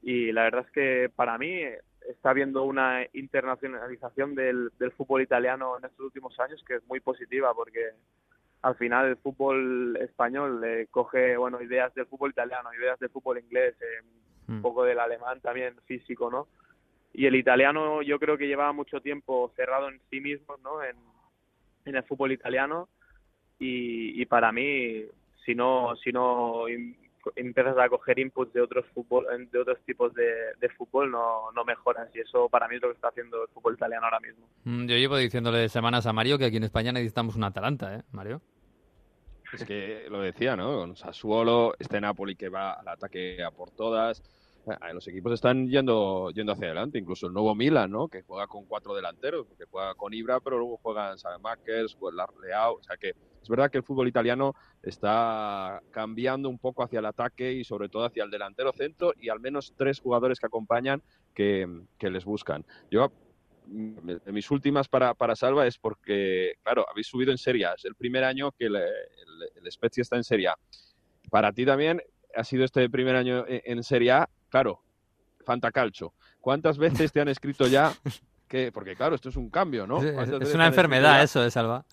y 0.03 0.33
la 0.33 0.43
verdad 0.43 0.65
es 0.67 0.73
que 0.73 1.11
para 1.15 1.39
mí 1.39 1.63
está 2.09 2.31
habiendo 2.31 2.65
una 2.65 3.07
internacionalización 3.13 4.35
del 4.35 4.73
fútbol 4.97 5.23
italiano 5.23 5.79
en 5.79 5.85
estos 5.85 6.07
últimos 6.07 6.39
años 6.41 6.63
que 6.67 6.77
es 6.77 6.87
muy 6.89 7.01
positiva 7.01 7.55
porque 7.55 7.91
al 8.63 8.75
final 8.77 9.07
el 9.07 9.17
fútbol 9.17 9.97
español 10.01 10.63
eh, 10.65 10.89
coge 10.91 11.37
bueno 11.37 11.63
ideas 11.63 11.95
del 11.95 12.07
fútbol 12.07 12.31
italiano, 12.31 12.73
ideas 12.75 12.99
del 12.99 13.11
fútbol 13.11 13.39
inglés, 13.39 13.75
eh, 13.81 14.03
un 14.49 14.59
Mm. 14.59 14.63
poco 14.63 14.83
del 14.85 14.99
alemán 14.99 15.41
también 15.43 15.75
físico, 15.85 16.31
¿no? 16.31 16.49
Y 17.13 17.27
el 17.27 17.35
italiano 17.37 18.01
yo 18.01 18.19
creo 18.19 18.39
que 18.39 18.47
llevaba 18.47 18.73
mucho 18.73 19.01
tiempo 19.03 19.53
cerrado 19.55 19.89
en 19.89 20.01
sí 20.09 20.21
mismo, 20.21 20.57
¿no? 20.63 20.83
En, 20.83 20.97
en 21.85 21.97
el 21.97 22.03
fútbol 22.05 22.33
italiano 22.33 22.89
y, 23.59 24.21
y 24.21 24.25
para 24.25 24.51
mí 24.51 25.05
si 25.45 25.55
no 25.55 25.97
si 25.97 26.13
no 26.13 26.65
empiezas 27.37 27.77
a 27.79 27.89
coger 27.89 28.19
inputs 28.19 28.53
de 28.53 28.61
otros 28.61 28.85
fútbol 28.95 29.27
de 29.51 29.59
otros 29.59 29.79
tipos 29.85 30.13
de, 30.15 30.29
de 30.61 30.69
fútbol 30.71 31.11
no, 31.11 31.51
no 31.53 31.65
mejoras 31.65 32.09
y 32.15 32.21
eso 32.21 32.49
para 32.49 32.69
mí 32.69 32.77
es 32.77 32.83
lo 32.83 32.89
que 32.89 32.95
está 32.95 33.09
haciendo 33.09 33.43
el 33.43 33.49
fútbol 33.49 33.75
italiano 33.75 34.05
ahora 34.05 34.21
mismo. 34.21 34.47
Mm, 34.65 34.87
Yo 34.87 34.97
llevo 34.97 35.17
diciéndole 35.17 35.69
semanas 35.69 36.07
a 36.07 36.13
Mario 36.13 36.39
que 36.39 36.47
aquí 36.47 36.57
en 36.57 36.65
España 36.65 36.93
necesitamos 36.93 37.37
un 37.37 37.45
Atalanta, 37.45 37.95
¿eh, 37.97 38.03
Mario? 38.13 38.41
Es 39.53 39.65
que 39.65 40.07
lo 40.11 40.21
decía, 40.21 40.57
¿no? 40.57 40.77
Con 40.77 40.97
Sassuolo, 40.97 41.75
este 41.79 42.01
Napoli 42.01 42.37
que 42.37 42.49
va 42.51 42.73
al 42.75 42.89
ataque 42.89 43.43
a 43.43 43.51
por 43.51 43.71
todas. 43.71 44.23
Los 44.93 45.09
equipos 45.09 45.33
están 45.33 45.69
yendo, 45.69 46.31
yendo 46.31 46.53
hacia 46.53 46.67
adelante, 46.67 46.99
incluso 46.99 47.27
el 47.27 47.33
nuevo 47.33 47.55
Milan, 47.55 47.91
¿no? 47.91 48.09
Que 48.09 48.23
juega 48.23 48.47
con 48.47 48.67
cuatro 48.67 48.95
delanteros, 48.95 49.47
porque 49.47 49.65
juega 49.71 49.95
con 49.95 50.13
Ibra, 50.15 50.41
pero 50.41 50.59
luego 50.59 50.79
juegan 50.79 51.19
Sabemakers, 51.19 51.97
Leao. 52.43 52.75
O 52.75 52.83
sea 52.83 52.97
que 52.97 53.15
es 53.43 53.49
verdad 53.49 53.71
que 53.71 53.79
el 53.79 53.85
fútbol 53.85 54.09
italiano 54.09 54.55
está 54.83 55.81
cambiando 55.91 56.49
un 56.49 56.59
poco 56.59 56.83
hacia 56.83 56.99
el 56.99 57.07
ataque 57.07 57.53
y 57.53 57.65
sobre 57.65 57.89
todo 57.89 58.05
hacia 58.05 58.25
el 58.25 58.31
delantero 58.31 58.73
centro 58.73 59.13
y 59.19 59.29
al 59.29 59.41
menos 59.41 59.73
tres 59.77 60.01
jugadores 60.01 60.39
que 60.39 60.47
acompañan 60.47 61.03
que, 61.35 61.67
que 61.99 62.11
les 62.11 62.25
buscan. 62.25 62.65
Yo 62.91 63.11
de 63.71 64.33
mis 64.33 64.51
últimas 64.51 64.89
para, 64.89 65.15
para 65.15 65.37
Salva 65.37 65.67
es 65.67 65.79
porque, 65.79 66.55
claro, 66.63 66.87
habéis 66.91 67.07
subido 67.07 67.33
en 67.33 67.39
Serie. 67.39 67.67
Es 67.77 67.85
el 67.85 67.95
primer 67.95 68.25
año 68.25 68.53
que 68.53 68.67
el, 68.67 68.77
el, 68.77 69.73
Spezia 69.73 70.03
está 70.03 70.17
en 70.17 70.25
Serie 70.25 70.49
A. 70.49 70.59
Para 71.31 71.53
ti 71.53 71.67
también 71.67 72.03
ha 72.35 72.45
sido 72.45 72.65
este 72.65 72.89
primer 72.89 73.17
año 73.17 73.45
en 73.47 73.83
Serie 73.83 74.13
A. 74.13 74.29
Claro, 74.49 74.81
Fantacalcio. 75.45 76.13
¿Cuántas 76.41 76.79
veces 76.79 77.13
te 77.13 77.21
han 77.21 77.29
escrito 77.29 77.67
ya 77.67 77.93
que, 78.49 78.73
porque 78.73 78.97
claro, 78.97 79.15
esto 79.15 79.29
es 79.29 79.37
un 79.37 79.51
cambio, 79.51 79.87
¿no? 79.87 80.03
Es, 80.03 80.13
¿Cuántas 80.13 80.35
es 80.35 80.39
veces 80.41 80.55
una 80.55 80.67
enfermedad 80.67 81.23
eso, 81.23 81.45
¿eh, 81.45 81.51
Salva? 81.51 81.85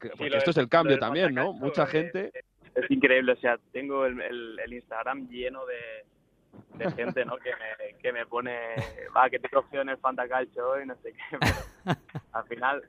que- 0.00 0.10
porque 0.10 0.36
esto 0.36 0.50
es 0.50 0.56
el 0.56 0.68
cambio 0.68 0.98
también, 0.98 1.34
¿no? 1.34 1.52
Mucha 1.52 1.86
gente. 1.86 2.32
Es 2.74 2.90
increíble, 2.90 3.32
o 3.32 3.36
sea, 3.36 3.58
tengo 3.72 4.06
el, 4.06 4.20
el, 4.20 4.58
el 4.60 4.72
Instagram 4.72 5.28
lleno 5.28 5.60
de, 5.66 6.84
de 6.84 6.92
gente, 6.92 7.24
¿no? 7.24 7.36
Que 7.38 7.50
me, 7.50 7.98
que 7.98 8.12
me 8.12 8.24
pone, 8.26 8.56
va, 9.16 9.28
que 9.28 9.38
te 9.40 9.48
cogió 9.48 9.80
en 9.82 9.88
el 9.88 9.98
Fantacalcio 9.98 10.68
hoy, 10.70 10.86
no 10.86 10.94
sé 11.02 11.12
qué, 11.12 11.38
pero 11.84 11.96
al 12.32 12.44
final 12.46 12.82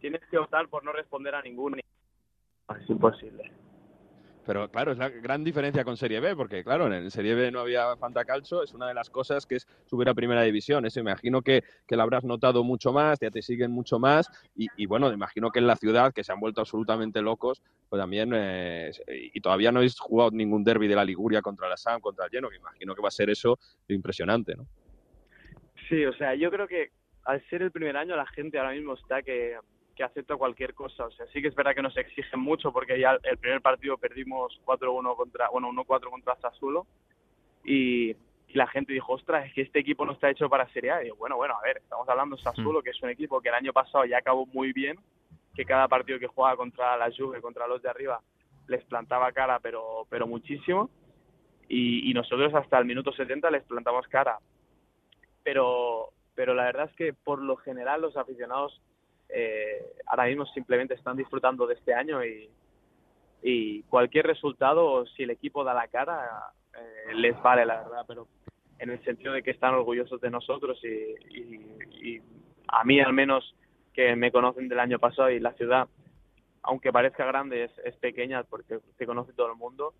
tienes 0.00 0.20
que 0.28 0.38
optar 0.38 0.66
por 0.68 0.82
no 0.84 0.92
responder 0.92 1.34
a 1.36 1.42
ninguno. 1.42 1.76
Es 1.76 2.90
imposible. 2.90 3.52
Pero 4.46 4.68
claro, 4.70 4.92
es 4.92 4.98
la 4.98 5.08
gran 5.08 5.44
diferencia 5.44 5.84
con 5.84 5.96
Serie 5.96 6.20
B, 6.20 6.34
porque 6.34 6.64
claro, 6.64 6.92
en 6.92 7.10
Serie 7.10 7.34
B 7.34 7.50
no 7.50 7.60
había 7.60 7.96
Fantacalcio, 7.96 8.62
es 8.62 8.72
una 8.72 8.88
de 8.88 8.94
las 8.94 9.10
cosas 9.10 9.46
que 9.46 9.56
es 9.56 9.68
subir 9.86 10.08
a 10.08 10.14
Primera 10.14 10.42
División. 10.42 10.86
Eso 10.86 10.98
imagino 11.00 11.42
que, 11.42 11.62
que 11.86 11.96
lo 11.96 12.02
habrás 12.02 12.24
notado 12.24 12.64
mucho 12.64 12.92
más, 12.92 13.20
ya 13.20 13.30
te 13.30 13.42
siguen 13.42 13.70
mucho 13.70 13.98
más, 13.98 14.30
y, 14.56 14.66
y 14.76 14.86
bueno, 14.86 15.12
imagino 15.12 15.50
que 15.50 15.58
en 15.58 15.66
la 15.66 15.76
ciudad, 15.76 16.12
que 16.12 16.24
se 16.24 16.32
han 16.32 16.40
vuelto 16.40 16.62
absolutamente 16.62 17.20
locos, 17.20 17.62
pues 17.88 18.00
también, 18.00 18.32
eh, 18.34 18.90
y 19.06 19.40
todavía 19.40 19.72
no 19.72 19.80
habéis 19.80 19.98
jugado 19.98 20.30
ningún 20.30 20.64
derby 20.64 20.88
de 20.88 20.94
la 20.94 21.04
Liguria 21.04 21.42
contra 21.42 21.68
la 21.68 21.76
SAM, 21.76 22.00
contra 22.00 22.24
el 22.24 22.30
Lleno, 22.30 22.48
que 22.48 22.56
imagino 22.56 22.94
que 22.94 23.02
va 23.02 23.08
a 23.08 23.12
ser 23.12 23.30
eso 23.30 23.58
impresionante, 23.88 24.54
¿no? 24.56 24.66
Sí, 25.88 26.04
o 26.04 26.14
sea, 26.14 26.34
yo 26.34 26.50
creo 26.50 26.68
que 26.68 26.90
al 27.24 27.44
ser 27.48 27.62
el 27.62 27.72
primer 27.72 27.96
año 27.96 28.16
la 28.16 28.26
gente 28.26 28.58
ahora 28.58 28.72
mismo 28.72 28.94
está 28.94 29.22
que, 29.22 29.56
que 30.00 30.04
acepta 30.04 30.34
cualquier 30.36 30.72
cosa. 30.72 31.04
O 31.04 31.10
sea, 31.10 31.26
sí 31.26 31.42
que 31.42 31.48
es 31.48 31.54
verdad 31.54 31.74
que 31.74 31.82
nos 31.82 31.94
exigen 31.94 32.40
mucho 32.40 32.72
porque 32.72 32.98
ya 32.98 33.18
el 33.22 33.36
primer 33.36 33.60
partido 33.60 33.98
perdimos 33.98 34.58
4-1 34.64 35.14
contra, 35.14 35.50
bueno, 35.50 35.70
1-4 35.70 36.08
contra 36.08 36.36
Sassuolo 36.36 36.86
y, 37.66 38.12
y 38.12 38.54
la 38.54 38.66
gente 38.68 38.94
dijo, 38.94 39.12
ostras, 39.12 39.44
es 39.44 39.52
que 39.52 39.60
este 39.60 39.80
equipo 39.80 40.06
no 40.06 40.12
está 40.12 40.30
hecho 40.30 40.48
para 40.48 40.72
Serie 40.72 40.90
A. 40.90 41.02
Y 41.02 41.04
digo, 41.04 41.16
bueno, 41.16 41.36
bueno, 41.36 41.54
a 41.54 41.60
ver, 41.60 41.76
estamos 41.76 42.08
hablando 42.08 42.34
de 42.36 42.42
Sassuolo, 42.42 42.82
que 42.82 42.90
es 42.90 43.02
un 43.02 43.10
equipo 43.10 43.42
que 43.42 43.50
el 43.50 43.56
año 43.56 43.74
pasado 43.74 44.06
ya 44.06 44.16
acabó 44.16 44.46
muy 44.46 44.72
bien, 44.72 44.98
que 45.54 45.66
cada 45.66 45.86
partido 45.86 46.18
que 46.18 46.28
juega 46.28 46.56
contra 46.56 46.96
la 46.96 47.10
Juve, 47.14 47.42
contra 47.42 47.66
los 47.66 47.82
de 47.82 47.90
arriba, 47.90 48.22
les 48.68 48.82
plantaba 48.84 49.30
cara, 49.32 49.58
pero, 49.60 50.06
pero 50.08 50.26
muchísimo. 50.26 50.88
Y, 51.68 52.10
y 52.10 52.14
nosotros 52.14 52.54
hasta 52.54 52.78
el 52.78 52.86
minuto 52.86 53.12
70 53.12 53.50
les 53.50 53.64
plantamos 53.64 54.08
cara. 54.08 54.38
Pero, 55.44 56.08
pero 56.34 56.54
la 56.54 56.64
verdad 56.64 56.88
es 56.88 56.96
que 56.96 57.12
por 57.12 57.42
lo 57.42 57.56
general 57.56 58.00
los 58.00 58.16
aficionados 58.16 58.80
eh, 59.32 59.92
ahora 60.06 60.26
mismo 60.26 60.46
simplemente 60.46 60.94
están 60.94 61.16
disfrutando 61.16 61.66
de 61.66 61.74
este 61.74 61.94
año 61.94 62.24
y, 62.24 62.50
y 63.42 63.82
cualquier 63.84 64.26
resultado, 64.26 65.06
si 65.06 65.22
el 65.22 65.30
equipo 65.30 65.64
da 65.64 65.74
la 65.74 65.88
cara, 65.88 66.52
eh, 66.76 67.14
les 67.14 67.40
vale, 67.42 67.64
la 67.64 67.82
verdad, 67.82 68.04
pero 68.06 68.28
en 68.78 68.90
el 68.90 69.02
sentido 69.04 69.32
de 69.32 69.42
que 69.42 69.50
están 69.50 69.74
orgullosos 69.74 70.20
de 70.20 70.30
nosotros 70.30 70.78
y, 70.82 70.88
y, 70.88 72.16
y 72.16 72.22
a 72.68 72.84
mí 72.84 73.00
al 73.00 73.12
menos 73.12 73.54
que 73.92 74.16
me 74.16 74.32
conocen 74.32 74.68
del 74.68 74.80
año 74.80 74.98
pasado 74.98 75.30
y 75.30 75.40
la 75.40 75.52
ciudad, 75.52 75.88
aunque 76.62 76.92
parezca 76.92 77.24
grande, 77.24 77.64
es, 77.64 77.72
es 77.84 77.96
pequeña 77.96 78.44
porque 78.44 78.78
se 78.96 79.06
conoce 79.06 79.32
todo 79.32 79.50
el 79.50 79.56
mundo. 79.56 79.94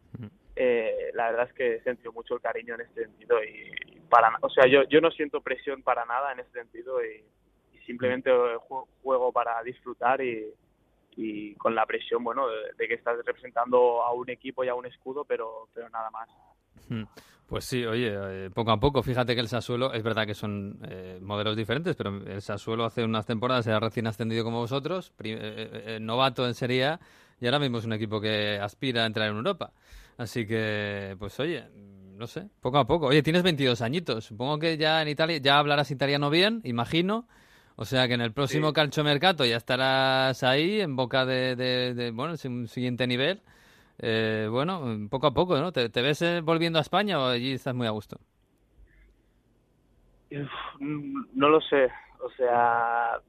Eh, 0.56 1.10
la 1.14 1.30
verdad 1.30 1.48
es 1.48 1.54
que 1.54 1.74
he 1.76 1.82
sentido 1.82 2.12
mucho 2.12 2.34
el 2.34 2.40
cariño 2.40 2.74
en 2.74 2.82
este 2.82 3.04
sentido 3.04 3.42
y, 3.42 3.70
y 3.96 4.00
para, 4.10 4.36
o 4.42 4.50
sea, 4.50 4.66
yo, 4.66 4.82
yo 4.84 5.00
no 5.00 5.10
siento 5.10 5.40
presión 5.40 5.82
para 5.82 6.04
nada 6.04 6.32
en 6.32 6.40
ese 6.40 6.50
sentido 6.52 7.02
y 7.04 7.24
simplemente 7.90 8.30
ju- 8.68 8.86
juego 9.02 9.32
para 9.32 9.62
disfrutar 9.64 10.20
y, 10.22 11.54
con 11.56 11.74
la 11.74 11.84
presión, 11.84 12.22
bueno, 12.24 12.46
de, 12.78 12.88
que 12.88 12.94
estás 12.94 13.16
representando 13.26 14.02
a 14.02 14.12
un 14.12 14.30
equipo 14.30 14.64
y 14.64 14.68
a 14.68 14.74
un 14.74 14.86
escudo, 14.86 15.24
pero, 15.24 15.68
pero 15.74 15.88
nada 15.90 16.08
más. 16.10 16.28
Mm. 16.88 17.02
Pues 17.46 17.64
sí, 17.64 17.84
oye, 17.84 18.12
eh, 18.14 18.50
poco 18.54 18.70
a 18.70 18.78
poco, 18.78 19.02
fíjate 19.02 19.34
que 19.34 19.40
el 19.40 19.48
Sassuolo, 19.48 19.92
es 19.92 20.04
verdad 20.04 20.24
que 20.24 20.34
son 20.34 20.78
eh, 20.88 21.18
modelos 21.20 21.56
diferentes, 21.56 21.96
pero 21.96 22.10
el 22.24 22.40
Sassuolo 22.40 22.84
hace 22.84 23.04
unas 23.04 23.26
temporadas 23.26 23.66
era 23.66 23.80
recién 23.80 24.06
ascendido 24.06 24.44
como 24.44 24.60
vosotros, 24.60 25.12
eh, 25.24 25.36
eh, 25.96 25.98
novato 26.00 26.46
en 26.46 26.54
Serie 26.54 26.96
y 27.40 27.46
ahora 27.46 27.58
mismo 27.58 27.78
es 27.78 27.84
un 27.84 27.92
equipo 27.92 28.20
que 28.20 28.58
aspira 28.60 29.02
a 29.02 29.06
entrar 29.06 29.28
en 29.28 29.36
Europa. 29.36 29.72
Así 30.16 30.46
que, 30.46 31.16
pues 31.18 31.38
oye, 31.40 31.64
no 32.16 32.26
sé, 32.28 32.48
poco 32.60 32.78
a 32.78 32.86
poco. 32.86 33.06
Oye, 33.06 33.22
tienes 33.22 33.42
22 33.42 33.82
añitos, 33.82 34.26
supongo 34.26 34.58
que 34.60 34.76
ya 34.76 35.02
en 35.02 35.08
Italia 35.08 35.38
ya 35.38 35.58
hablarás 35.58 35.90
italiano 35.90 36.30
bien, 36.30 36.60
imagino. 36.64 37.26
O 37.80 37.86
sea 37.86 38.06
que 38.08 38.14
en 38.14 38.20
el 38.20 38.32
próximo 38.34 38.68
Sí. 38.68 38.74
calciomercato 38.74 39.44
ya 39.46 39.56
estarás 39.56 40.42
ahí 40.42 40.82
en 40.82 40.96
boca 40.96 41.24
de, 41.24 41.56
de, 41.56 41.94
de, 41.94 42.10
bueno, 42.10 42.34
un 42.44 42.68
siguiente 42.68 43.06
nivel. 43.06 43.40
Eh, 43.98 44.48
bueno, 44.50 44.82
poco 45.10 45.26
a 45.28 45.34
poco, 45.34 45.58
¿no? 45.58 45.72
¿Te, 45.72 45.88
te 45.88 46.02
ves 46.02 46.20
eh, 46.22 46.42
volviendo 46.42 46.78
a 46.78 46.82
España 46.82 47.18
o 47.18 47.24
allí 47.26 47.52
estás 47.52 47.74
muy 47.74 47.86
a 47.86 47.90
gusto? 47.90 48.18
No 50.78 51.48
lo 51.48 51.60
sé, 51.60 51.88
o 52.20 52.30
sea, 52.36 53.20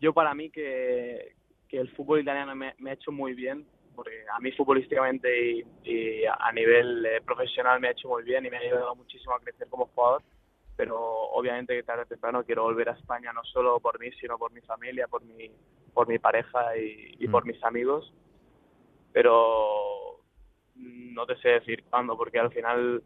yo 0.00 0.12
para 0.12 0.34
mí 0.34 0.50
que, 0.50 1.34
que 1.68 1.78
el 1.78 1.90
fútbol 1.96 2.20
italiano 2.20 2.54
me, 2.54 2.74
me 2.78 2.90
ha 2.90 2.94
hecho 2.94 3.10
muy 3.10 3.34
bien, 3.34 3.66
porque 3.96 4.24
a 4.32 4.38
mí 4.40 4.52
futbolísticamente 4.52 5.50
y, 5.50 5.64
y 5.84 6.24
a 6.26 6.52
nivel 6.52 7.04
eh, 7.06 7.20
profesional 7.24 7.80
me 7.80 7.88
ha 7.88 7.92
hecho 7.92 8.08
muy 8.08 8.22
bien 8.22 8.46
y 8.46 8.50
me 8.50 8.58
ha 8.58 8.60
ayudado 8.60 8.94
muchísimo 8.94 9.34
a 9.34 9.40
crecer 9.40 9.68
como 9.68 9.86
jugador, 9.86 10.22
pero 10.80 10.98
obviamente 10.98 11.76
que 11.76 11.82
tarde 11.82 12.04
o 12.04 12.06
temprano 12.06 12.42
quiero 12.42 12.62
volver 12.62 12.88
a 12.88 12.92
España 12.92 13.34
no 13.34 13.44
solo 13.44 13.80
por 13.80 14.00
mí, 14.00 14.10
sino 14.12 14.38
por 14.38 14.50
mi 14.50 14.62
familia, 14.62 15.08
por 15.08 15.22
mi, 15.22 15.50
por 15.92 16.08
mi 16.08 16.18
pareja 16.18 16.74
y, 16.74 17.16
y 17.18 17.28
por 17.28 17.44
Mm. 17.44 17.48
mis 17.48 17.62
amigos, 17.64 18.10
pero 19.12 20.22
no 20.76 21.26
te 21.26 21.36
sé 21.36 21.50
decir 21.50 21.84
cuándo, 21.84 22.16
porque 22.16 22.38
al 22.38 22.50
final 22.50 23.02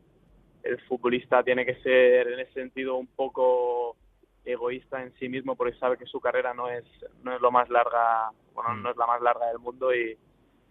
el 0.62 0.80
futbolista 0.82 1.42
tiene 1.42 1.66
que 1.66 1.74
ser 1.82 2.28
en 2.28 2.38
ese 2.38 2.52
sentido 2.52 2.94
un 2.94 3.08
poco 3.08 3.96
egoísta 4.44 5.02
en 5.02 5.12
sí 5.18 5.28
mismo 5.28 5.56
porque 5.56 5.76
sabe 5.78 5.98
que 5.98 6.06
su 6.06 6.20
carrera 6.20 6.54
no 6.54 6.68
es 6.68 6.84
no 7.24 7.34
es 7.34 7.40
lo 7.40 7.50
más 7.50 7.68
larga 7.70 8.30
bueno 8.52 8.74
Mm. 8.74 8.82
no 8.84 8.90
es 8.90 8.96
la 8.96 9.06
más 9.06 9.20
larga 9.20 9.46
del 9.48 9.58
mundo 9.58 9.92
y, 9.92 10.16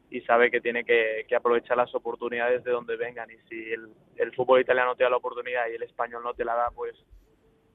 y 0.10 0.22
sabe 0.22 0.52
que 0.52 0.62
tiene 0.62 0.84
que, 0.84 1.26
que 1.28 1.36
aprovechar 1.36 1.78
las 1.78 1.94
oportunidades 1.96 2.64
de 2.64 2.72
donde 2.72 2.96
vengan. 2.98 3.30
Y 3.32 3.38
si 3.50 3.72
el, 3.72 3.90
el 4.18 4.34
fútbol 4.34 4.62
italiano 4.62 4.96
te 4.96 5.04
da 5.04 5.10
la 5.10 5.18
oportunidad 5.18 5.68
y 5.70 5.76
el 5.76 5.84
español 5.84 6.24
no 6.24 6.34
te 6.34 6.46
la 6.46 6.56
da 6.56 6.72
pues 6.72 6.96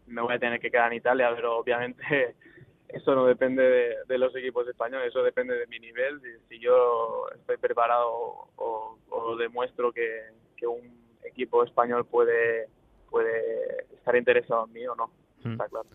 me 0.07 0.23
voy 0.23 0.35
a 0.35 0.39
tener 0.39 0.61
que 0.61 0.71
quedar 0.71 0.93
en 0.93 0.99
Italia. 0.99 1.33
Pero 1.35 1.59
obviamente 1.59 2.37
eso 2.89 3.15
no 3.15 3.27
depende 3.27 3.63
de, 3.63 3.97
de 4.07 4.19
los 4.19 4.35
equipos 4.37 4.67
españoles 4.69 5.09
eso 5.09 5.23
depende 5.23 5.57
de 5.57 5.67
mi 5.67 5.79
nivel. 5.79 6.19
Y 6.19 6.49
si 6.49 6.59
yo 6.61 7.27
estoy 7.35 7.57
preparado 7.57 8.11
o, 8.57 8.99
o 9.11 9.37
demuestro 9.37 9.93
que, 9.93 10.23
que 10.57 10.67
un 10.67 10.97
equipo 11.25 11.65
español 11.65 12.07
puede 12.07 12.69
puede 13.11 13.87
estar 13.95 14.15
interesado 14.17 14.67
en 14.67 14.73
mí 14.73 14.87
o 14.87 14.95
no 14.95 15.11
Mm. 15.45 15.53
está 15.53 15.69
claro 15.69 15.89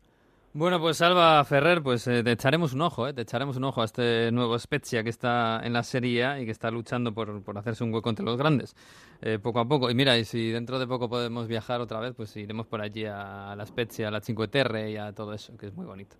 Bueno, 0.56 0.80
pues 0.80 1.01
Alba 1.01 1.43
Ferrer, 1.45 1.82
pues 1.82 2.06
eh, 2.08 2.24
te 2.24 2.32
echaremos 2.34 2.74
un 2.74 2.82
ojo, 2.82 3.08
¿eh? 3.08 3.14
Te 3.14 3.24
echaremos 3.24 3.58
un 3.58 3.64
ojo 3.64 3.82
a 3.82 3.86
este 3.86 4.32
nuevo 4.32 4.58
Spezia 4.60 5.04
que 5.04 5.10
está 5.10 5.60
en 5.64 5.74
la 5.74 5.82
Serie 5.82 6.26
A 6.26 6.39
y 6.39 6.45
que 6.45 6.51
está 6.51 6.70
luchando 6.70 7.12
por, 7.12 7.43
por 7.43 7.58
hacerse 7.58 7.84
un 7.84 7.91
hueco 7.91 8.12
entre 8.12 8.24
los 8.24 8.38
grandes, 8.38 8.76
eh, 9.22 9.39
poco 9.41 9.60
a 9.60 9.68
poco. 9.68 9.89
Y 9.89 9.95
mira, 9.95 10.16
y 10.16 10.26
si 10.26 10.51
dentro 10.51 10.78
de 10.78 10.86
poco 10.86 11.10
podemos 11.10 11.47
viajar 11.47 11.82
otra 11.82 11.99
vez, 11.99 12.14
pues 12.16 12.38
iremos 12.38 12.68
por 12.68 12.82
allí 12.82 13.04
a 13.06 13.56
la 13.58 13.66
Spezia, 13.66 14.10
a 14.10 14.12
la 14.12 14.22
Cinque 14.22 14.47
Terre 14.47 14.91
y 14.91 14.97
a 14.97 15.12
todo 15.12 15.34
eso, 15.34 15.58
que 15.58 15.66
es 15.66 15.74
muy 15.74 15.88
bonito. 15.88 16.18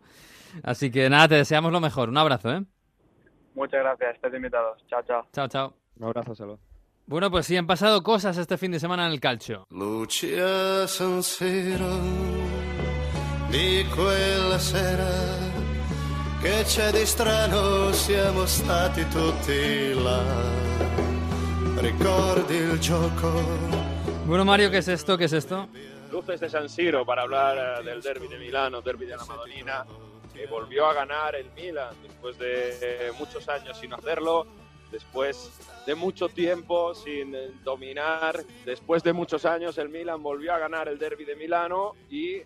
Así 0.64 0.90
que 0.90 1.08
nada, 1.12 1.28
te 1.28 1.36
deseamos 1.36 1.72
lo 1.72 1.80
mejor. 1.80 2.10
Un 2.10 2.18
abrazo, 2.18 2.52
¿eh? 2.52 2.64
muchas 3.54 3.82
gracias 3.82 4.16
estáis 4.16 4.34
invitados 4.34 4.84
chao 4.88 5.04
chao 5.04 5.28
Chao, 5.32 5.48
chao. 5.48 5.74
Un 5.98 6.06
abrazo, 6.06 6.34
Salva. 6.34 6.58
Bueno, 7.06 7.30
pues 7.30 7.46
sí, 7.46 7.56
han 7.56 7.68
pasado 7.68 8.02
cosas 8.02 8.36
este 8.38 8.58
fin 8.58 8.72
de 8.72 8.80
semana 8.80 9.06
en 9.06 9.12
el 9.14 9.20
calcio. 9.20 9.68
Lucia 9.70 10.88
di 13.54 13.86
quella 13.93 14.58
sera 14.58 15.14
che 16.41 16.64
c'è 16.64 16.89
di 16.89 17.06
strano 17.06 17.91
siamo 17.93 18.47
stati 18.47 19.08
tutti 19.10 19.93
là 19.93 20.24
ricordi 21.76 22.56
il 22.56 22.80
gioco 22.80 23.91
Bueno, 24.26 24.45
Mario, 24.45 24.72
¿qué 24.72 24.78
es 24.78 24.88
esto? 24.88 25.18
¿Qué 25.18 25.26
es 25.26 25.34
esto? 25.34 25.68
Luces 26.10 26.39
de 26.39 26.49
San 26.49 26.68
Siro 26.68 27.06
para 27.06 27.24
hablar 27.24 27.82
eh, 27.82 27.84
del 27.84 28.01
derby 28.01 28.28
de 28.28 28.39
Milano, 28.39 28.82
derby 28.82 29.06
de 29.06 29.18
la 29.18 29.26
Madonina, 29.26 29.86
que 30.34 30.47
volvió 30.47 30.88
a 30.88 30.93
ganar 30.93 31.36
el 31.36 31.51
Milan 31.51 31.93
después 32.01 32.39
de 32.39 32.78
eh, 32.82 33.12
muchos 33.20 33.49
años 33.49 33.78
sin 33.78 33.93
hacerlo, 33.93 34.47
después 34.91 35.51
de 35.86 35.93
mucho 35.93 36.30
tiempo 36.30 36.95
sin 36.95 37.36
eh, 37.36 37.51
dominar, 37.66 38.43
después 38.66 39.04
de 39.04 39.12
muchos 39.12 39.43
años 39.45 39.78
el 39.78 39.89
Milan 39.89 40.24
volvió 40.24 40.54
a 40.54 40.58
ganar 40.58 40.88
el 40.88 40.97
derby 40.97 41.26
de 41.26 41.36
Milano 41.36 41.93
y 42.10 42.43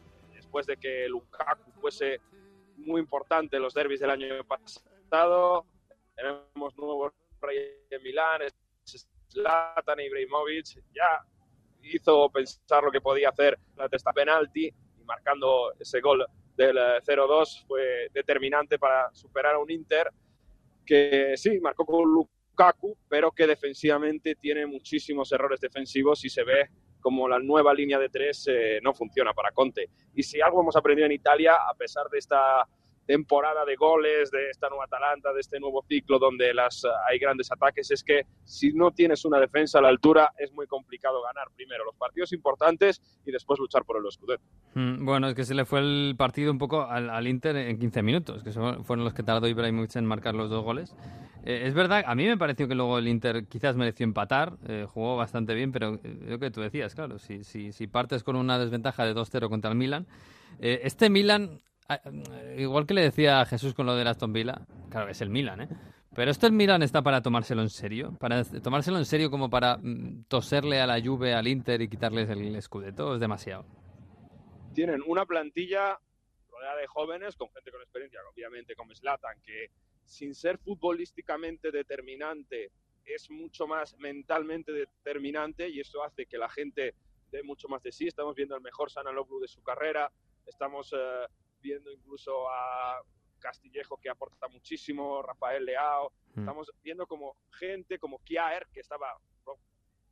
después 0.57 0.65
de 0.65 0.77
que 0.77 1.07
Lukaku 1.07 1.71
fuese 1.79 2.19
muy 2.77 3.01
importante 3.01 3.57
en 3.57 3.63
los 3.63 3.73
derbis 3.73 3.99
del 3.99 4.09
año 4.09 4.43
pasado, 4.43 5.65
tenemos 6.15 6.77
nuevo 6.77 7.13
rey 7.41 7.57
de 7.89 7.99
Milán, 7.99 8.41
Zlatan 9.29 9.99
Ibrahimovic, 9.99 10.81
ya 10.93 11.23
hizo 11.83 12.29
pensar 12.29 12.83
lo 12.83 12.91
que 12.91 13.01
podía 13.01 13.29
hacer 13.29 13.57
la 13.75 13.87
testa 13.87 14.11
penalti 14.13 14.67
y 14.67 15.03
marcando 15.03 15.73
ese 15.79 16.01
gol 16.01 16.25
del 16.55 16.77
eh, 16.77 17.01
0-2 17.05 17.67
fue 17.67 18.09
determinante 18.11 18.79
para 18.79 19.13
superar 19.13 19.55
a 19.55 19.59
un 19.59 19.69
Inter 19.69 20.09
que 20.85 21.33
sí, 21.35 21.59
marcó 21.59 21.85
con 21.85 22.03
Lukaku, 22.03 22.97
pero 23.07 23.31
que 23.31 23.45
defensivamente 23.45 24.35
tiene 24.35 24.65
muchísimos 24.65 25.31
errores 25.31 25.59
defensivos 25.59 26.23
y 26.25 26.29
se 26.29 26.43
ve 26.43 26.69
como 27.07 27.25
la 27.29 27.39
nueva 27.39 27.73
línea 27.73 27.97
de 27.97 28.09
tres 28.09 28.45
eh, 28.49 28.79
no 28.83 28.93
funciona 28.93 29.31
para 29.33 29.51
Conte. 29.53 29.89
Y 30.13 30.23
si 30.23 30.41
algo 30.41 30.59
hemos 30.59 30.75
aprendido 30.75 31.05
en 31.05 31.13
Italia, 31.13 31.53
a 31.55 31.73
pesar 31.73 32.09
de 32.11 32.17
esta 32.17 32.67
temporada 33.05 33.63
de 33.63 33.77
goles, 33.77 34.29
de 34.29 34.49
esta 34.49 34.67
nueva 34.67 34.83
Atalanta, 34.83 35.31
de 35.31 35.39
este 35.39 35.57
nuevo 35.61 35.81
ciclo 35.87 36.19
donde 36.19 36.53
las, 36.53 36.83
eh, 36.83 36.89
hay 37.09 37.17
grandes 37.17 37.49
ataques, 37.49 37.89
es 37.91 38.03
que 38.03 38.23
si 38.43 38.73
no 38.73 38.91
tienes 38.91 39.23
una 39.23 39.39
defensa 39.39 39.79
a 39.79 39.81
la 39.81 39.87
altura 39.87 40.33
es 40.37 40.51
muy 40.51 40.67
complicado 40.67 41.21
ganar 41.23 41.47
primero 41.55 41.85
los 41.85 41.95
partidos 41.95 42.33
importantes 42.33 43.01
y 43.25 43.31
después 43.31 43.57
luchar 43.59 43.85
por 43.85 43.95
el 44.03 44.11
Scudetto. 44.11 44.43
Mm, 44.73 45.05
Bueno, 45.05 45.29
es 45.29 45.35
que 45.35 45.45
se 45.45 45.55
le 45.55 45.63
fue 45.63 45.79
el 45.79 46.15
partido 46.17 46.51
un 46.51 46.57
poco 46.57 46.81
al, 46.81 47.09
al 47.09 47.25
Inter 47.29 47.55
en 47.55 47.79
15 47.79 48.01
minutos, 48.03 48.43
que 48.43 48.51
son- 48.51 48.83
fueron 48.83 49.05
los 49.05 49.13
que 49.13 49.23
tardó 49.23 49.47
Ibrahimovic 49.47 49.95
en 49.95 50.05
marcar 50.05 50.35
los 50.35 50.49
dos 50.49 50.65
goles. 50.65 50.93
Eh, 51.49 51.65
es 51.65 51.73
verdad, 51.73 52.03
a 52.05 52.13
mí 52.13 52.25
me 52.25 52.37
pareció 52.37 52.67
que 52.67 52.75
luego 52.75 52.97
el 52.97 53.07
Inter 53.07 53.47
quizás 53.47 53.77
mereció 53.77 54.03
empatar, 54.03 54.57
eh, 54.67 54.85
jugó 54.85 55.15
bastante 55.15 55.53
bien, 55.53 55.71
pero 55.71 55.93
eh, 56.03 56.17
lo 56.27 56.39
que 56.39 56.51
tú 56.51 56.59
decías, 56.59 56.93
claro, 56.93 57.19
si, 57.19 57.45
si, 57.45 57.71
si 57.71 57.87
partes 57.87 58.21
con 58.21 58.35
una 58.35 58.59
desventaja 58.59 59.05
de 59.05 59.15
2-0 59.15 59.47
contra 59.47 59.71
el 59.71 59.77
Milan, 59.77 60.07
este 60.59 61.09
Milan, 61.09 61.61
ah, 61.87 62.01
eh, 62.03 62.57
igual 62.59 62.85
que 62.85 62.95
le 62.95 63.01
decía 63.01 63.39
a 63.39 63.45
Jesús 63.45 63.73
con 63.73 63.85
lo 63.85 63.95
del 63.95 64.07
Aston 64.07 64.33
Villa, 64.33 64.67
claro, 64.89 65.07
es 65.07 65.21
el 65.21 65.29
Milan, 65.29 65.61
¿eh? 65.61 65.69
Pero 66.13 66.31
este 66.31 66.51
Milan 66.51 66.83
está 66.83 67.01
para 67.01 67.21
tomárselo 67.21 67.61
en 67.61 67.69
serio, 67.69 68.17
para 68.19 68.43
tomárselo 68.43 68.97
en 68.97 69.05
serio 69.05 69.31
como 69.31 69.49
para 69.49 69.77
mm, 69.77 70.25
toserle 70.27 70.81
a 70.81 70.87
la 70.87 71.01
Juve, 71.01 71.33
al 71.33 71.47
Inter 71.47 71.81
y 71.81 71.87
quitarles 71.87 72.29
el 72.29 72.61
Scudetto, 72.61 73.13
es 73.13 73.21
demasiado. 73.21 73.65
tienen 74.73 75.01
una 75.07 75.25
plantilla 75.25 75.97
rodeada 76.51 76.75
de 76.75 76.87
jóvenes, 76.87 77.37
con 77.37 77.47
gente 77.53 77.71
con 77.71 77.81
experiencia, 77.81 78.19
obviamente 78.33 78.75
como 78.75 78.93
Slatan, 78.93 79.39
que 79.45 79.71
sin 80.07 80.33
ser 80.33 80.57
futbolísticamente 80.57 81.71
determinante, 81.71 82.71
es 83.05 83.29
mucho 83.29 83.67
más 83.67 83.95
mentalmente 83.99 84.71
determinante 84.71 85.69
y 85.69 85.79
eso 85.79 86.03
hace 86.03 86.25
que 86.25 86.37
la 86.37 86.49
gente 86.49 86.95
dé 87.31 87.43
mucho 87.43 87.67
más 87.67 87.83
de 87.83 87.91
sí. 87.91 88.07
Estamos 88.07 88.35
viendo 88.35 88.55
el 88.55 88.61
mejor 88.61 88.89
Sanaloglu 88.89 89.39
de 89.39 89.47
su 89.47 89.61
carrera, 89.61 90.11
estamos 90.45 90.93
eh, 90.93 91.25
viendo 91.61 91.91
incluso 91.91 92.49
a 92.49 93.01
Castillejo 93.39 93.97
que 93.97 94.09
aporta 94.09 94.47
muchísimo, 94.47 95.21
Rafael 95.21 95.63
Leao, 95.63 96.11
Mm. 96.37 96.41
estamos 96.41 96.71
viendo 96.83 97.07
como 97.07 97.35
gente 97.51 97.97
como 97.97 98.19
Kiaer, 98.19 98.67
que 98.71 98.81
estaba 98.81 99.07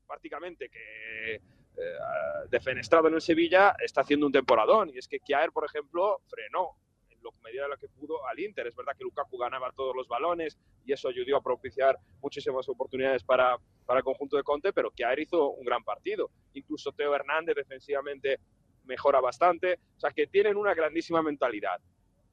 prácticamente 0.08 0.70
que 0.70 1.36
eh, 1.36 1.41
defenestrado 2.50 3.08
en 3.10 3.16
el 3.16 3.22
Sevilla, 3.22 3.76
está 3.80 4.02
haciendo 4.02 4.26
un 4.26 4.32
temporadón. 4.32 4.89
Y 4.93 4.98
es 4.98 5.08
que 5.08 5.20
Kiaer, 5.20 5.52
por 5.52 5.66
ejemplo, 5.66 6.22
frenó 6.28 6.78
en 6.95 6.95
lo 7.26 7.32
medida 7.44 7.64
de 7.64 7.70
lo 7.70 7.78
que 7.78 7.90
pudo 7.90 8.26
al 8.28 8.40
Inter. 8.40 8.68
Es 8.68 8.76
verdad 8.76 8.94
que 8.98 9.04
Lukaku 9.04 9.38
ganaba 9.38 9.72
todos 9.72 9.96
los 9.96 10.08
balones 10.08 10.58
y 10.86 10.94
eso 10.94 11.10
ayudó 11.10 11.38
a 11.38 11.42
propiciar 11.42 11.98
muchísimas 12.22 12.68
oportunidades 12.70 13.24
para, 13.24 13.58
para 13.86 14.00
el 14.00 14.04
conjunto 14.04 14.38
de 14.38 14.44
Conte, 14.44 14.72
pero 14.72 14.92
Kiaer 14.92 15.20
hizo 15.20 15.50
un 15.52 15.66
gran 15.66 15.84
partido. 15.84 16.30
Incluso 16.54 16.92
Teo 16.92 17.14
Hernández 17.14 17.56
defensivamente 17.56 18.40
mejora 18.86 19.20
bastante. 19.20 19.80
O 19.98 20.00
sea, 20.00 20.12
que 20.12 20.28
tienen 20.28 20.56
una 20.58 20.74
grandísima 20.74 21.22
mentalidad. 21.22 21.82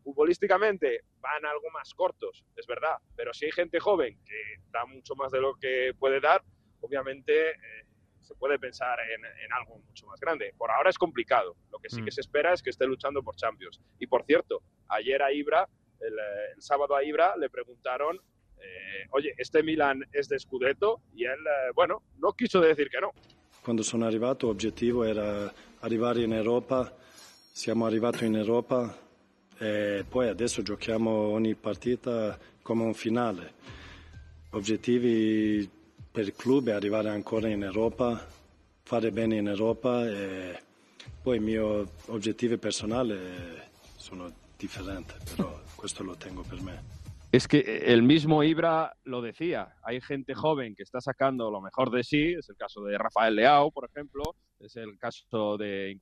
Futbolísticamente 0.05 1.05
van 1.21 1.47
algo 1.47 1.71
más 1.73 1.95
cortos, 1.95 2.45
es 2.57 2.67
verdad, 2.67 2.97
pero 3.15 3.33
si 3.33 3.45
hay 3.45 3.53
gente 3.53 3.79
joven 3.79 4.19
que 4.25 4.61
da 4.73 4.85
mucho 4.85 5.15
más 5.15 5.31
de 5.31 5.41
lo 5.41 5.55
que 5.55 5.93
puede 5.97 6.21
dar, 6.21 6.43
obviamente 6.81 7.51
eh, 7.51 7.85
se 8.23 8.35
puede 8.35 8.59
pensar 8.59 8.99
en, 9.01 9.25
en 9.25 9.53
algo 9.53 9.79
mucho 9.79 10.07
más 10.07 10.19
grande. 10.21 10.55
Por 10.57 10.71
ahora 10.71 10.91
es 10.91 10.99
complicado. 10.99 11.57
Lo 11.71 11.79
que 11.79 11.89
sí 11.91 12.01
Mm. 12.01 12.05
que 12.05 12.11
se 12.13 12.21
espera 12.23 12.53
es 12.53 12.63
que 12.63 12.71
esté 12.71 12.87
luchando 12.87 13.23
por 13.23 13.37
Champions. 13.37 13.81
Y 13.99 14.07
por 14.07 14.25
cierto, 14.25 14.63
ayer 14.89 15.23
a 15.23 15.33
Ibra, 15.33 15.69
el, 16.01 16.15
el 16.55 16.63
sábado 16.63 16.95
a 16.97 17.05
Ibra, 17.05 17.37
le 17.37 17.49
preguntaron, 17.51 18.17
eh, 18.59 19.07
oye, 19.11 19.35
¿este 19.39 19.63
Milan 19.63 20.05
es 20.13 20.29
de 20.29 20.39
Scudetto? 20.39 21.03
Y 21.15 21.25
él, 21.25 21.39
eh, 21.41 21.71
bueno, 21.75 22.03
no 22.19 22.33
quiso 22.33 22.61
decir 22.61 22.89
que 22.89 23.01
no. 23.01 23.13
Quando 23.63 23.83
sono 23.83 24.07
arrivato 24.07 24.47
l'obiettivo 24.49 25.05
era 25.05 25.53
arrivare 25.81 26.23
in 26.23 26.33
Europa, 26.33 26.93
siamo 27.53 27.87
arrivati 27.87 28.25
in 28.27 28.35
Europa 28.37 28.97
e 29.59 30.05
poi 30.09 30.29
adesso 30.29 30.63
giochiamo 30.63 31.11
ogni 31.11 31.55
partita 31.55 32.37
come 32.63 32.83
un 32.83 32.95
finale. 32.95 33.53
Obiettivi 34.51 35.71
per 36.13 36.27
il 36.27 36.37
club 36.37 36.69
arrivare 36.69 37.09
ancora 37.09 37.49
in 37.49 37.63
Europa, 37.63 38.29
fare 38.83 39.11
bene 39.11 39.39
in 39.39 39.49
Europa 39.49 40.07
e 40.07 40.61
poi 41.23 41.39
i 41.39 41.41
miei 41.41 41.87
obiettivi 42.07 42.59
personali 42.59 43.19
sono 43.97 44.31
differenti, 44.57 45.15
però 45.35 45.59
questo 45.75 46.03
lo 46.03 46.15
tengo 46.17 46.43
per 46.43 46.61
me. 46.61 47.01
Es 47.31 47.49
que 47.49 47.61
el 47.87 48.03
mismo 48.03 48.43
Ibra 48.43 48.95
lo 49.05 49.23
decía, 49.23 49.75
hay 49.83 50.03
gente 50.03 50.35
joven 50.35 50.75
que 50.75 50.83
está 50.83 51.01
sacando 51.01 51.51
lo 51.51 51.63
mejor 51.63 51.91
de 51.91 52.05
sí, 52.05 52.35
es 52.35 52.47
el 52.51 52.57
caso 52.57 52.83
de 52.83 52.99
Rafael 52.99 53.35
Leao, 53.35 53.71
por 53.71 53.89
ejemplo, 53.89 54.23
es 54.61 54.77
el 54.77 54.99
caso 54.99 55.57
de 55.57 55.99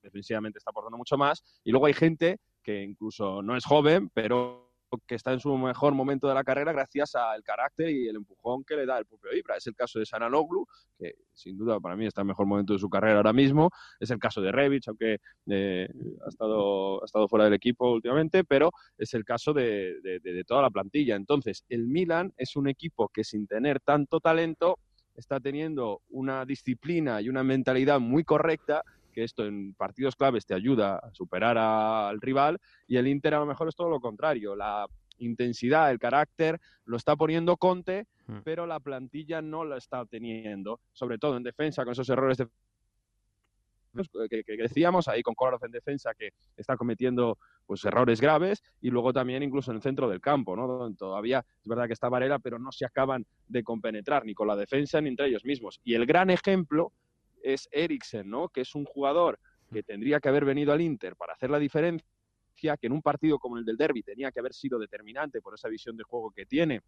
defensivamente 0.00 0.58
está 0.58 0.70
aportando 0.70 0.96
mucho 0.96 1.18
más, 1.18 1.42
y 1.62 1.70
luego 1.72 1.86
hay 1.86 1.92
gente 1.92 2.38
que 2.62 2.82
incluso 2.82 3.42
no 3.42 3.54
es 3.54 3.66
joven, 3.66 4.08
pero 4.14 4.63
que 5.06 5.14
está 5.14 5.32
en 5.32 5.40
su 5.40 5.56
mejor 5.56 5.94
momento 5.94 6.28
de 6.28 6.34
la 6.34 6.44
carrera 6.44 6.72
gracias 6.72 7.14
al 7.14 7.42
carácter 7.42 7.90
y 7.90 8.08
el 8.08 8.16
empujón 8.16 8.64
que 8.64 8.76
le 8.76 8.86
da 8.86 8.98
el 8.98 9.06
propio 9.06 9.34
Ibra. 9.36 9.56
Es 9.56 9.66
el 9.66 9.74
caso 9.74 9.98
de 9.98 10.06
Sananoglu, 10.06 10.66
que 10.98 11.14
sin 11.32 11.56
duda 11.56 11.80
para 11.80 11.96
mí 11.96 12.06
está 12.06 12.22
en 12.22 12.28
mejor 12.28 12.46
momento 12.46 12.72
de 12.72 12.78
su 12.78 12.88
carrera 12.88 13.16
ahora 13.16 13.32
mismo. 13.32 13.70
Es 14.00 14.10
el 14.10 14.18
caso 14.18 14.40
de 14.40 14.52
Rebic, 14.52 14.88
aunque 14.88 15.18
eh, 15.48 15.88
ha, 16.24 16.28
estado, 16.28 17.02
ha 17.02 17.04
estado 17.04 17.28
fuera 17.28 17.44
del 17.44 17.54
equipo 17.54 17.92
últimamente, 17.92 18.44
pero 18.44 18.70
es 18.98 19.14
el 19.14 19.24
caso 19.24 19.52
de, 19.52 20.00
de, 20.02 20.20
de 20.20 20.44
toda 20.44 20.62
la 20.62 20.70
plantilla. 20.70 21.16
Entonces, 21.16 21.64
el 21.68 21.86
Milan 21.86 22.32
es 22.36 22.56
un 22.56 22.68
equipo 22.68 23.08
que 23.08 23.24
sin 23.24 23.46
tener 23.46 23.80
tanto 23.80 24.20
talento 24.20 24.78
está 25.14 25.40
teniendo 25.40 26.02
una 26.08 26.44
disciplina 26.44 27.20
y 27.20 27.28
una 27.28 27.44
mentalidad 27.44 28.00
muy 28.00 28.24
correcta 28.24 28.82
que 29.14 29.24
esto 29.24 29.46
en 29.46 29.72
partidos 29.74 30.16
claves 30.16 30.44
te 30.44 30.52
ayuda 30.52 30.96
a 30.96 31.14
superar 31.14 31.56
a, 31.56 32.08
al 32.08 32.20
rival 32.20 32.60
y 32.86 32.98
el 32.98 33.08
Inter 33.08 33.34
a 33.34 33.38
lo 33.38 33.46
mejor 33.46 33.68
es 33.68 33.76
todo 33.76 33.88
lo 33.88 34.00
contrario, 34.00 34.54
la 34.54 34.86
intensidad, 35.18 35.90
el 35.90 35.98
carácter 35.98 36.60
lo 36.84 36.96
está 36.96 37.16
poniendo 37.16 37.56
Conte, 37.56 38.06
Mm. 38.26 38.38
pero 38.44 38.66
la 38.66 38.80
plantilla 38.80 39.42
no 39.42 39.64
la 39.64 39.76
está 39.76 40.04
teniendo, 40.06 40.80
sobre 40.92 41.18
todo 41.18 41.36
en 41.36 41.42
defensa 41.42 41.84
con 41.84 41.92
esos 41.92 42.08
errores 42.08 42.38
de 42.38 42.48
que, 44.28 44.42
que, 44.42 44.56
decíamos, 44.56 45.06
ahí 45.06 45.22
con 45.22 45.36
Kolarov 45.36 45.64
en 45.64 45.70
defensa 45.70 46.14
que 46.14 46.30
está 46.56 46.76
cometiendo 46.76 47.38
pues 47.64 47.84
errores 47.84 48.20
graves 48.20 48.60
y 48.80 48.90
luego 48.90 49.12
también 49.12 49.44
incluso 49.44 49.70
en 49.70 49.76
el 49.76 49.82
centro 49.82 50.08
del 50.08 50.20
campo, 50.20 50.56
¿no? 50.56 50.92
Todavía 50.94 51.44
es 51.62 51.68
verdad 51.68 51.86
que 51.86 51.92
está 51.92 52.08
Varela, 52.08 52.40
pero 52.40 52.58
no 52.58 52.72
se 52.72 52.84
acaban 52.84 53.24
de 53.46 53.62
compenetrar 53.62 54.24
ni 54.24 54.34
con 54.34 54.48
la 54.48 54.56
defensa 54.56 55.00
ni 55.00 55.10
entre 55.10 55.28
ellos 55.28 55.44
mismos. 55.44 55.80
Y 55.84 55.94
el 55.94 56.06
gran 56.06 56.30
ejemplo 56.30 56.90
es 57.44 57.68
Eriksen, 57.70 58.28
¿no? 58.28 58.48
Que 58.48 58.62
es 58.62 58.74
un 58.74 58.84
jugador 58.84 59.38
que 59.72 59.82
tendría 59.82 60.20
que 60.20 60.28
haber 60.28 60.44
venido 60.44 60.72
al 60.72 60.80
Inter 60.80 61.16
para 61.16 61.34
hacer 61.34 61.50
la 61.50 61.58
diferencia, 61.58 62.06
que 62.56 62.86
en 62.86 62.92
un 62.92 63.02
partido 63.02 63.38
como 63.38 63.58
el 63.58 63.64
del 63.64 63.76
Derby 63.76 64.02
tenía 64.02 64.32
que 64.32 64.40
haber 64.40 64.54
sido 64.54 64.78
determinante 64.78 65.40
por 65.40 65.54
esa 65.54 65.68
visión 65.68 65.96
de 65.96 66.04
juego 66.04 66.30
que 66.30 66.46
tiene 66.46 66.80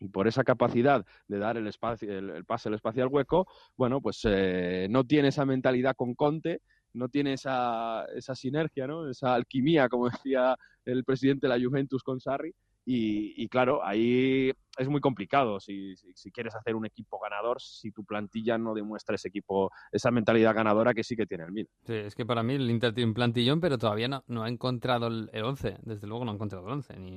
y 0.00 0.08
por 0.08 0.26
esa 0.26 0.42
capacidad 0.42 1.04
de 1.28 1.38
dar 1.38 1.56
el, 1.56 1.66
espacio, 1.66 2.10
el, 2.10 2.30
el 2.30 2.44
pase 2.44 2.68
al 2.68 2.74
espacio 2.74 3.02
al 3.02 3.08
hueco, 3.08 3.46
bueno, 3.76 4.00
pues 4.00 4.20
eh, 4.24 4.88
no 4.90 5.04
tiene 5.04 5.28
esa 5.28 5.44
mentalidad 5.44 5.94
con 5.94 6.14
Conte, 6.14 6.62
no 6.94 7.08
tiene 7.08 7.34
esa, 7.34 8.04
esa 8.14 8.34
sinergia, 8.34 8.86
¿no? 8.86 9.08
esa 9.08 9.34
alquimia, 9.34 9.88
como 9.88 10.08
decía 10.10 10.56
el 10.84 11.04
presidente 11.04 11.46
de 11.46 11.58
la 11.58 11.64
Juventus 11.64 12.02
con 12.02 12.20
Sarri, 12.20 12.54
y, 12.84 13.42
y, 13.42 13.48
claro, 13.48 13.84
ahí 13.84 14.52
es 14.76 14.88
muy 14.88 15.00
complicado 15.00 15.60
si, 15.60 15.96
si, 15.96 16.12
si, 16.14 16.30
quieres 16.30 16.54
hacer 16.54 16.74
un 16.74 16.84
equipo 16.84 17.18
ganador, 17.18 17.60
si 17.60 17.92
tu 17.92 18.04
plantilla 18.04 18.58
no 18.58 18.74
demuestra 18.74 19.14
ese 19.14 19.28
equipo, 19.28 19.70
esa 19.92 20.10
mentalidad 20.10 20.54
ganadora 20.54 20.92
que 20.92 21.04
sí 21.04 21.16
que 21.16 21.26
tiene 21.26 21.44
el 21.44 21.52
Milan. 21.52 21.70
Sí, 21.86 21.94
es 21.94 22.14
que 22.14 22.26
para 22.26 22.42
mí 22.42 22.54
el 22.54 22.70
Inter 22.70 22.92
tiene 22.92 23.08
un 23.08 23.14
plantillón, 23.14 23.60
pero 23.60 23.78
todavía 23.78 24.08
no, 24.08 24.24
no 24.26 24.42
ha 24.42 24.48
encontrado 24.48 25.06
el, 25.06 25.30
el 25.32 25.44
11. 25.44 25.78
Desde 25.82 26.06
luego 26.06 26.24
no 26.24 26.32
ha 26.32 26.34
encontrado 26.34 26.66
el 26.66 26.72
11, 26.72 26.96
ni, 26.98 27.10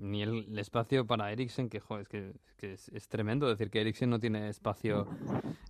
ni, 0.00 0.22
el, 0.22 0.58
espacio 0.58 1.06
para 1.06 1.30
Eriksen, 1.30 1.68
que, 1.68 1.80
joder, 1.80 2.02
es, 2.02 2.08
que, 2.08 2.32
que 2.56 2.72
es, 2.72 3.08
tremendo 3.08 3.48
decir 3.48 3.70
que 3.70 3.80
Eriksen 3.80 4.10
no 4.10 4.18
tiene 4.18 4.48
espacio 4.48 5.06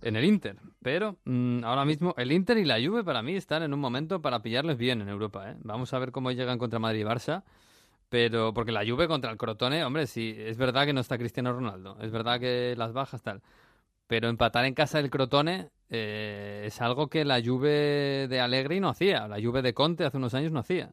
en 0.01 0.15
el 0.15 0.25
Inter. 0.25 0.57
Pero 0.81 1.17
mmm, 1.25 1.63
ahora 1.63 1.85
mismo 1.85 2.13
el 2.17 2.31
Inter 2.31 2.57
y 2.57 2.65
la 2.65 2.77
Juve 2.79 3.03
para 3.03 3.21
mí 3.21 3.35
están 3.35 3.63
en 3.63 3.73
un 3.73 3.79
momento 3.79 4.21
para 4.21 4.41
pillarles 4.41 4.77
bien 4.77 5.01
en 5.01 5.09
Europa. 5.09 5.51
¿eh? 5.51 5.55
Vamos 5.63 5.93
a 5.93 5.99
ver 5.99 6.11
cómo 6.11 6.31
llegan 6.31 6.57
contra 6.57 6.79
Madrid 6.79 7.01
y 7.01 7.03
Barça. 7.03 7.43
Pero 8.09 8.53
porque 8.53 8.71
la 8.71 8.85
Juve 8.85 9.07
contra 9.07 9.31
el 9.31 9.37
Crotone, 9.37 9.83
hombre, 9.83 10.07
sí, 10.07 10.35
es 10.37 10.57
verdad 10.57 10.85
que 10.85 10.93
no 10.93 11.01
está 11.01 11.17
Cristiano 11.17 11.51
Ronaldo, 11.53 11.97
es 12.01 12.11
verdad 12.11 12.39
que 12.39 12.75
las 12.77 12.93
bajas 12.93 13.21
tal. 13.23 13.41
Pero 14.07 14.29
empatar 14.29 14.65
en 14.65 14.75
casa 14.75 14.99
del 15.01 15.09
Crotone 15.09 15.69
eh, 15.89 16.63
es 16.67 16.79
algo 16.81 17.07
que 17.07 17.25
la 17.25 17.41
Juve 17.43 18.27
de 18.29 18.39
Allegri 18.39 18.79
no 18.79 18.89
hacía, 18.89 19.27
la 19.27 19.41
Juve 19.41 19.61
de 19.63 19.73
Conte 19.73 20.05
hace 20.05 20.17
unos 20.17 20.33
años 20.35 20.51
no 20.51 20.59
hacía. 20.59 20.91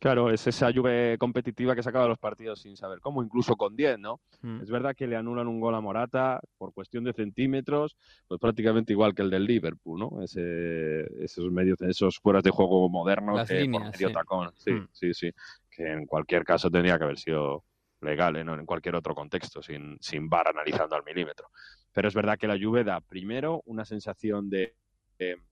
Claro, 0.00 0.30
es 0.30 0.46
esa 0.46 0.72
Juve 0.72 1.16
competitiva 1.18 1.74
que 1.74 1.82
sacaba 1.82 2.06
los 2.06 2.18
partidos 2.18 2.60
sin 2.60 2.76
saber 2.76 3.00
cómo, 3.00 3.20
incluso 3.20 3.56
con 3.56 3.74
10, 3.74 3.98
¿no? 3.98 4.20
Mm. 4.42 4.60
Es 4.60 4.70
verdad 4.70 4.94
que 4.94 5.08
le 5.08 5.16
anulan 5.16 5.48
un 5.48 5.58
gol 5.58 5.74
a 5.74 5.80
Morata 5.80 6.40
por 6.56 6.72
cuestión 6.72 7.02
de 7.02 7.12
centímetros, 7.12 7.96
pues 8.28 8.38
prácticamente 8.40 8.92
igual 8.92 9.12
que 9.12 9.22
el 9.22 9.30
del 9.30 9.44
Liverpool, 9.44 9.98
¿no? 9.98 10.22
Ese, 10.22 11.00
esos 11.24 11.50
medios, 11.50 11.80
esos 11.80 12.18
fueras 12.20 12.44
de 12.44 12.50
juego 12.50 12.88
modernos 12.88 13.38
Las 13.38 13.48
que 13.48 13.60
líneas, 13.62 13.82
por 13.84 13.92
medio 13.92 14.08
sí. 14.08 14.14
tacón. 14.14 14.50
Sí, 14.56 14.70
Mm. 14.70 14.88
sí, 14.92 15.14
sí. 15.14 15.30
En 15.78 16.06
cualquier 16.06 16.44
caso 16.44 16.70
tendría 16.70 16.98
que 16.98 17.04
haber 17.04 17.18
sido 17.18 17.64
legal, 18.00 18.36
¿eh? 18.36 18.40
en 18.40 18.66
cualquier 18.66 18.96
otro 18.96 19.14
contexto, 19.14 19.62
sin, 19.62 19.96
sin 20.00 20.28
bar 20.28 20.48
analizando 20.48 20.96
al 20.96 21.04
milímetro. 21.04 21.48
Pero 21.92 22.08
es 22.08 22.14
verdad 22.14 22.38
que 22.38 22.46
la 22.46 22.58
Juve 22.60 22.84
da 22.84 23.00
primero 23.00 23.62
una 23.66 23.84
sensación 23.84 24.50
de 24.50 24.74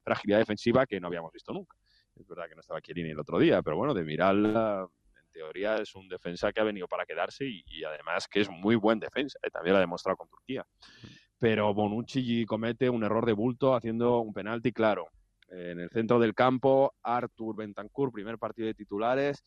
fragilidad 0.04 0.38
defensiva 0.38 0.86
que 0.86 1.00
no 1.00 1.08
habíamos 1.08 1.32
visto 1.32 1.52
nunca. 1.52 1.76
Es 2.18 2.26
verdad 2.26 2.48
que 2.48 2.54
no 2.54 2.60
estaba 2.60 2.80
Chiellini 2.80 3.10
el 3.10 3.20
otro 3.20 3.38
día, 3.38 3.62
pero 3.62 3.76
bueno, 3.76 3.92
de 3.92 4.04
Miral 4.04 4.46
en 4.46 5.32
teoría 5.32 5.76
es 5.76 5.94
un 5.94 6.08
defensa 6.08 6.52
que 6.52 6.60
ha 6.60 6.64
venido 6.64 6.88
para 6.88 7.04
quedarse 7.04 7.44
y, 7.44 7.84
además 7.84 8.26
que 8.26 8.40
es 8.40 8.50
muy 8.50 8.76
buen 8.76 8.98
defensa, 8.98 9.38
¿eh? 9.42 9.50
también 9.50 9.74
lo 9.74 9.78
ha 9.78 9.80
demostrado 9.80 10.16
con 10.16 10.28
Turquía. 10.28 10.64
Pero 11.38 11.74
Bonucci 11.74 12.46
comete 12.46 12.88
un 12.88 13.04
error 13.04 13.26
de 13.26 13.34
bulto 13.34 13.74
haciendo 13.74 14.20
un 14.20 14.32
penalti 14.32 14.72
claro. 14.72 15.08
En 15.48 15.78
el 15.78 15.90
centro 15.90 16.18
del 16.18 16.34
campo, 16.34 16.94
Artur 17.02 17.54
Bentancur, 17.54 18.10
primer 18.10 18.38
partido 18.38 18.66
de 18.66 18.74
titulares. 18.74 19.44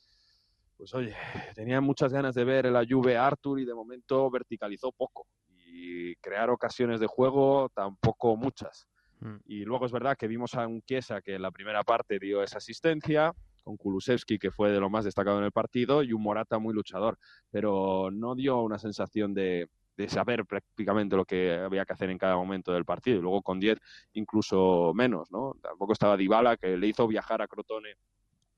Pues 0.80 0.94
oye, 0.94 1.14
tenía 1.56 1.82
muchas 1.82 2.14
ganas 2.14 2.34
de 2.34 2.46
ver 2.46 2.66
la 2.68 2.86
Juve 2.90 3.18
a 3.18 3.28
Artur 3.28 3.60
y 3.60 3.66
de 3.66 3.76
momento 3.76 4.32
verticalizó 4.32 4.94
poco. 4.94 5.28
Y 5.68 6.16
crear 6.16 6.50
ocasiones 6.50 7.02
de 7.02 7.08
juego 7.08 7.70
tampoco 7.76 8.38
muchas. 8.38 8.88
Mm. 9.20 9.36
Y 9.46 9.66
luego 9.66 9.86
es 9.86 9.92
verdad 9.92 10.16
que 10.18 10.30
vimos 10.30 10.56
a 10.56 10.66
un 10.66 10.82
Chiesa 10.82 11.22
que 11.22 11.36
en 11.36 11.42
la 11.42 11.52
primera 11.52 11.84
parte 11.84 12.18
dio 12.18 12.42
esa 12.42 12.60
asistencia, 12.60 13.34
con 13.62 13.76
Kulusevski 13.76 14.40
que 14.40 14.52
fue 14.52 14.72
de 14.72 14.80
lo 14.80 14.90
más 14.90 15.04
destacado 15.04 15.38
en 15.40 15.44
el 15.44 15.52
partido 15.52 16.02
y 16.02 16.14
un 16.14 16.24
Morata 16.24 16.60
muy 16.60 16.74
luchador, 16.74 17.20
pero 17.52 18.10
no 18.10 18.34
dio 18.34 18.62
una 18.62 18.80
sensación 18.80 19.34
de, 19.34 19.68
de 19.98 20.08
saber 20.08 20.46
prácticamente 20.46 21.18
lo 21.18 21.26
que 21.26 21.56
había 21.56 21.84
que 21.84 21.92
hacer 21.92 22.10
en 22.10 22.18
cada 22.18 22.38
momento 22.38 22.72
del 22.72 22.86
partido. 22.86 23.18
Y 23.18 23.22
luego 23.22 23.42
con 23.42 23.60
10 23.60 23.78
incluso 24.14 24.94
menos, 24.96 25.30
¿no? 25.30 25.56
Tampoco 25.62 25.92
estaba 25.92 26.16
Dybala 26.16 26.56
que 26.56 26.78
le 26.78 26.88
hizo 26.88 27.06
viajar 27.06 27.42
a 27.42 27.48
Crotone. 27.50 27.96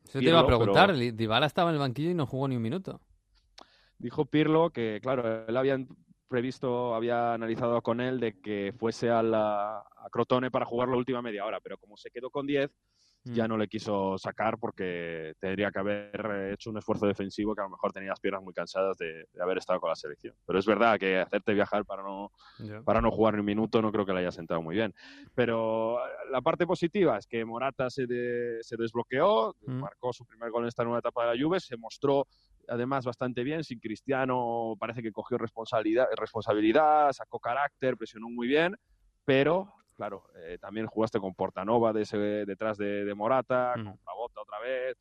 Eso 0.07 0.19
te 0.19 0.25
iba 0.25 0.39
a 0.39 0.45
preguntar, 0.45 0.93
pero... 0.93 1.11
Dybala 1.15 1.45
estaba 1.45 1.69
en 1.69 1.75
el 1.75 1.79
banquillo 1.79 2.09
y 2.09 2.13
no 2.13 2.25
jugó 2.25 2.47
ni 2.47 2.55
un 2.55 2.61
minuto. 2.61 3.01
Dijo 3.97 4.25
Pirlo 4.25 4.71
que, 4.71 4.99
claro, 5.01 5.45
él 5.47 5.55
había 5.57 5.77
previsto, 6.27 6.95
había 6.95 7.33
analizado 7.33 7.81
con 7.81 8.01
él 8.01 8.19
de 8.19 8.39
que 8.39 8.73
fuese 8.77 9.09
a, 9.09 9.21
la, 9.21 9.77
a 9.79 10.09
Crotone 10.09 10.49
para 10.49 10.65
jugar 10.65 10.89
la 10.89 10.97
última 10.97 11.21
media 11.21 11.45
hora, 11.45 11.59
pero 11.59 11.77
como 11.77 11.97
se 11.97 12.09
quedó 12.09 12.29
con 12.29 12.47
10, 12.47 12.71
mm. 13.23 13.33
ya 13.33 13.47
no 13.47 13.57
le 13.57 13.67
quiso 13.67 14.17
sacar 14.17 14.57
porque 14.57 15.33
tendría 15.39 15.71
que 15.71 15.79
haber 15.79 16.51
hecho 16.53 16.69
un 16.69 16.77
esfuerzo 16.77 17.05
defensivo 17.05 17.55
que 17.55 17.61
a 17.61 17.65
lo 17.65 17.71
mejor 17.71 17.91
tenía 17.91 18.09
las 18.09 18.19
piernas 18.19 18.43
muy 18.43 18.53
cansadas 18.53 18.97
de, 18.97 19.25
de 19.31 19.43
haber 19.43 19.57
estado 19.57 19.79
con 19.79 19.89
la 19.89 19.95
selección. 19.95 20.35
Pero 20.45 20.59
es 20.59 20.65
verdad 20.65 20.99
que 20.99 21.19
hacerte 21.19 21.53
viajar 21.53 21.85
para 21.85 22.03
no, 22.03 22.31
yeah. 22.59 22.81
para 22.81 23.01
no 23.01 23.11
jugar 23.11 23.35
ni 23.35 23.39
un 23.41 23.45
minuto 23.45 23.81
no 23.81 23.91
creo 23.91 24.05
que 24.05 24.13
le 24.13 24.19
haya 24.19 24.31
sentado 24.31 24.61
muy 24.61 24.75
bien. 24.75 24.93
Pero 25.35 25.99
la 26.29 26.41
parte 26.41 26.65
positiva 26.65 27.17
es 27.17 27.27
que 27.27 27.45
Morata 27.45 27.89
se, 27.89 28.07
de, 28.07 28.59
se 28.61 28.77
desbloqueó, 28.77 29.55
mm. 29.65 29.79
marcó 29.79 30.13
su 30.13 30.25
primer 30.25 30.51
gol 30.51 30.63
en 30.63 30.69
esta 30.69 30.83
nueva 30.83 30.99
etapa 30.99 31.25
de 31.25 31.35
la 31.35 31.43
Juve, 31.43 31.59
se 31.59 31.77
mostró 31.77 32.27
además 32.67 33.05
bastante 33.05 33.43
bien. 33.43 33.63
Sin 33.63 33.79
Cristiano 33.79 34.75
parece 34.79 35.01
que 35.01 35.11
cogió 35.11 35.37
responsabilidad, 35.37 36.07
responsabilidad 36.15 37.11
sacó 37.11 37.39
carácter, 37.39 37.97
presionó 37.97 38.29
muy 38.29 38.47
bien, 38.47 38.75
pero 39.25 39.73
claro, 39.95 40.23
eh, 40.35 40.57
también 40.59 40.87
jugaste 40.87 41.19
con 41.19 41.33
Portanova 41.33 41.93
de 41.93 42.03
ese, 42.03 42.17
detrás 42.17 42.77
de, 42.77 43.05
de 43.05 43.15
Morata, 43.15 43.75
mm. 43.77 43.83
con 43.83 43.97
Pavota 43.99 44.41
otra 44.41 44.59
vez. 44.59 44.97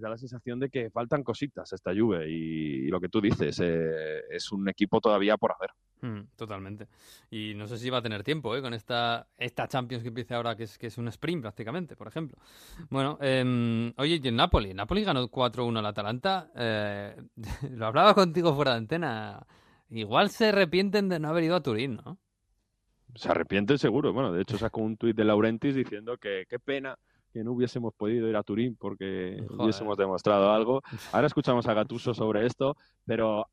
da 0.00 0.08
la 0.08 0.18
sensación 0.18 0.58
de 0.60 0.70
que 0.70 0.90
faltan 0.90 1.22
cositas 1.22 1.72
esta 1.72 1.92
Juve 1.94 2.28
y, 2.28 2.86
y 2.86 2.88
lo 2.88 3.00
que 3.00 3.08
tú 3.08 3.20
dices, 3.20 3.58
eh, 3.60 4.22
es 4.30 4.52
un 4.52 4.68
equipo 4.68 5.00
todavía 5.00 5.36
por 5.36 5.52
hacer. 5.52 5.70
Mm, 6.02 6.22
totalmente. 6.36 6.88
Y 7.30 7.54
no 7.54 7.68
sé 7.68 7.78
si 7.78 7.88
va 7.88 7.98
a 7.98 8.02
tener 8.02 8.24
tiempo 8.24 8.56
¿eh? 8.56 8.60
con 8.60 8.74
esta, 8.74 9.28
esta 9.38 9.68
Champions 9.68 10.02
que 10.02 10.08
empieza 10.08 10.36
ahora, 10.36 10.56
que 10.56 10.64
es, 10.64 10.76
que 10.76 10.88
es 10.88 10.98
un 10.98 11.06
sprint 11.08 11.42
prácticamente, 11.42 11.94
por 11.94 12.08
ejemplo. 12.08 12.36
Bueno, 12.90 13.18
eh, 13.20 13.92
oye, 13.96 14.20
y 14.22 14.28
en 14.28 14.36
Napoli. 14.36 14.74
Napoli 14.74 15.04
ganó 15.04 15.28
4-1 15.28 15.78
al 15.78 15.86
Atalanta. 15.86 16.50
Eh, 16.56 17.16
lo 17.70 17.86
hablaba 17.86 18.14
contigo 18.14 18.54
fuera 18.54 18.72
de 18.72 18.78
antena. 18.78 19.46
Igual 19.90 20.30
se 20.30 20.48
arrepienten 20.48 21.08
de 21.08 21.20
no 21.20 21.28
haber 21.28 21.44
ido 21.44 21.54
a 21.54 21.62
Turín, 21.62 22.00
¿no? 22.04 22.18
Se 23.14 23.28
arrepienten 23.30 23.78
seguro. 23.78 24.12
Bueno, 24.12 24.32
de 24.32 24.42
hecho 24.42 24.58
sacó 24.58 24.80
un 24.80 24.96
tuit 24.96 25.16
de 25.16 25.24
Laurentis 25.24 25.74
diciendo 25.74 26.16
que 26.16 26.46
qué 26.48 26.58
pena 26.58 26.96
que 27.32 27.42
no 27.42 27.52
hubiésemos 27.52 27.94
podido 27.94 28.28
ir 28.28 28.36
a 28.36 28.42
Turín 28.42 28.76
porque 28.76 29.42
Joder. 29.48 29.60
hubiésemos 29.62 29.96
demostrado 29.96 30.52
algo. 30.52 30.82
Ahora 31.12 31.26
escuchamos 31.26 31.66
a 31.66 31.74
Gatuso 31.74 32.12
sobre 32.14 32.46
esto, 32.46 32.76
pero 33.06 33.46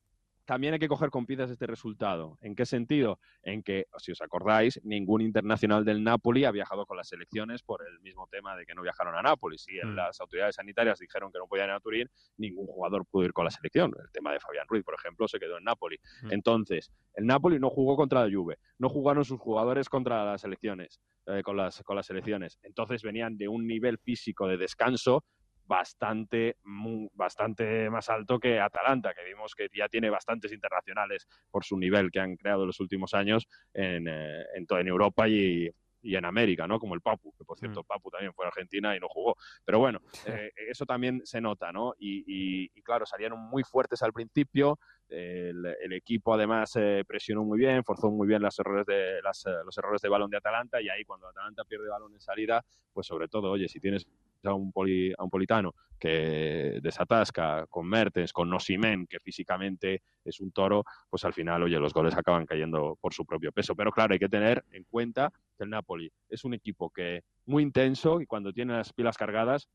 también 0.50 0.74
hay 0.74 0.80
que 0.80 0.88
coger 0.88 1.12
con 1.12 1.28
pinzas 1.28 1.52
este 1.52 1.68
resultado. 1.68 2.39
¿En 2.41 2.56
qué 2.56 2.66
sentido? 2.66 3.20
En 3.43 3.62
que, 3.62 3.86
si 4.00 4.14
os 4.14 4.20
acordáis, 4.20 4.82
ningún 4.84 5.22
internacional 5.22 5.86
del 5.86 6.04
Napoli 6.04 6.43
ha 6.43 6.50
viajado 6.50 6.88
con 6.88 6.97
las 6.97 7.08
selecciones 7.08 7.62
por 7.62 7.86
el 7.88 8.00
mismo 8.00 8.28
tema 8.32 8.56
de 8.56 8.66
que 8.66 8.74
no 8.74 8.82
viajaron 8.82 9.14
a 9.14 9.22
Nápoles. 9.22 9.62
Si 9.62 9.74
Mm. 9.78 9.93
las 9.93 10.20
autoridades 10.20 10.56
sanitarias 10.56 10.97
dijeron 10.97 11.32
que 11.32 11.38
no 11.38 11.45
podían 11.45 11.68
ir 11.70 11.74
a 11.76 11.80
Turín, 11.80 12.10
ningún 12.38 12.66
jugador 12.66 13.06
pudo 13.06 13.26
ir 13.26 13.32
con 13.32 13.45
la 13.45 13.52
selección. 13.52 13.93
El 14.04 14.12
tema 14.12 14.32
de 14.34 14.39
Fabián 14.39 14.66
Ruiz, 14.68 14.84
por 14.84 14.95
ejemplo, 14.95 15.28
se 15.28 15.38
quedó 15.39 15.60
en 15.60 15.66
Nápoli. 15.66 15.97
Mm. 16.24 16.32
Entonces, 16.32 16.91
el 17.14 17.28
Napoli 17.28 17.60
no 17.60 17.70
jugó 17.70 17.95
contra 17.95 18.26
la 18.26 18.36
Juve, 18.36 18.58
no 18.80 18.89
jugaron 18.89 19.24
sus 19.26 19.39
jugadores 19.39 19.88
contra 19.88 20.26
las 20.26 20.41
selecciones, 20.41 21.00
eh, 21.28 21.43
con, 21.43 21.58
las, 21.58 21.84
con 21.84 21.95
las 21.95 22.08
selecciones. 22.08 22.58
Entonces 22.64 23.04
venían 23.04 23.38
de 23.38 23.47
un 23.47 23.68
nivel 23.68 24.00
físico 24.00 24.47
de 24.47 24.58
descanso 24.58 25.24
bastante, 25.70 26.57
mu- 26.63 27.09
bastante 27.13 27.89
más 27.91 28.09
alto 28.09 28.39
que 28.39 28.59
Atalanta, 28.59 29.13
que 29.13 29.24
vimos 29.24 29.53
que 29.53 29.67
ya 29.72 29.88
tiene 29.88 30.09
bastantes 30.09 30.51
internacionales 30.51 31.28
por 31.51 31.63
su 31.63 31.78
nivel 31.78 32.09
que 32.09 32.20
han 32.20 32.36
creado 32.38 32.63
en 32.63 32.67
los 32.67 32.80
últimos 32.80 33.13
años 33.13 33.47
en, 33.72 34.07
eh, 34.07 34.43
en, 34.55 34.65
en 34.67 34.88
Europa 34.88 35.28
y, 35.30 35.70
y 36.01 36.15
en 36.15 36.26
América, 36.26 36.65
¿no? 36.65 36.80
Como 36.80 36.95
el 36.95 37.01
Papu, 37.01 37.36
que 37.38 37.45
por 37.45 37.59
cierto, 37.59 37.82
Mm. 37.82 37.86
Papu 37.86 38.09
también 38.09 38.34
fue 38.34 38.45
a 38.45 38.47
Argentina 38.47 38.95
y 38.95 38.99
no 38.99 39.07
jugó. 39.09 39.36
Pero 39.63 39.78
bueno, 39.78 39.99
eh, 40.47 40.51
eso 40.55 40.88
también 40.88 41.22
se 41.24 41.39
nota, 41.39 41.72
¿no? 41.72 41.93
Y, 41.99 42.24
y- 42.26 42.72
y 42.74 42.82
claro, 42.82 43.05
salieron 43.05 43.39
muy 43.39 43.63
fuertes 43.63 44.01
al 44.01 44.11
principio, 44.11 44.80
el, 45.07 45.65
el 45.82 45.93
equipo 45.93 46.34
además 46.34 46.76
eh, 46.78 47.03
presionó 47.07 47.43
muy 47.43 47.59
bien, 47.59 47.84
forzó 47.84 48.09
muy 48.09 48.28
bien 48.28 48.41
las 48.41 48.57
errores 48.57 48.88
de, 48.88 49.22
las, 49.22 49.45
eh, 49.45 49.51
los 49.63 49.78
errores 49.78 50.01
de 50.01 50.09
balón 50.09 50.32
de 50.32 50.38
Atalanta 50.38 50.82
y 50.82 50.89
ahí 50.89 51.03
cuando 51.05 51.28
Atalanta 51.28 51.63
pierde 51.63 51.89
balón 51.89 52.13
en 52.13 52.20
salida, 52.22 52.63
pues 52.91 53.05
sobre 53.05 53.28
todo, 53.28 53.51
oye, 53.51 53.67
si 53.67 53.80
tienes 53.80 54.07
a 54.44 54.54
un, 54.54 54.72
poli- 54.72 55.14
a 55.18 55.24
un 55.24 55.30
politano 55.30 55.74
que 56.00 56.80
desatasca 56.82 57.66
con 57.68 57.88
Mertens, 57.88 58.32
con 58.32 58.50
Nosimen, 58.50 59.06
que 59.06 59.20
físicamente 59.20 60.02
es 60.24 60.40
un 60.40 60.52
toro, 60.52 60.86
pues 61.10 61.26
al 61.26 61.34
final, 61.34 61.64
oye, 61.64 61.78
los 61.78 61.94
goles 61.94 62.16
acaban 62.16 62.46
cayendo 62.46 62.98
por 63.02 63.14
su 63.14 63.26
propio 63.26 63.52
peso. 63.52 63.76
Pero 63.76 63.92
claro, 63.92 64.14
hay 64.14 64.20
que 64.20 64.30
tener 64.30 64.64
en 64.72 64.86
cuenta 64.86 65.32
que 65.58 65.66
el 65.66 65.70
Napoli 65.70 66.10
es 66.30 66.46
un 66.46 66.54
equipo 66.54 66.90
que 66.90 67.24
muy 67.46 67.64
intenso 67.64 68.22
y 68.22 68.26
cuando 68.26 68.54
tiene 68.54 68.74
las 68.74 68.94
pilas 68.94 69.18
cargadas 69.18 69.68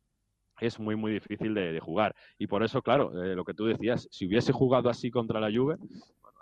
es 0.60 0.78
muy, 0.78 0.96
muy 0.96 1.12
difícil 1.12 1.52
de, 1.54 1.78
jugar. 1.80 2.14
Y 2.38 2.46
por 2.46 2.62
eso, 2.62 2.80
claro, 2.80 3.22
eh, 3.22 3.34
lo 3.34 3.44
que 3.44 3.54
tú 3.54 3.66
decías, 3.66 4.08
si 4.10 4.26
hubiese 4.26 4.52
jugado 4.52 4.88
así 4.88 5.10
contra 5.10 5.40
la 5.40 5.50
Juve, 5.52 5.76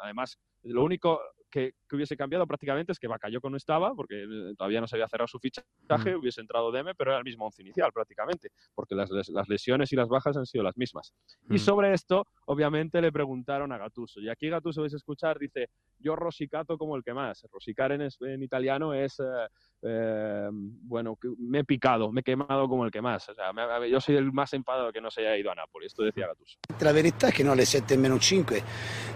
además, 0.01 0.39
lo 0.63 0.85
único 0.85 1.21
que, 1.51 1.75
que 1.93 1.97
hubiese 1.97 2.17
cambiado 2.17 2.47
prácticamente 2.47 2.91
es 2.93 2.99
que 2.99 3.07
Bakayoko 3.07 3.51
no 3.51 3.59
estaba, 3.59 3.95
porque 3.95 4.23
eh, 4.23 4.55
todavía 4.57 4.81
no 4.81 4.87
se 4.87 4.97
había 4.97 5.09
cerrado 5.09 5.29
su 5.29 5.39
fichaje, 5.39 6.17
hubiese 6.17 6.41
entrado 6.41 6.73
Deme, 6.73 6.95
pero 6.95 7.11
era 7.11 7.19
el 7.19 7.25
mismo 7.25 7.45
once 7.45 7.61
inicial 7.61 7.93
prácticamente, 7.93 8.49
porque 8.75 8.95
las, 8.95 9.11
las 9.11 9.49
lesiones 9.49 9.93
y 9.93 9.97
las 9.97 10.09
bajas 10.09 10.37
han 10.39 10.47
sido 10.47 10.65
las 10.65 10.77
mismas. 10.79 11.13
Y 11.51 11.55
Mm. 11.55 11.59
sobre 11.59 11.93
esto, 11.93 12.27
obviamente, 12.47 13.01
le 13.03 13.13
preguntaron 13.13 13.71
a 13.73 13.77
Gattuso. 13.79 14.21
Y 14.21 14.31
aquí 14.31 14.49
Gattuso, 14.49 14.81
vais 14.81 14.95
a 14.95 14.97
escuchar, 14.97 15.39
dice, 15.39 15.69
yo 15.99 16.17
rosicato 16.17 16.79
como 16.79 16.97
el 16.97 17.05
que 17.05 17.13
más. 17.13 17.45
Rosicare 17.53 17.97
en, 17.97 18.03
es- 18.03 18.19
en 18.23 18.43
italiano 18.43 18.95
es, 18.95 19.21
eh, 19.21 19.47
eh, 19.83 20.49
bueno, 20.51 21.19
me 21.39 21.59
he 21.59 21.65
picado, 21.65 22.11
me 22.11 22.21
he 22.21 22.25
quemado 22.25 22.69
como 22.69 22.85
el 22.87 22.91
que 22.91 23.03
más. 23.03 23.29
O 23.29 23.35
sea, 23.35 23.53
me- 23.53 23.91
yo 23.91 24.01
soy 24.01 24.17
el 24.17 24.33
más 24.33 24.53
enfadado 24.55 24.91
que 24.93 25.01
no 25.03 25.11
se 25.11 25.21
haya 25.21 25.37
ido 25.37 25.51
a 25.51 25.55
Napoli. 25.55 25.87
Esto 25.87 26.03
decía 26.03 26.27
Gattuso. 26.29 26.57
La 26.81 26.93
verità 26.93 27.29
è 27.29 27.33
che 27.33 27.43
noi 27.43 27.53
alle 27.53 27.65
7 27.67 27.97
meno 27.99 28.19
5 28.19 28.63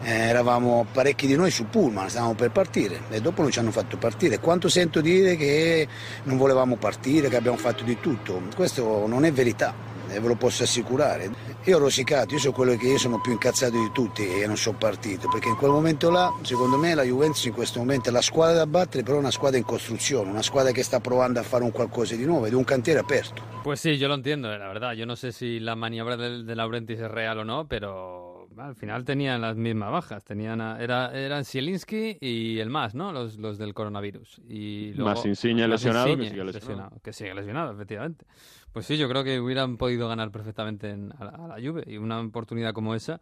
eravamo 0.04 0.86
parecchi 0.92 1.26
di 1.26 1.36
noi 1.36 1.50
su 1.50 1.66
Pullman, 1.68 2.08
stavamo 2.08 2.34
per 2.34 2.50
partire 2.50 2.64
e 3.10 3.20
dopo 3.20 3.42
non 3.42 3.50
ci 3.50 3.58
hanno 3.58 3.70
fatto 3.70 3.96
partire. 3.96 4.38
Quanto 4.38 4.68
sento 4.68 5.00
dire 5.00 5.36
che 5.36 5.86
non 6.24 6.36
volevamo 6.36 6.76
partire, 6.76 7.28
che 7.28 7.36
abbiamo 7.36 7.56
fatto 7.56 7.84
di 7.84 7.98
tutto, 8.00 8.42
questo 8.54 9.06
non 9.06 9.24
è 9.24 9.32
verità, 9.32 9.74
e 10.08 10.20
ve 10.20 10.28
lo 10.28 10.36
posso 10.36 10.62
assicurare. 10.62 11.30
Io 11.64 11.76
ho 11.76 11.80
rosicato, 11.80 12.34
io 12.34 12.40
sono 12.40 12.52
quello 12.52 12.76
che 12.76 12.86
io 12.86 12.98
sono 12.98 13.20
più 13.20 13.32
incazzato 13.32 13.72
di 13.72 13.90
tutti 13.92 14.26
e 14.26 14.46
non 14.46 14.56
sono 14.56 14.76
partito, 14.78 15.28
perché 15.28 15.48
in 15.48 15.56
quel 15.56 15.70
momento 15.70 16.10
là, 16.10 16.32
secondo 16.42 16.76
me 16.76 16.94
la 16.94 17.02
Juventus 17.02 17.44
in 17.44 17.52
questo 17.52 17.78
momento 17.78 18.08
è 18.08 18.12
la 18.12 18.20
squadra 18.20 18.58
da 18.58 18.66
battere, 18.66 19.02
però 19.02 19.16
è 19.16 19.20
una 19.20 19.30
squadra 19.30 19.58
in 19.58 19.64
costruzione, 19.64 20.30
una 20.30 20.42
squadra 20.42 20.72
che 20.72 20.82
sta 20.82 21.00
provando 21.00 21.40
a 21.40 21.42
fare 21.42 21.64
un 21.64 21.72
qualcosa 21.72 22.14
di 22.14 22.24
nuovo 22.24 22.46
ed 22.46 22.52
è 22.52 22.56
un 22.56 22.64
cantiere 22.64 23.00
aperto. 23.00 23.42
Pues 23.62 23.80
sí, 23.80 23.96
yo 23.96 24.06
lo 24.06 24.14
entiendo, 24.14 24.48
la 24.48 24.68
verdad. 24.68 24.92
Yo 24.92 25.06
no 25.06 25.16
sé 25.16 25.32
si 25.32 25.58
la 25.58 25.74
maniobra 25.74 26.16
de, 26.16 26.44
de 26.44 26.54
Laurentis 26.54 27.00
es 27.00 27.10
real 27.10 27.38
o 27.38 27.44
no, 27.44 27.66
pero 27.66 28.25
al 28.58 28.74
final 28.74 29.04
tenían 29.04 29.40
las 29.40 29.56
mismas 29.56 29.90
bajas. 29.90 30.24
Tenían 30.24 30.60
a- 30.60 30.80
era, 30.82 31.12
eran 31.12 31.44
Zielinski 31.44 32.18
y 32.20 32.58
el 32.58 32.70
más, 32.70 32.94
¿no? 32.94 33.12
Los, 33.12 33.36
los 33.38 33.58
del 33.58 33.74
coronavirus. 33.74 34.40
Y 34.48 34.92
luego, 34.94 35.10
Más 35.10 35.26
Insigne 35.26 35.68
lesionado, 35.68 36.06
que 36.16 36.28
sigue 36.28 36.44
lesionado. 36.44 37.00
Que 37.02 37.12
sigue 37.12 37.34
lesionado, 37.34 37.72
efectivamente. 37.72 38.26
Pues 38.72 38.86
sí, 38.86 38.96
yo 38.98 39.08
creo 39.08 39.24
que 39.24 39.40
hubieran 39.40 39.76
podido 39.76 40.08
ganar 40.08 40.30
perfectamente 40.30 40.90
en- 40.90 41.12
a, 41.18 41.24
la, 41.24 41.30
a 41.30 41.48
la 41.48 41.54
Juve. 41.66 41.84
Y 41.86 41.96
una 41.96 42.20
oportunidad 42.20 42.72
como 42.72 42.94
esa 42.94 43.20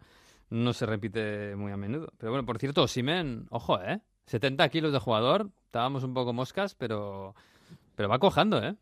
no 0.49 0.73
se 0.73 0.85
repite 0.85 1.55
muy 1.55 1.71
a 1.71 1.77
menudo. 1.77 2.11
Pero 2.17 2.31
bueno, 2.31 2.45
por 2.45 2.57
cierto, 2.59 2.87
Simen, 2.87 3.47
ojo, 3.49 3.81
¿eh? 3.81 4.01
70 4.27 4.67
kilos 4.69 4.91
de 4.91 4.99
jugador. 4.99 5.49
Estábamos 5.65 6.03
un 6.03 6.13
poco 6.13 6.33
moscas, 6.33 6.75
pero, 6.75 7.35
pero 7.95 8.09
va 8.09 8.19
cojando, 8.19 8.63
¿eh? 8.63 8.75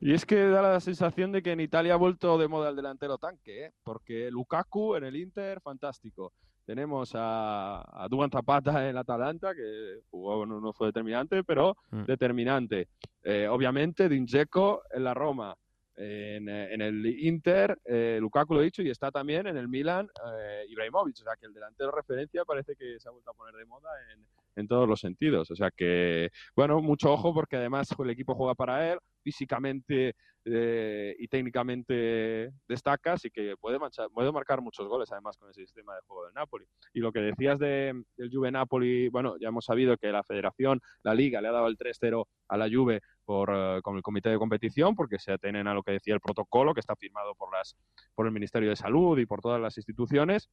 Y 0.00 0.14
es 0.14 0.24
que 0.24 0.46
da 0.48 0.62
la 0.62 0.80
sensación 0.80 1.30
de 1.32 1.42
que 1.42 1.52
en 1.52 1.60
Italia 1.60 1.94
ha 1.94 1.96
vuelto 1.98 2.38
de 2.38 2.48
moda 2.48 2.70
el 2.70 2.76
delantero 2.76 3.18
tanque, 3.18 3.66
¿eh? 3.66 3.72
porque 3.84 4.30
Lukaku 4.30 4.96
en 4.96 5.04
el 5.04 5.16
Inter, 5.16 5.60
fantástico. 5.60 6.32
Tenemos 6.64 7.12
a, 7.14 7.82
a 8.04 8.08
Duban 8.08 8.30
Zapata 8.30 8.82
en 8.82 8.90
el 8.90 8.96
Atalanta, 8.98 9.54
que 9.54 10.00
jugó, 10.10 10.46
no, 10.46 10.60
no 10.60 10.72
fue 10.72 10.88
determinante, 10.88 11.42
pero 11.44 11.76
Mm. 11.90 12.04
determinante. 12.04 12.88
Eh, 13.24 13.48
obviamente, 13.48 14.08
Dincheco 14.08 14.82
en 14.92 15.04
la 15.04 15.12
Roma. 15.14 15.54
En, 15.96 16.48
eh, 16.48 16.72
en 16.72 16.80
el 16.80 17.04
Inter, 17.04 17.76
eh, 17.84 18.16
Lukaku 18.20 18.54
lo 18.54 18.60
he 18.62 18.64
dicho, 18.64 18.80
y 18.82 18.88
está 18.88 19.10
también 19.10 19.46
en 19.48 19.56
el 19.58 19.68
Milan 19.68 20.08
eh, 20.32 20.64
Ibrahimovic. 20.68 21.16
O 21.20 21.24
sea 21.24 21.34
que 21.38 21.44
el 21.46 21.52
delantero 21.52 21.90
referencia 21.90 22.44
parece 22.46 22.74
que 22.76 22.98
se 22.98 23.08
ha 23.08 23.12
vuelto 23.12 23.30
a 23.32 23.34
poner 23.34 23.54
de 23.54 23.66
moda 23.66 23.90
en, 24.14 24.24
en 24.60 24.68
todos 24.68 24.88
los 24.88 25.00
sentidos. 25.00 25.50
O 25.50 25.56
sea 25.56 25.70
que, 25.70 26.30
bueno, 26.54 26.80
mucho 26.80 27.12
ojo 27.12 27.34
porque 27.34 27.56
además 27.56 27.88
el 27.98 28.10
equipo 28.10 28.34
juega 28.34 28.54
para 28.54 28.92
él, 28.92 28.98
físicamente 29.22 30.14
eh, 30.46 31.14
y 31.18 31.28
técnicamente 31.28 32.50
destaca, 32.66 33.14
así 33.14 33.30
que 33.30 33.54
puede, 33.60 33.78
manchar- 33.78 34.10
puede 34.12 34.32
marcar 34.32 34.60
muchos 34.62 34.88
goles 34.88 35.10
además 35.12 35.36
con 35.36 35.50
ese 35.50 35.62
sistema 35.62 35.94
de 35.94 36.00
juego 36.06 36.24
del 36.24 36.34
Napoli. 36.34 36.64
Y 36.94 37.00
lo 37.00 37.12
que 37.12 37.20
decías 37.20 37.58
de, 37.58 38.02
del 38.16 38.30
Juve 38.32 38.50
Napoli, 38.50 39.08
bueno, 39.08 39.36
ya 39.38 39.48
hemos 39.48 39.64
sabido 39.64 39.96
que 39.96 40.08
la 40.12 40.22
federación, 40.22 40.80
la 41.02 41.14
liga, 41.14 41.40
le 41.40 41.48
ha 41.48 41.52
dado 41.52 41.66
el 41.68 41.76
3-0 41.76 42.24
a 42.48 42.56
la 42.56 42.68
Juve 42.70 43.00
por, 43.24 43.50
eh, 43.54 43.80
con 43.82 43.96
el 43.96 44.02
comité 44.02 44.30
de 44.30 44.38
competición 44.38 44.94
porque 44.94 45.18
se 45.18 45.32
atenen 45.32 45.66
a 45.68 45.74
lo 45.74 45.82
que 45.82 45.92
decía 45.92 46.14
el 46.14 46.20
protocolo 46.20 46.72
que 46.74 46.80
está 46.80 46.96
firmado 46.96 47.34
por, 47.34 47.52
las, 47.52 47.76
por 48.14 48.26
el 48.26 48.32
Ministerio 48.32 48.70
de 48.70 48.76
Salud 48.76 49.18
y 49.18 49.26
por 49.26 49.40
todas 49.40 49.60
las 49.60 49.76
instituciones. 49.76 50.48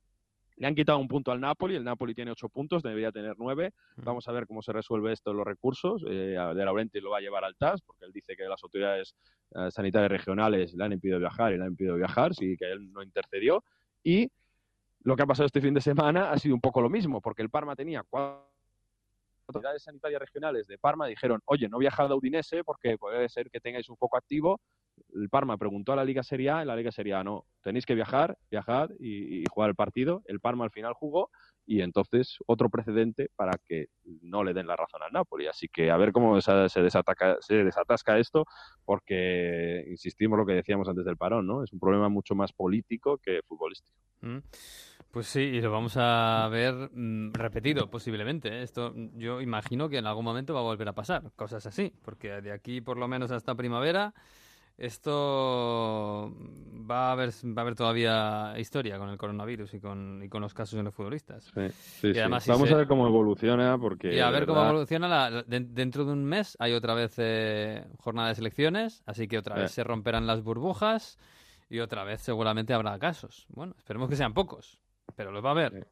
Le 0.57 0.67
han 0.67 0.75
quitado 0.75 0.97
un 0.97 1.07
punto 1.07 1.31
al 1.31 1.39
Napoli, 1.39 1.75
el 1.75 1.83
Napoli 1.83 2.15
tiene 2.15 2.31
ocho 2.31 2.49
puntos, 2.49 2.81
debería 2.81 3.11
tener 3.11 3.35
nueve. 3.37 3.73
Vamos 3.97 4.27
a 4.27 4.31
ver 4.31 4.47
cómo 4.47 4.61
se 4.61 4.73
resuelve 4.73 5.13
esto 5.13 5.31
en 5.31 5.37
los 5.37 5.45
recursos. 5.45 6.03
Eh, 6.07 6.35
de 6.55 6.65
Laurenti 6.65 6.99
lo 6.99 7.11
va 7.11 7.19
a 7.19 7.21
llevar 7.21 7.43
al 7.43 7.55
TAS, 7.55 7.81
porque 7.81 8.05
él 8.05 8.11
dice 8.11 8.35
que 8.35 8.43
las 8.45 8.63
autoridades 8.63 9.15
eh, 9.55 9.69
sanitarias 9.69 10.11
regionales 10.11 10.73
le 10.73 10.83
han 10.83 10.93
impedido 10.93 11.19
viajar 11.19 11.53
y 11.53 11.57
le 11.57 11.63
han 11.63 11.71
impedido 11.71 11.95
viajar, 11.95 12.33
sí 12.33 12.57
que 12.57 12.71
él 12.71 12.91
no 12.91 13.03
intercedió. 13.03 13.63
Y 14.03 14.31
lo 15.03 15.15
que 15.15 15.23
ha 15.23 15.27
pasado 15.27 15.45
este 15.45 15.61
fin 15.61 15.73
de 15.73 15.81
semana 15.81 16.31
ha 16.31 16.37
sido 16.39 16.55
un 16.55 16.61
poco 16.61 16.81
lo 16.81 16.89
mismo, 16.89 17.21
porque 17.21 17.43
el 17.43 17.49
Parma 17.49 17.75
tenía 17.75 18.03
cuatro 18.09 18.47
autoridades 19.47 19.83
sanitarias 19.83 20.19
regionales 20.19 20.67
de 20.67 20.77
Parma 20.77 21.07
dijeron, 21.07 21.41
oye, 21.45 21.69
no 21.69 21.77
viajad 21.77 22.11
a 22.11 22.15
Udinese 22.15 22.63
porque 22.63 22.97
puede 22.97 23.29
ser 23.29 23.49
que 23.49 23.59
tengáis 23.59 23.89
un 23.89 23.97
foco 23.97 24.17
activo. 24.17 24.59
El 25.13 25.29
Parma 25.29 25.57
preguntó 25.57 25.93
a 25.93 25.95
la 25.95 26.05
Liga 26.05 26.23
Serie 26.23 26.49
A, 26.49 26.63
y 26.63 26.65
la 26.65 26.75
Liga 26.75 26.91
Serie 26.91 27.21
no, 27.23 27.45
tenéis 27.61 27.85
que 27.85 27.95
viajar, 27.95 28.37
viajar 28.49 28.91
y, 28.99 29.43
jugar 29.49 29.69
el 29.69 29.75
partido. 29.75 30.23
El 30.25 30.39
Parma 30.39 30.63
al 30.63 30.71
final 30.71 30.93
jugó 30.93 31.29
y 31.65 31.81
entonces 31.81 32.37
otro 32.45 32.69
precedente 32.69 33.29
para 33.35 33.57
que 33.65 33.87
no 34.21 34.43
le 34.43 34.53
den 34.53 34.67
la 34.67 34.75
razón 34.75 35.01
al 35.03 35.11
Napoli. 35.11 35.47
Así 35.47 35.67
que 35.67 35.91
a 35.91 35.97
ver 35.97 36.11
cómo 36.11 36.39
se, 36.39 36.69
se 36.69 36.81
desataca, 36.81 37.37
se 37.41 37.63
desatasca 37.63 38.17
esto, 38.17 38.45
porque 38.85 39.85
insistimos 39.89 40.37
lo 40.37 40.45
que 40.45 40.53
decíamos 40.53 40.87
antes 40.87 41.05
del 41.05 41.17
parón, 41.17 41.45
¿no? 41.45 41.63
Es 41.63 41.73
un 41.73 41.79
problema 41.79 42.09
mucho 42.09 42.35
más 42.35 42.53
político 42.53 43.17
que 43.17 43.41
futbolístico. 43.47 43.97
Mm. 44.21 44.39
Pues 45.11 45.27
sí, 45.27 45.39
y 45.39 45.61
lo 45.61 45.71
vamos 45.71 45.95
a 45.97 46.47
ver 46.51 46.73
mm, 46.93 47.33
repetido 47.33 47.89
posiblemente. 47.89 48.49
¿eh? 48.49 48.63
Esto 48.63 48.93
mm, 48.95 49.17
yo 49.17 49.41
imagino 49.41 49.89
que 49.89 49.97
en 49.97 50.05
algún 50.05 50.25
momento 50.25 50.53
va 50.53 50.59
a 50.59 50.63
volver 50.63 50.87
a 50.89 50.93
pasar, 50.93 51.31
cosas 51.35 51.65
así, 51.65 51.93
porque 52.03 52.41
de 52.41 52.51
aquí 52.51 52.81
por 52.81 52.97
lo 52.97 53.07
menos 53.07 53.31
hasta 53.31 53.55
primavera 53.55 54.13
Esto 54.77 56.31
va 56.89 57.09
a 57.09 57.11
haber, 57.13 57.29
va 57.29 57.57
a 57.57 57.61
haber 57.61 57.75
todavía 57.75 58.53
historia 58.57 58.97
con 58.97 59.09
el 59.09 59.17
coronavirus 59.17 59.73
y 59.73 59.79
con, 59.79 60.21
y 60.23 60.29
con 60.29 60.41
los 60.41 60.53
casos 60.53 60.77
de 60.77 60.83
los 60.83 60.93
futbolistas. 60.93 61.45
Sí, 61.45 61.69
sí, 61.69 62.07
Y 62.09 62.13
sí. 62.13 62.19
si 62.41 62.51
Vamos 62.51 62.67
se- 62.67 62.73
a 62.73 62.77
ver 62.77 62.87
cómo 62.87 63.07
evoluciona 63.07 63.77
porque... 63.77 64.13
Y 64.15 64.19
a 64.19 64.29
ver 64.29 64.45
cómo 64.45 64.63
evoluciona. 64.63 65.07
la- 65.07 65.29
la- 65.29 65.43
de- 65.43 65.59
dentro 65.61 66.05
de 66.05 66.13
un 66.13 66.23
mes 66.25 66.55
hay 66.59 66.73
otra 66.73 66.93
vez 66.93 67.15
eh, 67.17 67.85
jornada 67.97 68.29
de 68.29 68.35
selecciones, 68.35 69.03
así 69.05 69.27
que 69.27 69.37
otra 69.37 69.55
vez 69.55 69.71
se 69.71 69.83
romperán 69.83 70.27
las 70.27 70.43
burbujas 70.43 71.17
y 71.69 71.79
otra 71.79 72.03
vez 72.03 72.21
seguramente 72.21 72.73
habrá 72.73 72.97
casos. 72.99 73.45
Bueno, 73.49 73.73
esperemos 73.77 74.09
que 74.09 74.15
sean 74.15 74.33
pocos, 74.33 74.79
pero 75.15 75.31
los 75.31 75.43
va 75.43 75.49
a 75.49 75.51
haber. 75.53 75.87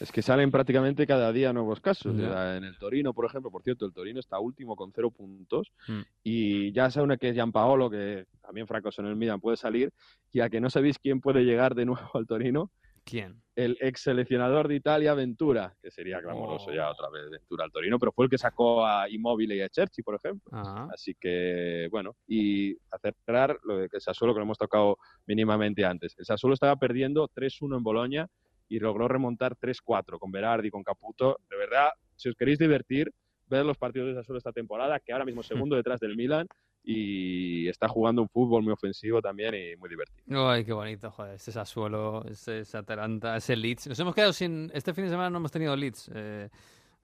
Es 0.00 0.10
que 0.10 0.20
salen 0.22 0.50
prácticamente 0.50 1.06
cada 1.06 1.32
día 1.32 1.52
nuevos 1.52 1.80
casos. 1.80 2.16
Ya. 2.16 2.24
O 2.28 2.32
sea, 2.32 2.56
En 2.56 2.64
el 2.64 2.76
Torino, 2.78 3.12
por 3.14 3.24
ejemplo, 3.26 3.50
por 3.50 3.62
cierto, 3.62 3.86
el 3.86 3.92
Torino 3.92 4.18
está 4.20 4.38
último 4.40 4.74
con 4.76 4.92
cero 4.92 5.10
puntos 5.10 5.72
Mm. 5.88 6.00
y 6.24 6.72
ya 6.72 6.90
sabe 6.90 7.16
que 7.18 7.28
es 7.28 7.34
Gianpaolo, 7.34 7.88
que 7.90 8.26
también 8.40 8.66
fracasó 8.66 9.02
en 9.02 9.08
el 9.08 9.16
Milan, 9.16 9.40
puede 9.40 9.56
salir. 9.56 9.92
Y 10.32 10.40
a 10.40 10.48
que 10.50 10.60
no 10.60 10.70
sabéis 10.70 10.98
quién 10.98 11.20
puede 11.20 11.42
llegar 11.44 11.74
de 11.74 11.84
nuevo 11.86 12.10
al 12.14 12.26
Torino, 12.26 12.70
¿Quién? 13.04 13.42
el 13.56 13.76
ex 13.80 14.02
seleccionador 14.02 14.68
de 14.68 14.76
Italia, 14.76 15.12
Ventura, 15.14 15.74
que 15.82 15.90
sería 15.90 16.20
clamoroso 16.20 16.70
Oh. 16.70 16.74
ya 16.74 16.88
otra 16.90 17.08
vez 17.10 17.28
Ventura 17.30 17.64
al 17.64 17.72
Torino, 17.72 17.98
pero 17.98 18.12
fue 18.12 18.24
el 18.26 18.30
que 18.30 18.38
sacó 18.38 18.84
a 18.86 19.08
Immobile 19.08 19.56
y 19.56 19.60
a 19.60 19.68
Cherchi, 19.68 20.02
por 20.02 20.14
ejemplo. 20.16 20.50
Ah. 20.52 20.88
Así 20.92 21.14
que, 21.18 21.88
bueno, 21.90 22.16
y 22.28 22.72
a 22.90 22.98
cerrar 23.00 23.58
lo 23.64 23.76
de 23.78 23.88
que 23.88 24.00
Sassuolo, 24.00 24.34
que 24.34 24.38
lo 24.38 24.44
hemos 24.44 24.58
tocado 24.58 24.98
mínimamente 25.26 25.84
antes. 25.84 26.14
El 26.18 26.24
Sassuolo 26.24 26.54
estaba 26.54 26.76
perdiendo 26.76 27.28
3-1 27.28 27.76
en 27.76 27.82
Boloña 27.82 28.28
y 28.72 28.78
logró 28.78 29.06
remontar 29.06 29.54
3-4 29.54 30.18
con 30.18 30.32
Berardi, 30.32 30.70
con 30.70 30.82
Caputo. 30.82 31.38
De 31.50 31.58
verdad, 31.58 31.90
si 32.16 32.30
os 32.30 32.34
queréis 32.34 32.58
divertir, 32.58 33.12
ver 33.46 33.66
los 33.66 33.76
partidos 33.76 34.08
de 34.08 34.14
Sassuolo 34.14 34.38
esta 34.38 34.50
temporada, 34.50 34.98
que 34.98 35.12
ahora 35.12 35.26
mismo 35.26 35.42
segundo 35.42 35.76
detrás 35.76 36.00
del 36.00 36.16
Milan 36.16 36.46
y 36.82 37.68
está 37.68 37.86
jugando 37.86 38.22
un 38.22 38.30
fútbol 38.30 38.62
muy 38.62 38.72
ofensivo 38.72 39.20
también 39.20 39.54
y 39.54 39.76
muy 39.76 39.90
divertido. 39.90 40.48
Ay, 40.48 40.64
qué 40.64 40.72
bonito, 40.72 41.10
joder, 41.10 41.34
ese 41.34 41.52
Sassuolo, 41.52 42.24
ese, 42.24 42.60
ese 42.60 42.78
Atalanta, 42.78 43.36
ese 43.36 43.56
Leeds. 43.56 43.88
Nos 43.88 43.98
hemos 44.00 44.14
quedado 44.14 44.32
sin... 44.32 44.70
Este 44.72 44.94
fin 44.94 45.04
de 45.04 45.10
semana 45.10 45.28
no 45.28 45.36
hemos 45.36 45.52
tenido 45.52 45.76
Leeds. 45.76 46.10
Eh, 46.14 46.48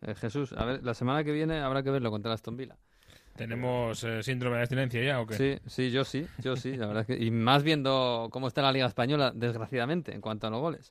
eh, 0.01 0.15
Jesús, 0.15 0.55
a 0.55 0.65
ver, 0.65 0.83
la 0.83 0.95
semana 0.95 1.23
que 1.23 1.33
viene 1.33 1.61
habrá 1.61 1.83
que 1.83 1.91
verlo 1.91 2.11
contra 2.11 2.33
Aston 2.33 2.57
Villa. 2.57 2.79
¿Tenemos 3.37 4.03
eh, 4.05 4.23
síndrome 4.23 4.57
de 4.57 4.63
abstinencia 4.63 5.05
ya 5.05 5.21
o 5.21 5.27
qué? 5.27 5.35
Sí, 5.35 5.59
sí, 5.67 5.91
yo 5.91 6.03
sí, 6.05 6.27
yo 6.43 6.57
sí, 6.57 6.77
la 6.77 6.87
verdad 6.87 7.03
es 7.09 7.19
que... 7.19 7.23
Y 7.23 7.31
más 7.31 7.63
viendo 7.63 8.29
cómo 8.33 8.49
está 8.49 8.63
la 8.63 8.73
Liga 8.73 8.87
Española, 8.87 9.33
desgraciadamente, 9.35 10.15
en 10.15 10.23
cuanto 10.23 10.47
a 10.47 10.51
los 10.51 10.61
goles. 10.61 10.91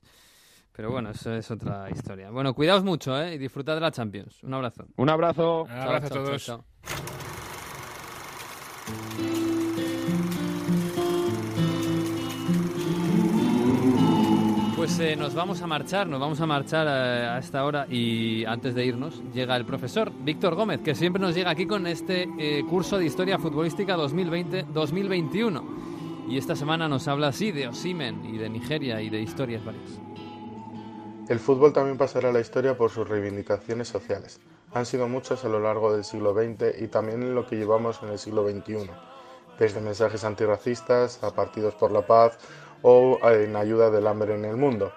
Pero 0.78 0.90
bueno, 0.92 1.10
eso 1.10 1.34
es 1.34 1.50
otra 1.50 1.90
historia. 1.90 2.30
Bueno, 2.30 2.54
cuidaos 2.54 2.84
mucho, 2.84 3.20
¿eh? 3.20 3.34
Y 3.34 3.38
disfrutad 3.38 3.74
de 3.74 3.80
la 3.80 3.90
Champions. 3.90 4.44
Un 4.44 4.54
abrazo. 4.54 4.84
Un 4.96 5.10
abrazo. 5.10 5.64
Un 5.64 5.70
abrazo 5.72 6.06
a 6.06 6.08
chao, 6.08 6.22
todos. 6.22 6.44
chao, 6.44 6.64
chao. 6.86 6.96
Pues 14.76 15.00
eh, 15.00 15.16
nos 15.16 15.34
vamos 15.34 15.60
a 15.62 15.66
marchar, 15.66 16.06
nos 16.06 16.20
vamos 16.20 16.40
a 16.40 16.46
marchar 16.46 16.86
eh, 16.86 17.26
a 17.26 17.38
esta 17.38 17.64
hora 17.64 17.88
y 17.90 18.44
antes 18.44 18.76
de 18.76 18.86
irnos 18.86 19.20
llega 19.34 19.56
el 19.56 19.64
profesor 19.64 20.12
Víctor 20.20 20.54
Gómez, 20.54 20.80
que 20.82 20.94
siempre 20.94 21.20
nos 21.20 21.34
llega 21.34 21.50
aquí 21.50 21.66
con 21.66 21.88
este 21.88 22.28
eh, 22.38 22.62
curso 22.70 22.98
de 22.98 23.06
Historia 23.06 23.40
Futbolística 23.40 23.96
2020-2021. 23.96 26.28
Y 26.28 26.38
esta 26.38 26.54
semana 26.54 26.88
nos 26.88 27.08
habla 27.08 27.26
así 27.28 27.50
de 27.50 27.66
Osimen 27.66 28.24
y 28.32 28.38
de 28.38 28.48
Nigeria 28.48 29.02
y 29.02 29.10
de 29.10 29.20
historias 29.20 29.64
varias. 29.64 30.07
El 31.28 31.40
fútbol 31.40 31.74
también 31.74 31.98
pasará 31.98 32.30
a 32.30 32.32
la 32.32 32.40
historia 32.40 32.78
por 32.78 32.90
sus 32.90 33.06
reivindicaciones 33.06 33.88
sociales. 33.88 34.40
Han 34.72 34.86
sido 34.86 35.08
muchas 35.08 35.44
a 35.44 35.48
lo 35.48 35.60
largo 35.60 35.92
del 35.92 36.02
siglo 36.04 36.32
XX 36.32 36.80
y 36.80 36.88
también 36.88 37.22
en 37.22 37.34
lo 37.34 37.46
que 37.46 37.56
llevamos 37.56 38.02
en 38.02 38.08
el 38.08 38.18
siglo 38.18 38.48
XXI, 38.48 38.88
desde 39.58 39.82
mensajes 39.82 40.24
antirracistas 40.24 41.22
a 41.22 41.34
partidos 41.34 41.74
por 41.74 41.92
la 41.92 42.06
paz 42.06 42.38
o 42.80 43.18
en 43.28 43.56
ayuda 43.56 43.90
del 43.90 44.06
hambre 44.06 44.36
en 44.36 44.46
el 44.46 44.56
mundo. 44.56 44.90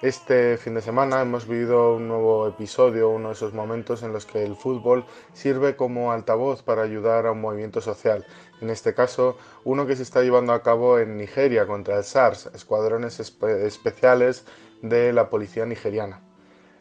Este 0.00 0.56
fin 0.56 0.74
de 0.74 0.80
semana 0.80 1.20
hemos 1.20 1.46
vivido 1.46 1.96
un 1.96 2.08
nuevo 2.08 2.46
episodio, 2.46 3.10
uno 3.10 3.28
de 3.28 3.34
esos 3.34 3.52
momentos 3.52 4.02
en 4.02 4.12
los 4.12 4.24
que 4.24 4.44
el 4.44 4.54
fútbol 4.54 5.04
sirve 5.34 5.76
como 5.76 6.12
altavoz 6.12 6.62
para 6.62 6.82
ayudar 6.82 7.26
a 7.26 7.32
un 7.32 7.40
movimiento 7.40 7.80
social. 7.80 8.24
En 8.60 8.70
este 8.70 8.94
caso, 8.94 9.36
uno 9.64 9.86
que 9.86 9.96
se 9.96 10.04
está 10.04 10.22
llevando 10.22 10.52
a 10.52 10.62
cabo 10.62 10.98
en 10.98 11.16
Nigeria 11.18 11.66
contra 11.66 11.98
el 11.98 12.04
SARS, 12.04 12.46
escuadrones 12.54 13.18
espe- 13.20 13.64
especiales 13.66 14.44
de 14.82 15.12
la 15.12 15.30
policía 15.30 15.66
nigeriana. 15.66 16.20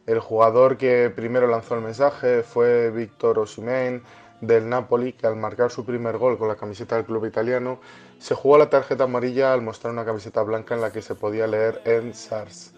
El 0.06 0.20
jugador 0.20 0.78
que 0.78 1.12
primero 1.14 1.48
lanzó 1.48 1.76
el 1.76 1.82
mensaje 1.82 2.44
fue 2.44 2.92
Víctor 2.92 3.40
Osimhen 3.40 4.04
del 4.42 4.70
Napoli, 4.70 5.14
que 5.14 5.28
al 5.28 5.36
marcar 5.36 5.72
su 5.72 5.84
primer 5.84 6.18
gol 6.18 6.38
con 6.38 6.48
la 6.48 6.56
camiseta 6.56 6.96
del 6.96 7.06
club 7.06 7.26
italiano, 7.26 7.80
se 8.20 8.36
jugó 8.36 8.58
la 8.58 8.70
tarjeta 8.70 9.06
amarilla 9.06 9.54
al 9.54 9.62
mostrar 9.62 9.92
una 9.92 10.06
camiseta 10.06 10.44
blanca 10.44 10.76
en 10.76 10.82
la 10.82 10.92
que 10.92 11.02
se 11.02 11.16
podía 11.16 11.48
leer 11.48 11.82
en 11.86 12.14
SARS. 12.14 12.74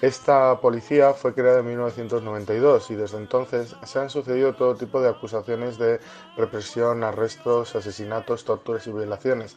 Esta 0.00 0.60
policía 0.60 1.12
fue 1.12 1.34
creada 1.34 1.58
en 1.58 1.66
1992 1.66 2.92
y 2.92 2.94
desde 2.94 3.18
entonces 3.18 3.74
se 3.84 3.98
han 3.98 4.10
sucedido 4.10 4.54
todo 4.54 4.76
tipo 4.76 5.00
de 5.00 5.08
acusaciones 5.08 5.76
de 5.76 5.98
represión, 6.36 7.02
arrestos, 7.02 7.74
asesinatos, 7.74 8.44
torturas 8.44 8.86
y 8.86 8.92
violaciones, 8.92 9.56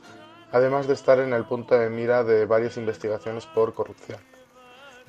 además 0.52 0.88
de 0.88 0.96
estar 0.96 1.20
en 1.20 1.34
el 1.34 1.46
punto 1.46 1.78
de 1.78 1.92
mira 1.92 2.24
de 2.24 2.48
varias 2.48 2.78
investigaciones 2.78 3.46
por 3.46 3.76
corrupción. 3.76 4.31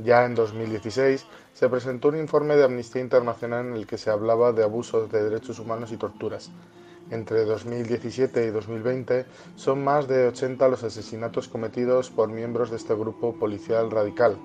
Ya 0.03 0.25
en 0.25 0.35
2016 0.35 1.27
se 1.53 1.69
presentó 1.69 2.09
un 2.09 2.19
informe 2.19 2.57
de 2.57 2.65
Amnistía 2.65 3.03
Internacional 3.03 3.67
en 3.67 3.75
el 3.75 3.87
que 3.87 3.99
se 3.99 4.11
hablaba 4.11 4.53
de 4.53 4.65
abusos 4.65 5.11
de 5.13 5.23
derechos 5.23 5.59
humanos 5.59 5.93
y 5.93 5.97
torturas. 5.97 6.51
Entre 7.11 7.45
2017 7.45 8.47
y 8.47 8.51
2020 8.51 9.27
son 9.55 9.85
más 9.85 10.09
de 10.09 10.29
80 10.29 10.67
los 10.69 10.83
asesinatos 10.83 11.49
cometidos 11.49 12.11
por 12.11 12.29
miembros 12.29 12.71
de 12.71 12.77
este 12.77 12.95
grupo 12.95 13.35
policial 13.35 13.91
radical. 13.91 14.39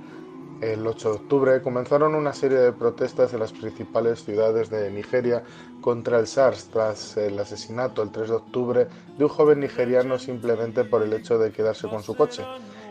El 0.62 0.86
8 0.86 1.10
de 1.10 1.16
octubre 1.16 1.62
comenzaron 1.62 2.16
una 2.16 2.34
serie 2.34 2.58
de 2.58 2.72
protestas 2.72 3.32
en 3.34 3.40
las 3.40 3.54
principales 3.54 4.26
ciudades 4.26 4.70
de 4.70 4.92
Nigeria 4.92 5.44
contra 5.82 6.20
el 6.20 6.28
SARS 6.28 6.70
tras 6.74 7.16
el 7.16 7.38
asesinato 7.40 8.02
el 8.02 8.12
3 8.12 8.30
de 8.30 8.36
octubre 8.36 8.88
de 9.18 9.24
un 9.24 9.30
joven 9.30 9.60
nigeriano 9.60 10.18
simplemente 10.18 10.84
por 10.84 11.04
el 11.04 11.14
hecho 11.14 11.38
de 11.38 11.52
quedarse 11.52 11.88
con 11.88 12.02
su 12.02 12.16
coche. 12.16 12.44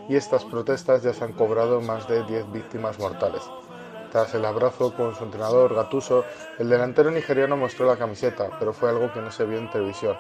Y 0.08 0.16
estas 0.16 0.44
protestas 0.44 1.02
ya 1.02 1.12
se 1.12 1.24
han 1.24 1.32
cobrado 1.32 1.80
más 1.80 2.06
de 2.08 2.24
10 2.24 2.52
víctimas 2.52 2.98
mortales. 2.98 3.42
Tras 4.12 4.34
el 4.34 4.44
abrazo 4.44 4.94
con 4.94 5.14
su 5.14 5.24
entrenador 5.24 5.74
Gatuso, 5.74 6.24
el 6.58 6.68
delantero 6.68 7.10
nigeriano 7.10 7.56
mostró 7.56 7.86
la 7.86 7.96
camiseta, 7.96 8.50
pero 8.58 8.72
fue 8.72 8.90
algo 8.90 9.12
que 9.12 9.20
no 9.20 9.30
se 9.30 9.44
vio 9.44 9.58
en 9.58 9.70
televisión. 9.70 10.16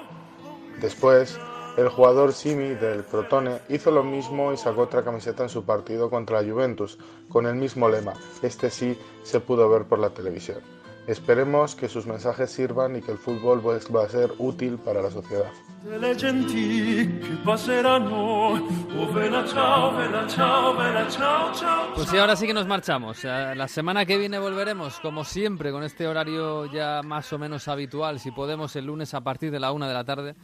Después, 0.80 1.38
el 1.76 1.88
jugador 1.88 2.32
Simi 2.32 2.74
del 2.74 3.04
Crotone 3.04 3.60
hizo 3.68 3.90
lo 3.90 4.02
mismo 4.02 4.52
y 4.52 4.56
sacó 4.56 4.82
otra 4.82 5.04
camiseta 5.04 5.42
en 5.42 5.48
su 5.48 5.64
partido 5.64 6.10
contra 6.10 6.40
la 6.40 6.50
Juventus, 6.50 6.98
con 7.28 7.46
el 7.46 7.54
mismo 7.54 7.88
lema. 7.88 8.14
Este 8.42 8.70
sí 8.70 8.98
se 9.22 9.40
pudo 9.40 9.68
ver 9.68 9.84
por 9.84 9.98
la 9.98 10.10
televisión. 10.10 10.60
Esperemos 11.06 11.74
que 11.76 11.88
sus 11.88 12.06
mensajes 12.06 12.50
sirvan 12.50 12.96
y 12.96 13.02
que 13.02 13.12
el 13.12 13.18
fútbol 13.18 13.60
vuelva 13.60 14.04
a 14.04 14.08
ser 14.08 14.32
útil 14.38 14.78
para 14.78 15.02
la 15.02 15.10
sociedad. 15.10 15.52
Le 15.98 16.14
genti 16.16 17.18
che 17.20 17.36
passeranno. 17.44 18.54
Oh, 18.98 19.12
vela 19.12 19.46
ciao, 19.46 19.94
vela 19.94 20.26
ciao, 20.26 20.74
vela 20.76 21.08
ciao, 21.08 21.54
ciao. 21.54 21.94
Pues 21.94 22.08
sí, 22.08 22.18
ahora 22.18 22.34
sí 22.36 22.46
que 22.46 22.54
nos 22.54 22.66
marchamos. 22.66 23.24
Eh, 23.24 23.54
La 23.54 23.68
semana 23.68 24.04
que 24.04 24.18
viene 24.18 24.38
volveremos, 24.38 24.98
como 25.00 25.24
siempre, 25.24 25.70
con 25.70 25.82
este 25.84 26.06
horario 26.06 26.66
ya 26.66 27.02
más 27.04 27.32
o 27.32 27.38
menos 27.38 27.68
habitual, 27.68 28.18
si 28.20 28.30
podemos, 28.30 28.74
el 28.76 28.86
lunes 28.86 29.14
a 29.14 29.20
partir 29.22 29.50
de 29.50 29.60
la 29.60 29.72
una 29.72 29.86
de 29.86 29.94
la 29.94 30.04
tarde, 30.04 30.34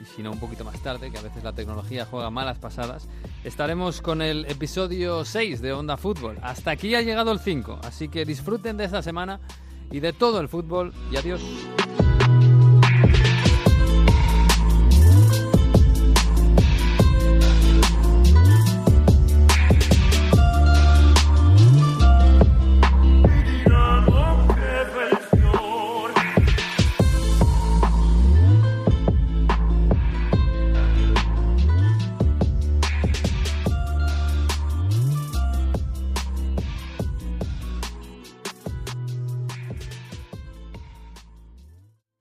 y 0.00 0.04
si 0.04 0.22
no, 0.22 0.32
un 0.32 0.38
poquito 0.40 0.64
más 0.64 0.80
tarde, 0.82 1.10
que 1.10 1.18
a 1.18 1.22
veces 1.22 1.42
la 1.42 1.52
tecnología 1.54 2.06
juega 2.06 2.30
malas 2.30 2.58
pasadas. 2.58 3.08
Estaremos 3.44 4.00
con 4.02 4.22
el 4.22 4.44
episodio 4.46 5.24
6 5.24 5.60
de 5.62 5.72
Onda 5.72 5.96
Fútbol. 5.96 6.38
Hasta 6.42 6.72
aquí 6.72 6.94
ha 6.94 7.02
llegado 7.02 7.32
el 7.32 7.38
5, 7.40 7.80
así 7.84 8.08
que 8.08 8.24
disfruten 8.24 8.76
de 8.76 8.84
esta 8.84 9.02
semana 9.02 9.40
y 9.90 10.00
de 10.00 10.12
todo 10.12 10.40
el 10.40 10.48
fútbol, 10.48 10.92
y 11.10 11.16
adiós. 11.16 11.42